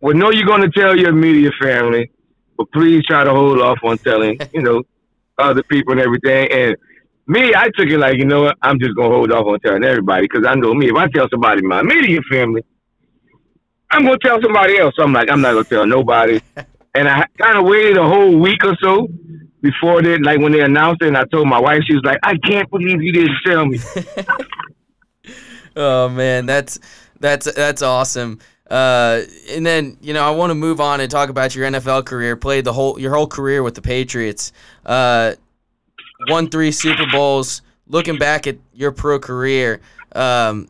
well, 0.00 0.16
no, 0.16 0.30
you're 0.30 0.46
going 0.46 0.62
to 0.62 0.70
tell 0.70 0.96
your 0.96 1.08
immediate 1.10 1.54
family, 1.60 2.10
but 2.60 2.70
please 2.72 3.02
try 3.06 3.24
to 3.24 3.30
hold 3.30 3.58
off 3.58 3.78
on 3.82 3.96
telling, 3.98 4.38
you 4.52 4.60
know, 4.60 4.82
other 5.38 5.62
people 5.62 5.92
and 5.92 6.00
everything. 6.02 6.46
And 6.52 6.76
me, 7.26 7.54
I 7.54 7.70
took 7.74 7.88
it 7.88 7.96
like, 7.96 8.18
you 8.18 8.26
know 8.26 8.42
what, 8.42 8.58
I'm 8.60 8.78
just 8.78 8.94
gonna 8.94 9.08
hold 9.08 9.32
off 9.32 9.46
on 9.46 9.58
telling 9.60 9.82
everybody 9.82 10.28
because 10.30 10.46
I 10.46 10.54
know 10.56 10.74
me. 10.74 10.90
If 10.90 10.94
I 10.94 11.08
tell 11.08 11.26
somebody 11.30 11.60
in 11.60 11.68
my 11.68 11.80
immediate 11.80 12.22
family, 12.30 12.62
I'm 13.90 14.04
gonna 14.04 14.18
tell 14.22 14.42
somebody 14.42 14.78
else. 14.78 14.94
So 14.94 15.04
I'm 15.04 15.12
like, 15.14 15.30
I'm 15.30 15.40
not 15.40 15.52
gonna 15.52 15.64
tell 15.64 15.86
nobody. 15.86 16.38
and 16.94 17.08
I 17.08 17.24
kind 17.38 17.56
of 17.56 17.64
waited 17.64 17.96
a 17.96 18.06
whole 18.06 18.36
week 18.36 18.62
or 18.62 18.76
so 18.82 19.08
before 19.62 20.02
they, 20.02 20.18
like 20.18 20.40
when 20.40 20.52
they 20.52 20.60
announced 20.60 21.00
it, 21.00 21.08
and 21.08 21.16
I 21.16 21.24
told 21.32 21.48
my 21.48 21.58
wife, 21.58 21.80
she 21.86 21.94
was 21.94 22.04
like, 22.04 22.18
I 22.22 22.36
can't 22.44 22.70
believe 22.70 23.00
you 23.00 23.12
didn't 23.12 23.38
tell 23.46 23.64
me. 23.64 23.80
oh 25.76 26.10
man, 26.10 26.44
that's 26.44 26.78
that's 27.20 27.50
that's 27.54 27.80
awesome. 27.80 28.38
Uh, 28.70 29.22
and 29.50 29.66
then 29.66 29.96
you 30.00 30.14
know 30.14 30.22
I 30.22 30.30
want 30.30 30.50
to 30.50 30.54
move 30.54 30.80
on 30.80 31.00
and 31.00 31.10
talk 31.10 31.28
about 31.28 31.54
your 31.54 31.68
NFL 31.68 32.06
career. 32.06 32.36
Played 32.36 32.64
the 32.64 32.72
whole 32.72 32.98
your 33.00 33.14
whole 33.14 33.26
career 33.26 33.62
with 33.62 33.74
the 33.74 33.82
Patriots. 33.82 34.52
Uh, 34.86 35.34
won 36.28 36.48
three 36.48 36.70
Super 36.72 37.06
Bowls. 37.10 37.62
Looking 37.88 38.18
back 38.18 38.46
at 38.46 38.56
your 38.72 38.92
pro 38.92 39.18
career, 39.18 39.80
um, 40.14 40.68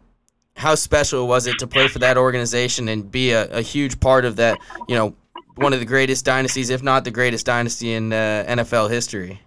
how 0.56 0.74
special 0.74 1.28
was 1.28 1.46
it 1.46 1.58
to 1.58 1.66
play 1.66 1.86
for 1.86 1.98
that 1.98 2.16
organization 2.16 2.88
and 2.88 3.10
be 3.10 3.32
a, 3.32 3.46
a, 3.50 3.60
huge 3.60 4.00
part 4.00 4.24
of 4.24 4.36
that? 4.36 4.58
You 4.88 4.94
know, 4.94 5.14
one 5.56 5.74
of 5.74 5.80
the 5.80 5.86
greatest 5.86 6.24
dynasties, 6.24 6.70
if 6.70 6.82
not 6.82 7.04
the 7.04 7.10
greatest 7.10 7.44
dynasty 7.44 7.92
in 7.92 8.14
uh, 8.14 8.44
NFL 8.48 8.88
history. 8.88 9.42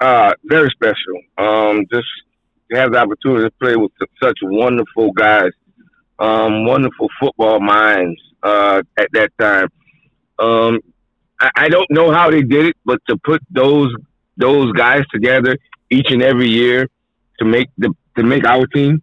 Uh, 0.00 0.32
very 0.44 0.70
special. 0.70 1.20
Um, 1.38 1.86
just 1.92 2.08
to 2.70 2.76
have 2.76 2.92
the 2.92 2.98
opportunity 2.98 3.44
to 3.44 3.50
play 3.60 3.76
with 3.76 3.92
such 4.22 4.38
wonderful 4.42 5.12
guys, 5.12 5.52
um, 6.18 6.64
wonderful 6.66 7.08
football 7.20 7.60
minds 7.60 8.20
uh, 8.42 8.82
at 8.98 9.08
that 9.12 9.30
time. 9.38 9.68
Um, 10.38 10.80
I, 11.40 11.50
I 11.56 11.68
don't 11.68 11.90
know 11.90 12.10
how 12.12 12.30
they 12.30 12.42
did 12.42 12.66
it, 12.66 12.76
but 12.84 13.00
to 13.08 13.16
put 13.18 13.42
those 13.50 13.92
those 14.36 14.72
guys 14.72 15.02
together 15.12 15.56
each 15.90 16.10
and 16.10 16.22
every 16.22 16.48
year 16.48 16.88
to 17.38 17.44
make 17.44 17.68
the 17.78 17.92
to 18.16 18.22
make 18.22 18.44
our 18.44 18.66
team. 18.66 19.02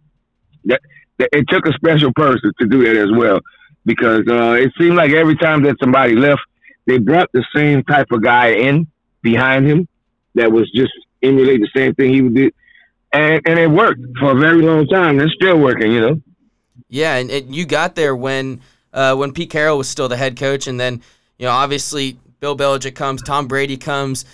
That, 0.64 0.80
that 1.18 1.28
it 1.32 1.46
took 1.48 1.66
a 1.66 1.72
special 1.74 2.12
person 2.12 2.52
to 2.60 2.66
do 2.66 2.84
that 2.84 2.96
as 2.96 3.10
well, 3.16 3.40
because 3.84 4.24
uh, 4.28 4.52
it 4.52 4.72
seemed 4.78 4.96
like 4.96 5.12
every 5.12 5.36
time 5.36 5.62
that 5.62 5.76
somebody 5.80 6.14
left, 6.14 6.42
they 6.86 6.98
brought 6.98 7.30
the 7.32 7.44
same 7.54 7.82
type 7.84 8.08
of 8.10 8.22
guy 8.22 8.48
in 8.48 8.86
behind 9.22 9.66
him 9.66 9.88
that 10.34 10.50
was 10.52 10.70
just 10.72 10.92
emulate 11.22 11.60
the 11.60 11.70
same 11.74 11.94
thing 11.94 12.12
he 12.12 12.20
did, 12.28 12.54
and 13.12 13.40
and 13.46 13.58
it 13.58 13.68
worked 13.70 14.00
for 14.18 14.32
a 14.32 14.34
very 14.34 14.62
long 14.62 14.86
time. 14.86 15.20
It's 15.20 15.32
still 15.34 15.58
working, 15.58 15.92
you 15.92 16.00
know. 16.00 16.20
Yeah, 16.88 17.16
and, 17.16 17.30
and 17.30 17.54
you 17.54 17.66
got 17.66 17.94
there 17.94 18.14
when 18.14 18.60
uh, 18.92 19.14
when 19.16 19.32
Pete 19.32 19.50
Carroll 19.50 19.78
was 19.78 19.88
still 19.88 20.08
the 20.08 20.16
head 20.16 20.36
coach, 20.36 20.66
and 20.66 20.78
then 20.78 21.02
you 21.38 21.46
know 21.46 21.52
obviously 21.52 22.18
Bill 22.40 22.56
Belichick 22.56 22.94
comes, 22.94 23.22
Tom 23.22 23.46
Brady 23.46 23.76
comes 23.76 24.24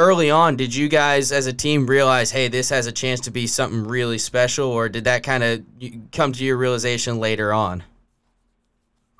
early 0.00 0.30
on, 0.30 0.56
did 0.56 0.74
you 0.74 0.88
guys 0.88 1.30
as 1.30 1.46
a 1.46 1.52
team 1.52 1.86
realize, 1.86 2.30
hey, 2.30 2.48
this 2.48 2.70
has 2.70 2.86
a 2.86 2.92
chance 2.92 3.20
to 3.20 3.30
be 3.30 3.46
something 3.46 3.84
really 3.84 4.18
special, 4.18 4.68
or 4.70 4.88
did 4.88 5.04
that 5.04 5.22
kind 5.22 5.42
of 5.44 5.62
come 6.12 6.32
to 6.32 6.44
your 6.44 6.56
realization 6.56 7.18
later 7.20 7.52
on? 7.52 7.82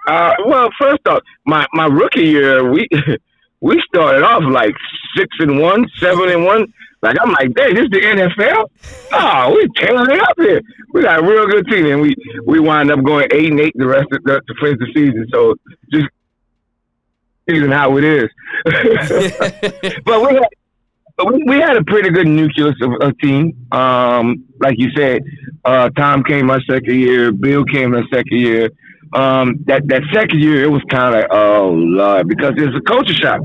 Uh, 0.07 0.33
well, 0.47 0.71
first 0.81 1.07
off, 1.07 1.23
my, 1.45 1.67
my 1.75 1.87
rookie 1.87 2.23
year, 2.23 2.71
we 2.71 2.89
we 3.61 3.81
started 3.87 4.23
off 4.23 4.43
like 4.51 4.75
six 5.17 5.29
and 5.41 5.61
one, 5.61 5.87
seven 5.99 6.31
and 6.31 6.45
one. 6.45 6.73
Like 7.03 7.17
I'm 7.21 7.31
like, 7.31 7.53
hey, 7.57 7.73
this 7.73 7.85
is 7.85 7.91
the 7.91 8.01
NFL. 8.01 8.71
Oh, 9.13 9.55
we 9.55 9.69
tearing 9.77 10.11
it 10.11 10.21
up 10.21 10.37
here. 10.37 10.61
We 10.93 11.03
got 11.03 11.21
a 11.21 11.23
real 11.23 11.47
good 11.47 11.67
team, 11.69 11.87
and 11.87 12.01
we 12.03 12.15
we 12.45 12.61
wind 12.61 12.91
up 12.91 13.03
going 13.03 13.27
eight 13.33 13.51
and 13.51 13.61
eight 13.61 13.73
the 13.75 13.87
rest 13.87 14.09
of 14.13 14.23
the, 14.25 14.43
the 14.47 14.55
finish 14.61 14.79
the 14.79 14.93
season. 14.95 15.27
So 15.33 15.55
just 15.91 16.09
season 17.49 17.71
how 17.71 17.97
it 17.97 18.05
is. 18.05 18.29
but 20.05 20.21
we 20.21 20.35
had, 20.35 20.49
we, 21.27 21.43
we 21.45 21.57
had 21.57 21.77
a 21.77 21.85
pretty 21.85 22.11
good 22.11 22.27
nucleus 22.27 22.75
of 22.83 22.93
a 23.01 23.13
team. 23.15 23.67
Um, 23.73 24.45
like 24.61 24.75
you 24.79 24.91
said, 24.95 25.23
uh, 25.65 25.89
Tom 25.91 26.23
came 26.23 26.47
my 26.47 26.61
second 26.69 26.95
year, 26.95 27.33
Bill 27.33 27.65
came 27.65 27.93
my 27.93 28.03
second 28.13 28.39
year. 28.39 28.71
Um, 29.13 29.65
that 29.67 29.89
that 29.89 30.03
second 30.13 30.41
year, 30.41 30.63
it 30.63 30.71
was 30.71 30.83
kind 30.89 31.15
of 31.15 31.21
like, 31.23 31.33
oh 31.33 31.71
lord, 31.73 32.29
because 32.29 32.53
it's 32.57 32.77
a 32.77 32.81
culture 32.83 33.15
shock. 33.15 33.41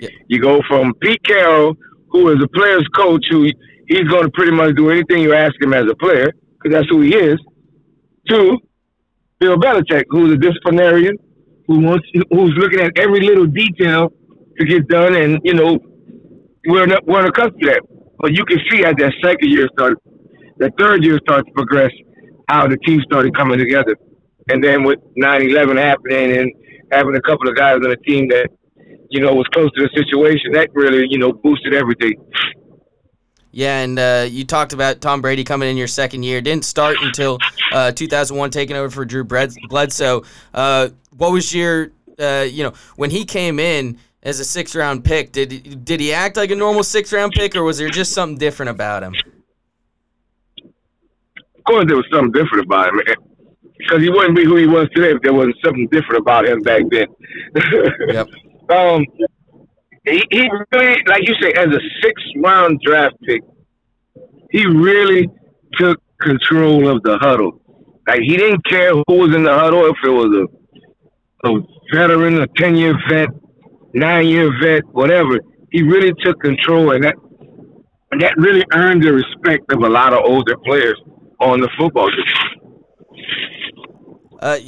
Yeah. 0.00 0.10
You 0.28 0.40
go 0.40 0.60
from 0.68 0.94
Pete 0.94 1.22
Carroll, 1.24 1.76
who 2.10 2.28
is 2.30 2.42
a 2.42 2.48
player's 2.48 2.86
coach, 2.94 3.24
who 3.30 3.44
he's 3.86 4.08
going 4.08 4.24
to 4.24 4.30
pretty 4.30 4.52
much 4.52 4.74
do 4.76 4.90
anything 4.90 5.22
you 5.22 5.34
ask 5.34 5.54
him 5.60 5.72
as 5.72 5.84
a 5.90 5.94
player, 5.96 6.32
because 6.54 6.76
that's 6.76 6.88
who 6.88 7.00
he 7.00 7.14
is, 7.14 7.38
to 8.28 8.58
Bill 9.38 9.56
Belichick, 9.56 10.04
who's 10.10 10.32
a 10.32 10.36
disciplinarian, 10.36 11.16
who 11.66 11.80
wants, 11.80 12.06
who's 12.30 12.54
looking 12.56 12.80
at 12.80 12.92
every 12.98 13.20
little 13.20 13.46
detail 13.46 14.12
to 14.58 14.64
get 14.64 14.88
done, 14.88 15.14
and 15.14 15.38
you 15.44 15.54
know 15.54 15.78
we're 16.66 16.86
not, 16.86 17.06
weren't 17.06 17.28
accustomed 17.28 17.60
to 17.60 17.68
that. 17.68 17.82
But 18.18 18.32
you 18.32 18.44
can 18.44 18.58
see 18.70 18.84
as 18.84 18.94
that 18.98 19.12
second 19.22 19.48
year 19.50 19.68
started, 19.72 19.98
the 20.58 20.70
third 20.78 21.04
year 21.04 21.18
started 21.22 21.44
to 21.46 21.52
progress, 21.52 21.92
how 22.48 22.66
the 22.66 22.76
team 22.78 23.00
started 23.02 23.36
coming 23.36 23.58
together. 23.58 23.96
And 24.50 24.64
then 24.64 24.82
with 24.82 24.98
9-11 25.16 25.78
happening 25.78 26.36
and 26.36 26.52
having 26.90 27.14
a 27.14 27.20
couple 27.20 27.48
of 27.48 27.54
guys 27.54 27.74
on 27.76 27.82
the 27.82 27.96
team 27.98 28.28
that, 28.28 28.48
you 29.10 29.20
know, 29.20 29.34
was 29.34 29.46
close 29.52 29.70
to 29.72 29.82
the 29.82 29.90
situation, 29.94 30.52
that 30.52 30.70
really, 30.74 31.06
you 31.08 31.18
know, 31.18 31.32
boosted 31.32 31.74
everything. 31.74 32.14
Yeah, 33.50 33.80
and 33.80 33.98
uh, 33.98 34.26
you 34.28 34.44
talked 34.44 34.72
about 34.72 35.00
Tom 35.00 35.22
Brady 35.22 35.42
coming 35.42 35.70
in 35.70 35.76
your 35.76 35.86
second 35.86 36.22
year. 36.22 36.40
Didn't 36.40 36.64
start 36.64 36.96
until 37.00 37.38
uh, 37.72 37.92
2001, 37.92 38.50
taking 38.50 38.76
over 38.76 38.90
for 38.90 39.04
Drew 39.04 39.24
Bledsoe. 39.24 40.22
Uh, 40.52 40.90
what 41.16 41.32
was 41.32 41.52
your, 41.54 41.90
uh, 42.18 42.46
you 42.48 42.62
know, 42.62 42.74
when 42.96 43.10
he 43.10 43.24
came 43.24 43.58
in, 43.58 43.98
as 44.22 44.40
a 44.40 44.44
six 44.44 44.74
round 44.74 45.04
pick. 45.04 45.32
Did 45.32 45.84
did 45.84 46.00
he 46.00 46.12
act 46.12 46.36
like 46.36 46.50
a 46.50 46.56
normal 46.56 46.82
six 46.82 47.12
round 47.12 47.32
pick, 47.32 47.56
or 47.56 47.62
was 47.62 47.78
there 47.78 47.88
just 47.88 48.12
something 48.12 48.38
different 48.38 48.70
about 48.70 49.02
him? 49.02 49.14
Of 51.56 51.64
course, 51.64 51.86
there 51.86 51.96
was 51.96 52.06
something 52.12 52.32
different 52.32 52.64
about 52.64 52.88
him, 52.88 53.00
because 53.78 54.02
he 54.02 54.08
wouldn't 54.08 54.36
be 54.36 54.44
who 54.44 54.56
he 54.56 54.66
was 54.66 54.88
today 54.94 55.10
if 55.10 55.22
there 55.22 55.34
wasn't 55.34 55.56
something 55.64 55.86
different 55.90 56.20
about 56.20 56.46
him 56.46 56.60
back 56.62 56.82
then. 56.90 57.06
yep. 58.08 58.28
Um, 58.70 59.04
he, 60.06 60.22
he 60.30 60.48
really, 60.72 61.02
like 61.06 61.22
you 61.26 61.34
say, 61.40 61.52
as 61.52 61.66
a 61.66 61.80
six 62.02 62.22
round 62.36 62.80
draft 62.84 63.16
pick, 63.26 63.42
he 64.50 64.66
really 64.66 65.28
took 65.74 66.00
control 66.20 66.88
of 66.88 67.02
the 67.02 67.18
huddle. 67.18 67.60
Like 68.06 68.20
he 68.20 68.36
didn't 68.36 68.64
care 68.66 68.92
who 68.92 69.14
was 69.14 69.34
in 69.34 69.42
the 69.42 69.52
huddle, 69.52 69.84
if 69.86 69.96
it 70.04 70.08
was 70.08 70.48
a, 71.44 71.48
a 71.48 71.60
veteran, 71.94 72.40
a 72.40 72.46
ten 72.56 72.74
year 72.76 72.94
vet, 73.10 73.28
nine 73.94 74.26
year 74.26 74.50
vet, 74.62 74.82
whatever. 74.92 75.38
He 75.70 75.82
really 75.82 76.12
took 76.24 76.40
control, 76.40 76.92
and 76.92 77.04
that 77.04 77.14
and 78.10 78.22
that 78.22 78.34
really 78.38 78.64
earned 78.72 79.02
the 79.02 79.12
respect 79.12 79.70
of 79.72 79.82
a 79.82 79.88
lot 79.88 80.14
of 80.14 80.20
older 80.24 80.56
players 80.64 80.98
on 81.40 81.60
the 81.60 81.68
football 81.78 82.08
team. 82.10 82.58
Uh, 84.40 84.58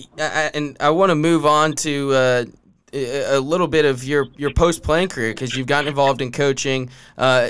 and 0.53 0.77
I 0.81 0.91
want 0.91 1.11
to 1.11 1.15
move 1.15 1.47
on 1.47 1.73
to 1.75 2.13
uh, 2.13 2.45
a 2.93 3.39
little 3.39 3.69
bit 3.69 3.85
of 3.85 4.05
your, 4.05 4.27
your 4.37 4.53
post 4.53 4.83
playing 4.83 5.09
career 5.09 5.33
because 5.33 5.57
you've 5.57 5.67
gotten 5.67 5.89
involved 5.89 6.21
in 6.21 6.33
coaching 6.33 6.91
uh, 7.19 7.49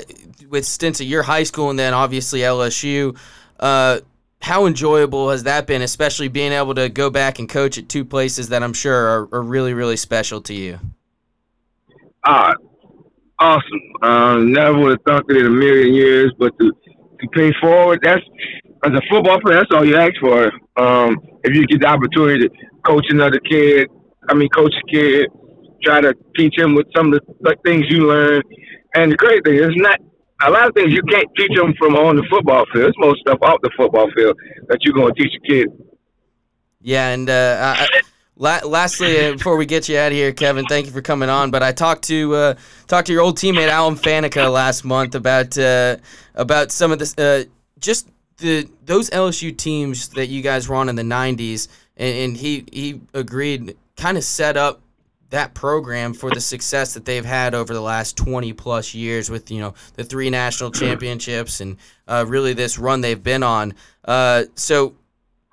with 0.49 0.65
stints 0.65 1.01
at 1.01 1.07
your 1.07 1.23
high 1.23 1.43
school 1.43 1.69
and 1.69 1.79
then 1.79 1.93
obviously 1.93 2.39
LSU. 2.39 3.17
Uh, 3.59 3.99
how 4.41 4.65
enjoyable 4.65 5.29
has 5.29 5.43
that 5.43 5.67
been, 5.67 5.81
especially 5.81 6.27
being 6.27 6.51
able 6.51 6.73
to 6.75 6.89
go 6.89 7.09
back 7.09 7.39
and 7.39 7.47
coach 7.47 7.77
at 7.77 7.87
two 7.87 8.03
places 8.03 8.49
that 8.49 8.63
I'm 8.63 8.73
sure 8.73 8.95
are, 8.95 9.29
are 9.31 9.41
really, 9.41 9.73
really 9.73 9.97
special 9.97 10.41
to 10.41 10.53
you? 10.53 10.79
Ah, 12.23 12.53
awesome. 13.39 13.81
Um, 14.01 14.51
never 14.51 14.77
would 14.79 14.91
have 14.91 15.01
thought 15.05 15.23
it 15.29 15.37
in 15.37 15.45
a 15.45 15.49
million 15.49 15.93
years, 15.93 16.31
but 16.37 16.57
to 16.59 16.71
to 17.21 17.27
pay 17.29 17.51
forward. 17.61 17.99
That's 18.03 18.21
as 18.83 18.91
a 18.93 19.01
football 19.09 19.39
player, 19.41 19.57
that's 19.57 19.71
all 19.73 19.85
you 19.85 19.95
ask 19.95 20.13
for. 20.19 20.51
Um, 20.77 21.17
if 21.43 21.55
you 21.55 21.65
get 21.67 21.81
the 21.81 21.87
opportunity 21.87 22.47
to 22.47 22.53
coach 22.83 23.05
another 23.09 23.39
kid, 23.39 23.87
I 24.31 24.33
mean, 24.33 24.47
coach 24.49 24.73
kid, 24.89 25.27
try 25.83 25.99
to 25.99 26.13
teach 26.37 26.57
him 26.57 26.73
with 26.73 26.87
some 26.95 27.13
of 27.13 27.19
the 27.41 27.55
things 27.65 27.85
you 27.89 28.07
learn. 28.07 28.41
And 28.95 29.11
the 29.11 29.17
great 29.17 29.43
thing 29.43 29.55
is 29.55 29.71
not 29.75 29.99
a 30.41 30.49
lot 30.49 30.69
of 30.69 30.73
things 30.73 30.93
you 30.93 31.01
can't 31.03 31.27
teach 31.35 31.51
them 31.55 31.73
from 31.77 31.95
on 31.95 32.15
the 32.15 32.25
football 32.29 32.65
field. 32.71 32.87
It's 32.87 32.97
most 32.97 33.19
stuff 33.19 33.39
off 33.41 33.59
the 33.61 33.71
football 33.75 34.09
field 34.15 34.37
that 34.69 34.79
you're 34.81 34.93
going 34.93 35.13
to 35.13 35.21
teach 35.21 35.33
a 35.35 35.47
kid. 35.47 35.67
Yeah, 36.81 37.09
and 37.09 37.29
uh, 37.29 37.75
I, 37.77 38.01
La- 38.37 38.61
lastly, 38.65 39.23
uh, 39.23 39.33
before 39.33 39.55
we 39.55 39.67
get 39.67 39.87
you 39.87 39.97
out 39.99 40.07
of 40.07 40.13
here, 40.13 40.31
Kevin, 40.31 40.65
thank 40.65 40.87
you 40.87 40.91
for 40.91 41.01
coming 41.03 41.29
on. 41.29 41.51
But 41.51 41.61
I 41.61 41.73
talked 41.73 42.05
to 42.05 42.33
uh, 42.33 42.55
talked 42.87 43.05
to 43.05 43.13
your 43.13 43.21
old 43.21 43.37
teammate 43.37 43.67
Alan 43.67 43.95
Faneca 43.95 44.51
last 44.51 44.83
month 44.83 45.13
about 45.13 45.55
uh, 45.59 45.97
about 46.33 46.71
some 46.71 46.91
of 46.91 46.97
this, 46.97 47.15
uh, 47.19 47.43
just 47.79 48.09
the 48.37 48.67
those 48.83 49.11
LSU 49.11 49.55
teams 49.55 50.09
that 50.09 50.27
you 50.27 50.41
guys 50.41 50.67
were 50.67 50.75
on 50.75 50.89
in 50.89 50.95
the 50.95 51.03
'90s, 51.03 51.67
and, 51.97 52.17
and 52.17 52.37
he 52.37 52.65
he 52.71 53.01
agreed, 53.13 53.77
kind 53.97 54.17
of 54.17 54.23
set 54.23 54.57
up 54.57 54.81
that 55.31 55.53
program 55.53 56.13
for 56.13 56.29
the 56.29 56.41
success 56.41 56.93
that 56.93 57.05
they've 57.05 57.25
had 57.25 57.55
over 57.55 57.73
the 57.73 57.81
last 57.81 58.17
20 58.17 58.51
plus 58.53 58.93
years 58.93 59.29
with 59.29 59.49
you 59.49 59.59
know 59.59 59.73
the 59.95 60.03
three 60.03 60.29
national 60.29 60.71
championships 60.81 61.61
and 61.61 61.77
uh, 62.07 62.25
really 62.27 62.53
this 62.53 62.77
run 62.77 63.01
they've 63.01 63.23
been 63.23 63.43
on. 63.43 63.73
Uh, 64.05 64.43
so 64.55 64.93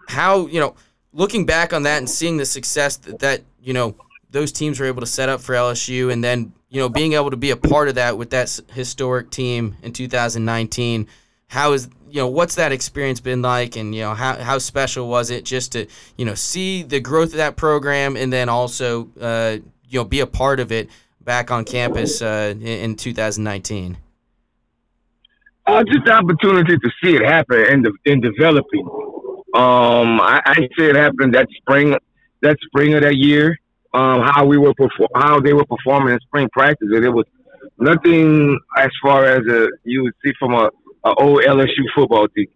how 0.08 0.46
you 0.46 0.60
know 0.60 0.74
looking 1.12 1.46
back 1.46 1.72
on 1.72 1.84
that 1.84 1.98
and 1.98 2.10
seeing 2.10 2.36
the 2.36 2.46
success 2.46 2.96
that, 2.96 3.18
that 3.20 3.42
you 3.62 3.72
know 3.72 3.94
those 4.30 4.52
teams 4.52 4.78
were 4.78 4.86
able 4.86 5.00
to 5.00 5.06
set 5.06 5.28
up 5.28 5.40
for 5.40 5.54
LSU, 5.54 6.12
and 6.12 6.22
then 6.22 6.52
you 6.68 6.80
know 6.80 6.88
being 6.88 7.14
able 7.14 7.30
to 7.30 7.36
be 7.36 7.50
a 7.50 7.56
part 7.56 7.88
of 7.88 7.94
that 7.94 8.18
with 8.18 8.30
that 8.30 8.60
historic 8.72 9.30
team 9.30 9.76
in 9.82 9.92
2019. 9.92 11.06
How 11.46 11.72
is 11.72 11.88
you 12.10 12.20
know 12.20 12.28
what's 12.28 12.54
that 12.56 12.72
experience 12.72 13.20
been 13.20 13.42
like, 13.42 13.76
and 13.76 13.94
you 13.94 14.02
know 14.02 14.14
how 14.14 14.36
how 14.36 14.58
special 14.58 15.08
was 15.08 15.30
it 15.30 15.44
just 15.44 15.72
to 15.72 15.86
you 16.16 16.24
know 16.24 16.34
see 16.34 16.82
the 16.82 17.00
growth 17.00 17.30
of 17.30 17.36
that 17.36 17.56
program, 17.56 18.16
and 18.16 18.32
then 18.32 18.48
also 18.48 19.08
uh, 19.20 19.58
you 19.88 20.00
know 20.00 20.04
be 20.04 20.20
a 20.20 20.26
part 20.26 20.60
of 20.60 20.72
it 20.72 20.88
back 21.20 21.50
on 21.50 21.64
campus 21.64 22.22
uh, 22.22 22.54
in, 22.56 22.62
in 22.62 22.96
2019. 22.96 23.98
Uh, 25.66 25.84
just 25.84 26.04
the 26.06 26.12
opportunity 26.12 26.78
to 26.78 26.90
see 27.02 27.14
it 27.14 27.22
happen 27.22 27.62
and 27.68 27.84
de- 27.84 28.10
in 28.10 28.20
developing. 28.22 28.88
Um, 29.54 30.20
I, 30.20 30.40
I 30.44 30.54
see 30.78 30.86
it 30.86 30.96
happen 30.96 31.30
that 31.32 31.46
spring, 31.58 31.94
that 32.40 32.56
spring 32.62 32.94
of 32.94 33.02
that 33.02 33.16
year. 33.16 33.58
Um, 33.92 34.22
how 34.22 34.46
we 34.46 34.56
were 34.58 34.74
perform, 34.74 35.08
how 35.14 35.40
they 35.40 35.52
were 35.52 35.64
performing 35.64 36.12
in 36.14 36.20
spring 36.20 36.48
practice, 36.52 36.88
and 36.92 37.04
it 37.04 37.10
was 37.10 37.24
nothing 37.78 38.58
as 38.76 38.88
far 39.02 39.24
as 39.24 39.46
a, 39.46 39.68
you 39.84 40.04
would 40.04 40.14
see 40.24 40.32
from 40.38 40.54
a, 40.54 40.70
a 41.08 41.14
old 41.14 41.42
LSU 41.42 41.84
football 41.94 42.28
team. 42.28 42.46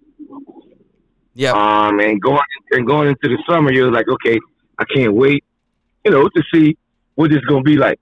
Yeah. 1.34 1.52
Um, 1.52 2.00
and 2.00 2.20
going 2.20 2.40
and 2.72 2.86
going 2.86 3.08
into 3.08 3.36
the 3.36 3.42
summer, 3.48 3.72
you're 3.72 3.90
like, 3.90 4.06
okay, 4.08 4.38
I 4.78 4.84
can't 4.94 5.14
wait, 5.14 5.44
you 6.04 6.10
know, 6.10 6.28
to 6.28 6.42
see 6.52 6.76
what 7.14 7.32
it's 7.32 7.44
gonna 7.46 7.62
be 7.62 7.76
like. 7.76 7.98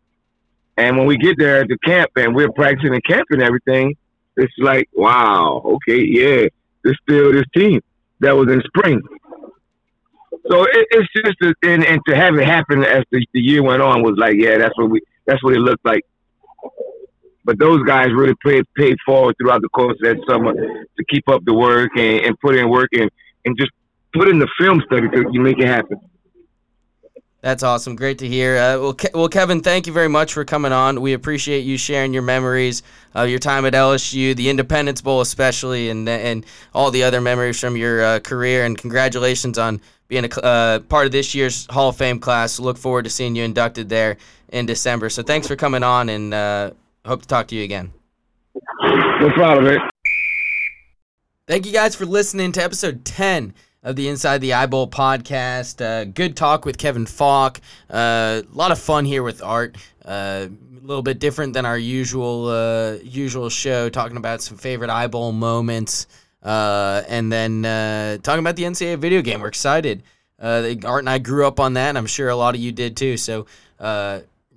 And 0.77 0.97
when 0.97 1.07
we 1.07 1.17
get 1.17 1.37
there 1.39 1.61
at 1.61 1.69
the 1.69 1.79
camp 1.85 2.11
and 2.17 2.35
we're 2.35 2.51
practicing 2.53 2.95
and 2.95 3.05
camp 3.05 3.27
and 3.31 3.43
everything, 3.43 3.97
it's 4.37 4.53
like, 4.59 4.89
wow, 4.95 5.63
okay, 5.65 6.03
yeah, 6.03 6.47
this 6.83 6.97
still 7.03 7.33
this 7.33 7.45
team 7.55 7.81
that 8.21 8.33
was 8.33 8.49
in 8.49 8.63
spring. 8.63 9.01
So 10.51 10.65
it, 10.65 10.87
it's 10.91 11.09
just 11.15 11.37
a, 11.43 11.55
and, 11.69 11.85
and 11.85 12.01
to 12.09 12.17
have 12.17 12.35
it 12.37 12.47
happen 12.47 12.83
as 12.85 13.05
the, 13.11 13.25
the 13.33 13.41
year 13.41 13.63
went 13.63 13.83
on 13.83 14.03
was 14.03 14.17
like, 14.17 14.37
yeah, 14.37 14.59
that's 14.59 14.77
what 14.77 14.91
we 14.91 15.01
that's 15.27 15.43
what 15.45 15.55
it 15.55 15.61
looked 15.61 15.85
like. 15.85 16.05
But 17.45 17.59
those 17.59 17.83
guys 17.85 18.09
really 18.15 18.35
paid 18.45 18.65
paid 18.77 18.97
forward 19.05 19.35
throughout 19.41 19.63
the 19.63 19.69
course 19.71 19.97
of 20.03 20.17
that 20.17 20.25
summer 20.29 20.53
to 20.53 21.05
keep 21.09 21.29
up 21.29 21.45
the 21.45 21.55
work 21.55 21.91
and, 21.97 22.27
and 22.27 22.41
put 22.41 22.57
in 22.57 22.69
work 22.69 22.91
and, 22.93 23.11
and 23.45 23.57
just 23.59 23.71
put 24.13 24.29
in 24.29 24.39
the 24.39 24.49
film 24.59 24.83
study 24.87 25.09
to 25.09 25.25
you 25.33 25.41
make 25.41 25.59
it 25.59 25.67
happen. 25.67 25.99
That's 27.43 27.63
awesome. 27.63 27.97
Great 27.97 28.19
to 28.19 28.29
hear. 28.29 28.59
Uh, 28.59 28.79
well, 28.79 28.93
Ke- 28.93 29.15
well, 29.15 29.29
Kevin, 29.29 29.63
thank 29.63 29.87
you 29.87 29.95
very 29.95 30.09
much 30.09 30.35
for 30.35 30.45
coming 30.45 30.73
on. 30.73 31.01
We 31.01 31.15
appreciate 31.15 31.61
you 31.61 31.79
sharing 31.79 32.13
your 32.13 32.23
memories 32.23 32.83
of 33.15 33.31
your 33.31 33.39
time 33.39 33.65
at 33.65 33.73
LSU, 33.73 34.37
the 34.37 34.51
Independence 34.51 35.01
Bowl 35.01 35.23
especially, 35.23 35.89
and 35.89 36.07
and 36.07 36.45
all 36.75 36.91
the 36.91 37.03
other 37.03 37.21
memories 37.23 37.59
from 37.59 37.79
your 37.79 38.03
uh, 38.03 38.21
career. 38.21 38.67
And 38.67 38.77
congratulations 38.77 39.57
on 39.57 39.81
being 40.09 40.27
a 40.27 40.41
uh, 40.41 40.79
part 40.81 41.07
of 41.07 41.13
this 41.13 41.35
year's 41.35 41.67
Hall 41.71 41.89
of 41.89 41.97
Fame 41.97 42.19
class. 42.19 42.61
Look 42.61 42.77
forward 42.77 43.05
to 43.05 43.11
seeing 43.11 43.35
you 43.35 43.45
inducted 43.45 43.89
there 43.89 44.19
in 44.51 44.67
December. 44.67 45.09
So 45.09 45.23
thanks 45.23 45.47
for 45.47 45.57
coming 45.57 45.83
on, 45.83 46.11
and 46.11 46.35
uh, 46.35 46.71
hope 47.05 47.23
to 47.23 47.29
talk 47.29 47.49
to 47.49 47.57
you 47.57 47.65
again. 47.65 47.93
No 48.83 49.31
problem, 49.35 49.65
man. 49.65 49.91
Thank 51.47 51.67
you 51.67 51.73
guys 51.73 51.97
for 51.97 52.07
listening 52.07 52.53
to 52.53 52.63
episode 52.63 53.05
10 53.05 53.55
of 53.83 53.97
the 53.97 54.09
Inside 54.09 54.39
the 54.39 54.55
I-Bowl 54.55 54.89
podcast. 54.89 55.85
Uh, 55.85 56.05
good 56.05 56.37
talk 56.37 56.65
with 56.65 56.79
Kevin 56.79 57.07
Faulk. 57.07 57.61
Uh, 57.89 58.43
a 58.43 58.55
lot 58.55 58.73
of 58.73 58.79
fun 58.79 59.05
here 59.05 59.23
with 59.23 59.43
Art. 59.43 59.77
Uh, 60.05 60.47
a 60.49 60.87
little 60.87 61.03
bit 61.03 61.19
different 61.19 61.53
than 61.53 61.67
our 61.67 61.79
usual 61.79 62.49
uh, 62.49 62.95
usual 63.03 63.49
show, 63.49 63.89
talking 63.89 64.17
about 64.17 64.43
some 64.43 64.57
favorite 64.57 64.91
I-Bowl 64.91 65.33
moments, 65.33 66.07
uh, 66.43 67.03
and 67.09 67.33
then 67.33 67.65
uh, 67.65 68.19
talking 68.23 68.41
about 68.41 68.57
the 68.57 68.65
NCAA 68.65 68.99
video 68.99 69.23
game. 69.23 69.41
We're 69.41 69.49
excited. 69.49 70.03
Art 70.41 70.75
and 70.85 71.11
I 71.11 71.19
grew 71.19 71.47
up 71.47 71.61
on 71.61 71.75
that, 71.75 71.91
and 71.91 71.99
I'm 71.99 72.07
sure 72.07 72.29
a 72.29 72.37
lot 72.37 72.55
of 72.55 72.61
you 72.61 72.73
did 72.73 72.97
too. 72.97 73.17
So 73.17 73.47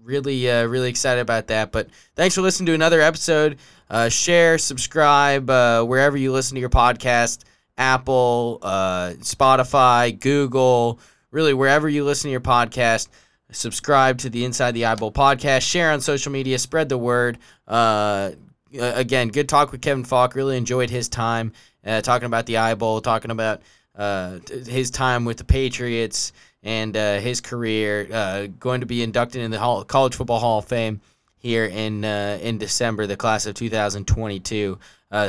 really, 0.04 0.50
uh, 0.50 0.66
really 0.66 0.90
excited 0.90 1.22
about 1.22 1.48
that. 1.48 1.72
But 1.72 1.90
thanks 2.16 2.36
for 2.36 2.42
listening 2.42 2.68
to 2.68 2.74
another 2.74 3.02
episode. 3.02 3.58
Uh, 3.90 4.10
share, 4.10 4.58
subscribe 4.58 5.50
uh, 5.50 5.84
wherever 5.84 6.18
you 6.18 6.32
listen 6.32 6.56
to 6.56 6.62
your 6.62 6.70
podcast. 6.70 7.44
Apple, 7.78 8.60
uh, 8.62 9.14
Spotify, 9.20 10.18
Google, 10.20 11.00
really 11.32 11.54
wherever 11.54 11.90
you 11.90 12.04
listen 12.04 12.28
to 12.28 12.32
your 12.32 12.42
podcast. 12.42 13.08
Subscribe 13.52 14.18
to 14.20 14.30
the 14.30 14.46
Inside 14.46 14.72
the 14.72 14.86
I-Bowl 14.86 15.12
podcast. 15.12 15.62
Share 15.62 15.92
on 15.92 16.02
social 16.02 16.32
media. 16.32 16.58
Spread 16.58 16.90
the 16.90 16.98
word. 16.98 17.38
Uh, 17.68 18.32
again, 18.74 19.28
good 19.28 19.48
talk 19.48 19.72
with 19.72 19.82
Kevin 19.82 20.04
Faulk. 20.04 20.36
Really 20.36 20.58
enjoyed 20.58 20.90
his 20.90 21.08
time 21.08 21.54
uh, 21.86 22.02
talking 22.02 22.26
about 22.26 22.46
the 22.46 22.58
I-Bowl, 22.58 23.02
talking 23.02 23.32
about 23.32 23.62
uh, 23.96 24.40
his 24.68 24.90
time 24.90 25.26
with 25.26 25.38
the 25.38 25.44
Patriots 25.44 26.34
and 26.64 26.96
uh, 26.96 27.20
his 27.20 27.42
career. 27.42 28.08
Uh, 28.12 28.48
going 28.60 28.82
to 28.82 28.88
be 28.88 29.04
inducted 29.04 29.42
in 29.42 29.52
the 29.52 29.60
Hall, 29.60 29.84
College 29.84 30.16
Football 30.16 30.40
Hall 30.40 30.60
of 30.60 30.66
Fame 30.66 31.02
here 31.38 31.66
in 31.66 32.04
in 32.04 32.58
December, 32.58 33.06
the 33.06 33.18
class 33.18 33.46
of 33.46 33.56
2022. 33.56 34.80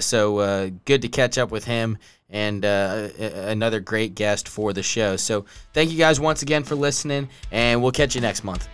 so 0.00 0.70
good 0.84 1.02
to 1.02 1.08
catch 1.08 1.38
up 1.38 1.50
with 1.50 1.64
him 1.64 1.98
and 2.30 2.64
uh, 2.64 3.08
another 3.18 3.80
great 3.80 4.14
guest 4.14 4.48
for 4.48 4.72
the 4.72 4.82
show. 4.82 5.16
So 5.16 5.44
thank 5.72 5.90
you 5.90 5.98
guys 5.98 6.18
once 6.18 6.42
again 6.42 6.64
for 6.64 6.74
listening, 6.74 7.28
and 7.52 7.82
we'll 7.82 7.92
catch 7.92 8.14
you 8.14 8.20
next 8.20 8.44
month. 8.44 8.68